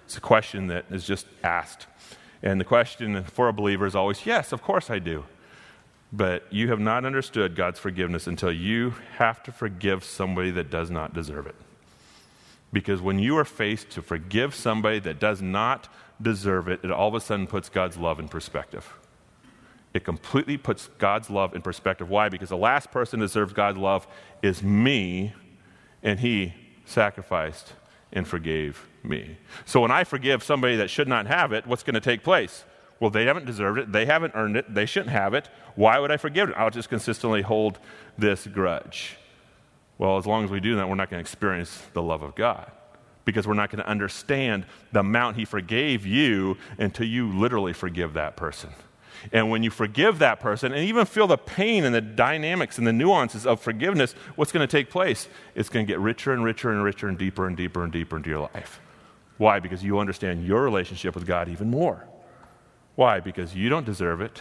It's 0.04 0.16
a 0.16 0.20
question 0.20 0.66
that 0.68 0.86
is 0.90 1.06
just 1.06 1.26
asked 1.42 1.86
And 2.42 2.60
the 2.60 2.64
question 2.64 3.22
for 3.24 3.48
a 3.48 3.52
believer 3.52 3.86
is 3.86 3.94
always, 3.94 4.26
yes, 4.26 4.52
of 4.52 4.62
course 4.62 4.90
I 4.90 4.98
do. 4.98 5.24
But 6.12 6.52
you 6.52 6.68
have 6.68 6.80
not 6.80 7.04
understood 7.04 7.54
God's 7.54 7.78
forgiveness 7.78 8.26
until 8.26 8.52
you 8.52 8.94
have 9.16 9.42
to 9.44 9.52
forgive 9.52 10.04
somebody 10.04 10.50
that 10.50 10.70
does 10.70 10.90
not 10.90 11.14
deserve 11.14 11.46
it. 11.46 11.54
Because 12.72 13.00
when 13.00 13.18
you 13.18 13.38
are 13.38 13.44
faced 13.44 13.90
to 13.90 14.02
forgive 14.02 14.54
somebody 14.54 14.98
that 15.00 15.20
does 15.20 15.40
not 15.40 15.88
deserve 16.20 16.68
it, 16.68 16.80
it 16.82 16.90
all 16.90 17.08
of 17.08 17.14
a 17.14 17.20
sudden 17.20 17.46
puts 17.46 17.68
God's 17.68 17.96
love 17.96 18.18
in 18.18 18.28
perspective. 18.28 18.92
It 19.94 20.04
completely 20.04 20.56
puts 20.56 20.88
God's 20.98 21.28
love 21.30 21.54
in 21.54 21.62
perspective. 21.62 22.08
Why? 22.08 22.28
Because 22.28 22.48
the 22.48 22.56
last 22.56 22.90
person 22.90 23.20
that 23.20 23.26
deserves 23.26 23.52
God's 23.52 23.78
love 23.78 24.06
is 24.42 24.62
me, 24.62 25.34
and 26.02 26.18
He 26.20 26.54
sacrificed 26.86 27.74
and 28.12 28.26
forgave 28.26 28.86
me. 29.04 29.36
So 29.64 29.80
when 29.80 29.90
I 29.90 30.04
forgive 30.04 30.42
somebody 30.42 30.76
that 30.76 30.90
should 30.90 31.08
not 31.08 31.26
have 31.26 31.52
it, 31.52 31.66
what's 31.66 31.82
going 31.82 31.94
to 31.94 32.00
take 32.00 32.22
place? 32.22 32.64
Well, 33.00 33.10
they 33.10 33.24
haven't 33.24 33.46
deserved 33.46 33.78
it. 33.78 33.92
They 33.92 34.06
haven't 34.06 34.34
earned 34.36 34.56
it. 34.56 34.72
They 34.72 34.86
shouldn't 34.86 35.10
have 35.10 35.34
it. 35.34 35.48
Why 35.74 35.98
would 35.98 36.12
I 36.12 36.16
forgive 36.16 36.50
it? 36.50 36.54
I'll 36.56 36.70
just 36.70 36.88
consistently 36.88 37.42
hold 37.42 37.78
this 38.16 38.46
grudge. 38.46 39.16
Well, 39.98 40.18
as 40.18 40.26
long 40.26 40.44
as 40.44 40.50
we 40.50 40.60
do 40.60 40.76
that, 40.76 40.88
we're 40.88 40.94
not 40.94 41.10
going 41.10 41.18
to 41.18 41.20
experience 41.20 41.82
the 41.94 42.02
love 42.02 42.22
of 42.22 42.34
God 42.34 42.70
because 43.24 43.46
we're 43.46 43.54
not 43.54 43.70
going 43.70 43.82
to 43.82 43.88
understand 43.88 44.66
the 44.92 45.00
amount 45.00 45.36
He 45.36 45.44
forgave 45.44 46.06
you 46.06 46.56
until 46.78 47.06
you 47.06 47.28
literally 47.28 47.72
forgive 47.72 48.14
that 48.14 48.36
person. 48.36 48.70
And 49.32 49.50
when 49.50 49.62
you 49.62 49.70
forgive 49.70 50.18
that 50.18 50.40
person 50.40 50.72
and 50.72 50.84
even 50.84 51.06
feel 51.06 51.26
the 51.26 51.36
pain 51.36 51.84
and 51.84 51.94
the 51.94 52.00
dynamics 52.00 52.78
and 52.78 52.86
the 52.86 52.92
nuances 52.92 53.46
of 53.46 53.60
forgiveness, 53.60 54.14
what's 54.34 54.50
going 54.50 54.66
to 54.66 54.70
take 54.70 54.90
place? 54.90 55.28
It's 55.54 55.68
going 55.68 55.86
to 55.86 55.92
get 55.92 56.00
richer 56.00 56.32
and 56.32 56.42
richer 56.42 56.70
and 56.70 56.82
richer 56.82 57.08
and 57.08 57.16
deeper 57.16 57.46
and 57.46 57.56
deeper 57.56 57.84
and 57.84 57.92
deeper 57.92 58.16
into 58.16 58.30
your 58.30 58.50
life. 58.54 58.80
Why? 59.42 59.58
Because 59.58 59.82
you 59.82 59.98
understand 59.98 60.46
your 60.46 60.62
relationship 60.62 61.16
with 61.16 61.26
God 61.26 61.48
even 61.48 61.68
more. 61.68 62.06
Why? 62.94 63.18
Because 63.18 63.56
you 63.56 63.68
don't 63.68 63.84
deserve 63.84 64.20
it, 64.20 64.40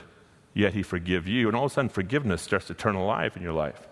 yet 0.54 0.76
He 0.76 0.84
forgive 0.84 1.28
you. 1.28 1.48
And 1.48 1.58
all 1.58 1.66
of 1.66 1.72
a 1.72 1.74
sudden, 1.74 1.90
forgiveness 1.90 2.44
starts 2.44 2.68
to 2.68 2.76
turn 2.76 2.94
alive 2.94 3.36
in 3.36 3.42
your 3.42 3.52
life. 3.52 3.88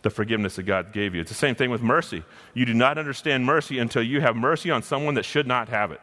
The 0.00 0.08
forgiveness 0.08 0.56
that 0.56 0.62
God 0.62 0.94
gave 0.94 1.14
you. 1.14 1.20
It's 1.20 1.30
the 1.30 1.36
same 1.36 1.54
thing 1.54 1.68
with 1.68 1.82
mercy. 1.82 2.24
You 2.54 2.64
do 2.64 2.72
not 2.72 2.96
understand 2.96 3.44
mercy 3.44 3.78
until 3.78 4.02
you 4.02 4.22
have 4.22 4.36
mercy 4.36 4.70
on 4.70 4.82
someone 4.82 5.12
that 5.16 5.26
should 5.26 5.46
not 5.46 5.68
have 5.68 5.92
it. 5.92 6.00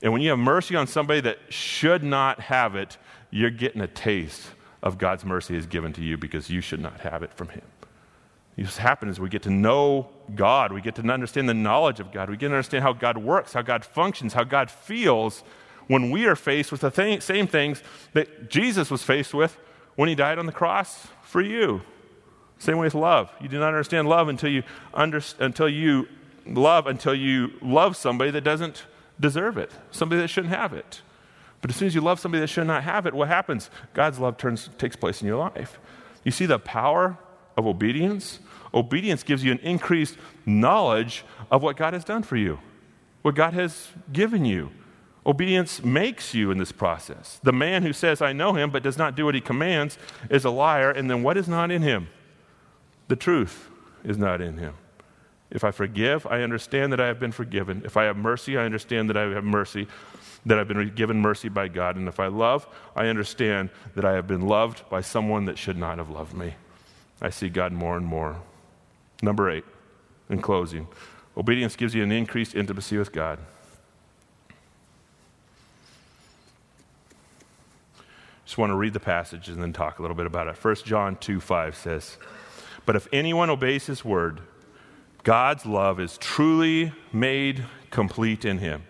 And 0.00 0.10
when 0.14 0.22
you 0.22 0.30
have 0.30 0.38
mercy 0.38 0.74
on 0.74 0.86
somebody 0.86 1.20
that 1.20 1.36
should 1.50 2.02
not 2.02 2.40
have 2.40 2.76
it, 2.76 2.96
you're 3.30 3.50
getting 3.50 3.82
a 3.82 3.86
taste 3.86 4.52
of 4.82 4.96
God's 4.96 5.26
mercy 5.26 5.54
is 5.54 5.66
given 5.66 5.92
to 5.92 6.02
you 6.02 6.16
because 6.16 6.48
you 6.48 6.62
should 6.62 6.80
not 6.80 7.00
have 7.00 7.22
it 7.22 7.34
from 7.34 7.50
Him. 7.50 7.60
This 8.56 8.76
happens 8.76 9.12
as 9.12 9.20
we 9.20 9.28
get 9.28 9.42
to 9.42 9.50
know 9.50 10.08
God, 10.34 10.72
we 10.72 10.80
get 10.80 10.94
to 10.96 11.02
understand 11.02 11.48
the 11.48 11.54
knowledge 11.54 12.00
of 12.00 12.12
God, 12.12 12.28
we 12.28 12.36
get 12.36 12.48
to 12.48 12.54
understand 12.54 12.82
how 12.82 12.92
God 12.92 13.18
works, 13.18 13.52
how 13.52 13.62
God 13.62 13.84
functions, 13.84 14.34
how 14.34 14.44
God 14.44 14.70
feels 14.70 15.42
when 15.86 16.10
we 16.10 16.26
are 16.26 16.36
faced 16.36 16.70
with 16.70 16.82
the 16.82 16.90
thing, 16.90 17.20
same 17.20 17.46
things 17.46 17.82
that 18.12 18.50
Jesus 18.50 18.90
was 18.90 19.02
faced 19.02 19.34
with 19.34 19.56
when 19.96 20.08
He 20.08 20.14
died 20.14 20.38
on 20.38 20.46
the 20.46 20.52
cross 20.52 21.08
for 21.22 21.40
you. 21.40 21.82
Same 22.58 22.76
way 22.76 22.84
with 22.84 22.94
love. 22.94 23.32
You 23.40 23.48
do 23.48 23.58
not 23.58 23.68
understand 23.68 24.08
love 24.08 24.28
until 24.28 24.50
you, 24.50 24.62
under, 24.92 25.20
until 25.38 25.68
you 25.68 26.06
love 26.46 26.86
until 26.86 27.14
you 27.14 27.52
love 27.60 27.96
somebody 27.96 28.30
that 28.30 28.42
doesn't 28.42 28.84
deserve 29.18 29.58
it, 29.58 29.70
somebody 29.90 30.20
that 30.20 30.28
shouldn't 30.28 30.54
have 30.54 30.72
it. 30.72 31.02
But 31.60 31.70
as 31.70 31.76
soon 31.76 31.88
as 31.88 31.94
you 31.94 32.00
love 32.00 32.18
somebody 32.18 32.40
that 32.40 32.48
should 32.48 32.66
not 32.66 32.84
have 32.84 33.06
it, 33.06 33.14
what 33.14 33.28
happens? 33.28 33.70
God's 33.92 34.18
love 34.18 34.38
turns, 34.38 34.70
takes 34.78 34.96
place 34.96 35.20
in 35.20 35.28
your 35.28 35.36
life. 35.36 35.78
You 36.24 36.30
see 36.32 36.46
the 36.46 36.58
power 36.58 37.18
of 37.60 37.66
obedience? 37.66 38.40
Obedience 38.74 39.22
gives 39.22 39.44
you 39.44 39.52
an 39.52 39.58
increased 39.58 40.16
knowledge 40.44 41.24
of 41.50 41.62
what 41.62 41.76
God 41.76 41.94
has 41.94 42.04
done 42.04 42.22
for 42.22 42.36
you, 42.36 42.58
what 43.22 43.34
God 43.34 43.54
has 43.54 43.88
given 44.12 44.44
you. 44.44 44.70
Obedience 45.26 45.84
makes 45.84 46.34
you 46.34 46.50
in 46.50 46.58
this 46.58 46.72
process. 46.72 47.38
The 47.42 47.52
man 47.52 47.82
who 47.82 47.92
says, 47.92 48.22
I 48.22 48.32
know 48.32 48.54
him, 48.54 48.70
but 48.70 48.82
does 48.82 48.96
not 48.96 49.14
do 49.14 49.26
what 49.26 49.34
he 49.34 49.40
commands, 49.40 49.98
is 50.30 50.44
a 50.44 50.50
liar. 50.50 50.90
And 50.90 51.10
then 51.10 51.22
what 51.22 51.36
is 51.36 51.46
not 51.46 51.70
in 51.70 51.82
him? 51.82 52.08
The 53.08 53.16
truth 53.16 53.68
is 54.02 54.16
not 54.16 54.40
in 54.40 54.56
him. 54.56 54.74
If 55.50 55.64
I 55.64 55.72
forgive, 55.72 56.26
I 56.26 56.42
understand 56.42 56.92
that 56.92 57.00
I 57.00 57.06
have 57.06 57.20
been 57.20 57.32
forgiven. 57.32 57.82
If 57.84 57.96
I 57.96 58.04
have 58.04 58.16
mercy, 58.16 58.56
I 58.56 58.64
understand 58.64 59.10
that 59.10 59.16
I 59.16 59.22
have 59.22 59.44
mercy 59.44 59.88
that 60.46 60.58
I've 60.58 60.68
been 60.68 60.94
given 60.94 61.20
mercy 61.20 61.48
by 61.48 61.68
God. 61.68 61.96
And 61.96 62.08
if 62.08 62.18
I 62.18 62.28
love, 62.28 62.66
I 62.96 63.08
understand 63.08 63.68
that 63.94 64.04
I 64.04 64.12
have 64.12 64.26
been 64.26 64.46
loved 64.46 64.88
by 64.88 65.00
someone 65.02 65.44
that 65.46 65.58
should 65.58 65.76
not 65.76 65.98
have 65.98 66.08
loved 66.08 66.34
me. 66.34 66.54
I 67.20 67.30
see 67.30 67.48
God 67.48 67.72
more 67.72 67.96
and 67.96 68.06
more. 68.06 68.40
Number 69.22 69.50
eight, 69.50 69.64
in 70.28 70.40
closing, 70.40 70.88
obedience 71.36 71.76
gives 71.76 71.94
you 71.94 72.02
an 72.02 72.12
increased 72.12 72.54
intimacy 72.54 72.96
with 72.96 73.12
God. 73.12 73.38
Just 78.50 78.58
want 78.58 78.70
to 78.70 78.76
read 78.76 78.94
the 78.94 79.00
passage 79.00 79.48
and 79.48 79.62
then 79.62 79.72
talk 79.72 79.98
a 79.98 80.02
little 80.02 80.16
bit 80.16 80.26
about 80.26 80.48
it. 80.48 80.56
1 80.56 80.74
John 80.84 81.16
2 81.16 81.38
5 81.38 81.76
says, 81.76 82.18
But 82.84 82.96
if 82.96 83.06
anyone 83.12 83.48
obeys 83.48 83.86
his 83.86 84.04
word, 84.04 84.40
God's 85.22 85.66
love 85.66 86.00
is 86.00 86.18
truly 86.18 86.92
made 87.12 87.64
complete 87.90 88.44
in 88.44 88.58
him. 88.58 88.82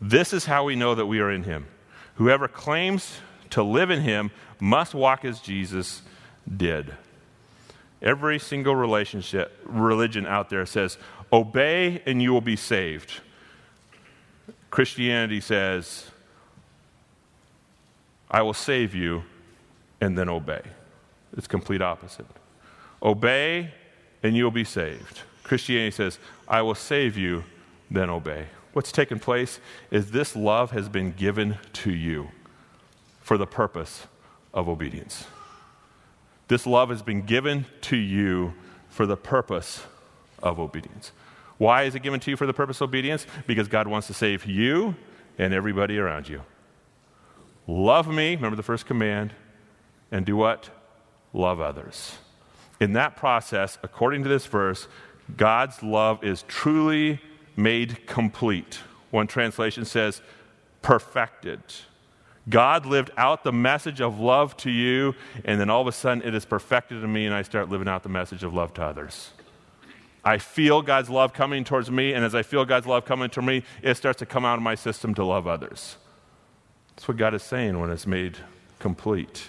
This 0.00 0.32
is 0.32 0.44
how 0.44 0.64
we 0.64 0.74
know 0.76 0.94
that 0.94 1.06
we 1.06 1.20
are 1.20 1.30
in 1.30 1.44
him. 1.44 1.68
Whoever 2.16 2.48
claims 2.48 3.20
to 3.50 3.62
live 3.62 3.90
in 3.90 4.00
him 4.00 4.30
must 4.60 4.94
walk 4.94 5.24
as 5.24 5.40
Jesus 5.40 6.02
did. 6.56 6.94
Every 8.02 8.38
single 8.38 8.74
relationship 8.74 9.58
religion 9.64 10.26
out 10.26 10.50
there 10.50 10.66
says, 10.66 10.98
"Obey 11.32 12.02
and 12.04 12.20
you 12.20 12.32
will 12.32 12.40
be 12.40 12.56
saved." 12.56 13.20
Christianity 14.70 15.40
says, 15.40 16.10
"I 18.30 18.42
will 18.42 18.54
save 18.54 18.94
you 18.94 19.22
and 20.00 20.18
then 20.18 20.28
obey." 20.28 20.62
It's 21.36 21.46
complete 21.46 21.80
opposite. 21.80 22.26
Obey 23.02 23.72
and 24.22 24.36
you 24.36 24.44
will 24.44 24.50
be 24.50 24.64
saved. 24.64 25.20
Christianity 25.44 25.92
says, 25.92 26.18
"I 26.48 26.62
will 26.62 26.74
save 26.74 27.16
you, 27.16 27.44
then 27.90 28.10
obey." 28.10 28.46
what's 28.72 28.92
taken 28.92 29.18
place 29.18 29.60
is 29.90 30.10
this 30.10 30.34
love 30.34 30.70
has 30.70 30.88
been 30.88 31.12
given 31.12 31.58
to 31.72 31.92
you 31.92 32.28
for 33.20 33.38
the 33.38 33.46
purpose 33.46 34.06
of 34.52 34.68
obedience. 34.68 35.26
This 36.48 36.66
love 36.66 36.90
has 36.90 37.02
been 37.02 37.22
given 37.22 37.66
to 37.82 37.96
you 37.96 38.54
for 38.88 39.06
the 39.06 39.16
purpose 39.16 39.84
of 40.42 40.58
obedience. 40.58 41.12
Why 41.58 41.84
is 41.84 41.94
it 41.94 42.02
given 42.02 42.20
to 42.20 42.30
you 42.30 42.36
for 42.36 42.46
the 42.46 42.52
purpose 42.52 42.80
of 42.80 42.88
obedience? 42.90 43.26
Because 43.46 43.68
God 43.68 43.86
wants 43.86 44.06
to 44.08 44.14
save 44.14 44.44
you 44.44 44.96
and 45.38 45.54
everybody 45.54 45.98
around 45.98 46.28
you. 46.28 46.42
Love 47.66 48.08
me, 48.08 48.34
remember 48.34 48.56
the 48.56 48.62
first 48.62 48.86
command, 48.86 49.32
and 50.10 50.26
do 50.26 50.36
what? 50.36 50.70
Love 51.32 51.60
others. 51.60 52.18
In 52.80 52.94
that 52.94 53.16
process, 53.16 53.78
according 53.82 54.24
to 54.24 54.28
this 54.28 54.46
verse, 54.46 54.88
God's 55.36 55.82
love 55.82 56.24
is 56.24 56.42
truly 56.48 57.20
made 57.56 58.06
complete. 58.06 58.80
One 59.10 59.26
translation 59.26 59.84
says, 59.84 60.20
perfected. 60.82 61.60
God 62.48 62.86
lived 62.86 63.10
out 63.16 63.44
the 63.44 63.52
message 63.52 64.00
of 64.00 64.18
love 64.18 64.56
to 64.58 64.70
you, 64.70 65.14
and 65.44 65.60
then 65.60 65.70
all 65.70 65.80
of 65.80 65.86
a 65.86 65.92
sudden 65.92 66.22
it 66.22 66.34
is 66.34 66.44
perfected 66.44 67.02
in 67.02 67.12
me, 67.12 67.26
and 67.26 67.34
I 67.34 67.42
start 67.42 67.68
living 67.68 67.88
out 67.88 68.02
the 68.02 68.08
message 68.08 68.42
of 68.42 68.52
love 68.52 68.74
to 68.74 68.82
others. 68.82 69.30
I 70.24 70.38
feel 70.38 70.82
God's 70.82 71.10
love 71.10 71.32
coming 71.32 71.64
towards 71.64 71.90
me, 71.90 72.12
and 72.12 72.24
as 72.24 72.34
I 72.34 72.42
feel 72.42 72.64
God's 72.64 72.86
love 72.86 73.04
coming 73.04 73.30
to 73.30 73.42
me, 73.42 73.64
it 73.82 73.96
starts 73.96 74.18
to 74.20 74.26
come 74.26 74.44
out 74.44 74.56
of 74.56 74.62
my 74.62 74.74
system 74.74 75.14
to 75.14 75.24
love 75.24 75.46
others. 75.46 75.96
That's 76.94 77.08
what 77.08 77.16
God 77.16 77.34
is 77.34 77.42
saying 77.42 77.80
when 77.80 77.90
it's 77.90 78.06
made 78.06 78.38
complete. 78.78 79.48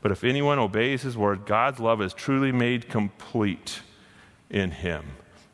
But 0.00 0.10
if 0.10 0.24
anyone 0.24 0.58
obeys 0.58 1.02
his 1.02 1.16
word, 1.16 1.46
God's 1.46 1.80
love 1.80 2.02
is 2.02 2.12
truly 2.12 2.52
made 2.52 2.88
complete 2.88 3.80
in 4.50 4.70
him 4.70 5.04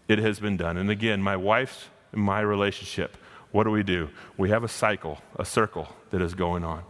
it 0.08 0.18
has 0.18 0.40
been 0.40 0.56
done. 0.56 0.76
And 0.76 0.90
again, 0.90 1.22
my 1.22 1.36
wife's 1.36 1.86
my 2.12 2.40
relationship, 2.40 3.16
what 3.50 3.64
do 3.64 3.70
we 3.70 3.82
do? 3.82 4.10
We 4.36 4.50
have 4.50 4.64
a 4.64 4.68
cycle, 4.68 5.18
a 5.36 5.44
circle 5.44 5.88
that 6.10 6.20
is 6.20 6.34
going 6.34 6.64
on. 6.64 6.82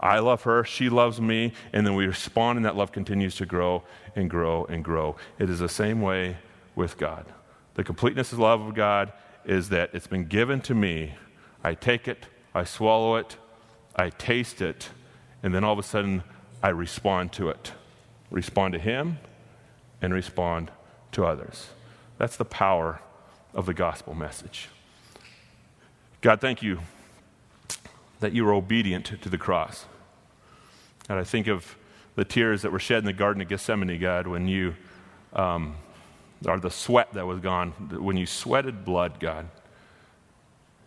I 0.00 0.18
love 0.18 0.42
her, 0.44 0.64
she 0.64 0.88
loves 0.88 1.20
me, 1.20 1.52
and 1.72 1.86
then 1.86 1.94
we 1.94 2.06
respond, 2.06 2.56
and 2.56 2.64
that 2.64 2.74
love 2.74 2.90
continues 2.90 3.36
to 3.36 3.46
grow 3.46 3.82
and 4.16 4.30
grow 4.30 4.64
and 4.64 4.82
grow. 4.82 5.16
It 5.38 5.50
is 5.50 5.58
the 5.58 5.68
same 5.68 6.00
way 6.00 6.38
with 6.74 6.96
God. 6.96 7.26
The 7.74 7.84
completeness 7.84 8.32
of 8.32 8.38
love 8.38 8.60
of 8.62 8.74
God 8.74 9.12
is 9.44 9.68
that 9.68 9.90
it's 9.92 10.06
been 10.06 10.24
given 10.24 10.60
to 10.62 10.74
me. 10.74 11.14
I 11.62 11.74
take 11.74 12.08
it, 12.08 12.26
I 12.54 12.64
swallow 12.64 13.16
it, 13.16 13.36
I 13.94 14.08
taste 14.10 14.62
it, 14.62 14.88
and 15.42 15.54
then 15.54 15.64
all 15.64 15.74
of 15.74 15.78
a 15.78 15.82
sudden 15.82 16.22
I 16.62 16.70
respond 16.70 17.32
to 17.34 17.50
it. 17.50 17.72
Respond 18.30 18.72
to 18.72 18.78
Him 18.78 19.18
and 20.00 20.14
respond 20.14 20.70
to 21.12 21.26
others. 21.26 21.68
That's 22.18 22.36
the 22.36 22.44
power 22.44 23.00
of 23.54 23.66
the 23.66 23.74
gospel 23.74 24.14
message. 24.14 24.68
God, 26.20 26.40
thank 26.40 26.62
you 26.62 26.80
that 28.20 28.32
you 28.32 28.44
were 28.44 28.52
obedient 28.52 29.06
to 29.22 29.28
the 29.28 29.38
cross. 29.38 29.86
And 31.08 31.18
I 31.18 31.24
think 31.24 31.46
of 31.46 31.76
the 32.14 32.24
tears 32.24 32.62
that 32.62 32.72
were 32.72 32.78
shed 32.78 32.98
in 32.98 33.06
the 33.06 33.14
Garden 33.14 33.40
of 33.40 33.48
Gethsemane, 33.48 33.98
God, 33.98 34.26
when 34.26 34.46
you, 34.46 34.74
um, 35.32 35.76
or 36.46 36.60
the 36.60 36.70
sweat 36.70 37.14
that 37.14 37.26
was 37.26 37.40
gone, 37.40 37.70
when 38.02 38.18
you 38.18 38.26
sweated 38.26 38.84
blood, 38.84 39.18
God. 39.18 39.48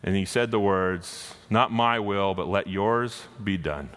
And 0.03 0.15
he 0.15 0.25
said 0.25 0.51
the 0.51 0.59
words, 0.59 1.33
Not 1.49 1.71
my 1.71 1.97
will, 1.97 2.35
but 2.35 2.47
let 2.47 2.67
yours 2.67 3.23
be 3.43 3.57
done. 3.57 3.89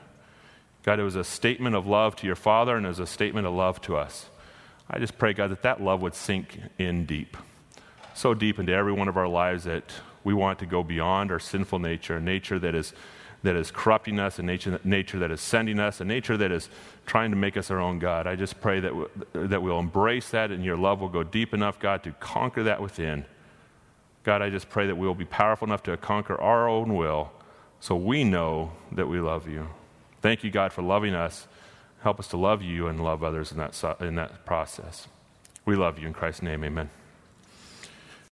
God, 0.84 0.99
it 0.99 1.03
was 1.03 1.16
a 1.16 1.24
statement 1.24 1.76
of 1.76 1.87
love 1.87 2.16
to 2.16 2.26
your 2.26 2.37
Father 2.37 2.76
and 2.76 2.87
it 2.87 2.89
was 2.89 3.01
a 3.01 3.07
statement 3.07 3.47
of 3.47 3.53
love 3.53 3.82
to 3.82 3.97
us. 3.97 4.30
I 4.89 4.99
just 4.99 5.18
pray, 5.18 5.34
God, 5.34 5.51
that 5.51 5.62
that 5.62 5.82
love 5.82 6.01
would 6.01 6.14
sink 6.14 6.61
in 6.78 7.05
deep, 7.05 7.37
so 8.14 8.32
deep 8.32 8.59
into 8.59 8.72
every 8.72 8.93
one 8.93 9.09
of 9.09 9.16
our 9.16 9.28
lives 9.28 9.64
that 9.64 9.93
we 10.27 10.35
want 10.35 10.59
to 10.59 10.66
go 10.66 10.83
beyond 10.83 11.31
our 11.31 11.39
sinful 11.39 11.79
nature, 11.79 12.16
a 12.16 12.20
nature 12.20 12.59
that 12.59 12.74
is, 12.74 12.93
that 13.45 13.55
is 13.55 13.70
corrupting 13.70 14.18
us, 14.18 14.41
a 14.41 14.43
nature, 14.43 14.81
nature 14.83 15.20
that 15.20 15.31
is 15.31 15.41
sending 15.41 15.79
us, 15.79 16.01
a 16.01 16.05
nature 16.05 16.37
that 16.37 16.51
is 16.51 16.68
trying 17.07 17.31
to 17.31 17.37
make 17.37 17.57
us 17.57 17.70
our 17.70 17.79
own 17.79 18.01
God. 18.01 18.27
I 18.27 18.35
just 18.35 18.61
pray 18.61 18.81
that, 18.81 18.97
we, 18.97 19.05
that 19.35 19.62
we'll 19.62 19.79
embrace 19.79 20.31
that 20.31 20.51
and 20.51 20.64
your 20.64 20.77
love 20.77 21.01
will 21.01 21.09
go 21.09 21.22
deep 21.22 21.55
enough, 21.55 21.79
God, 21.79 22.03
to 22.03 22.11
conquer 22.18 22.64
that 22.64 22.83
within. 22.83 23.24
God, 24.24 24.43
I 24.43 24.51
just 24.51 24.68
pray 24.68 24.89
that 24.89 24.97
we 24.97 25.07
will 25.07 25.14
be 25.14 25.24
powerful 25.24 25.68
enough 25.68 25.85
to 25.85 25.97
conquer 25.97 26.35
our 26.41 26.68
own 26.68 26.97
will 26.97 27.31
so 27.79 27.95
we 27.95 28.24
know 28.24 28.72
that 28.91 29.07
we 29.07 29.20
love 29.20 29.49
you. 29.49 29.68
Thank 30.22 30.43
you, 30.43 30.51
God, 30.51 30.72
for 30.72 30.83
loving 30.83 31.14
us. 31.14 31.47
Help 32.01 32.18
us 32.18 32.27
to 32.29 32.37
love 32.37 32.62
you 32.62 32.89
and 32.89 33.01
love 33.01 33.22
others 33.22 33.53
in 33.53 33.59
that, 33.59 33.81
in 34.01 34.16
that 34.16 34.45
process. 34.45 35.07
We 35.64 35.77
love 35.77 36.01
you 36.01 36.09
in 36.09 36.12
Christ's 36.12 36.43
name. 36.43 36.64
Amen. 36.64 36.91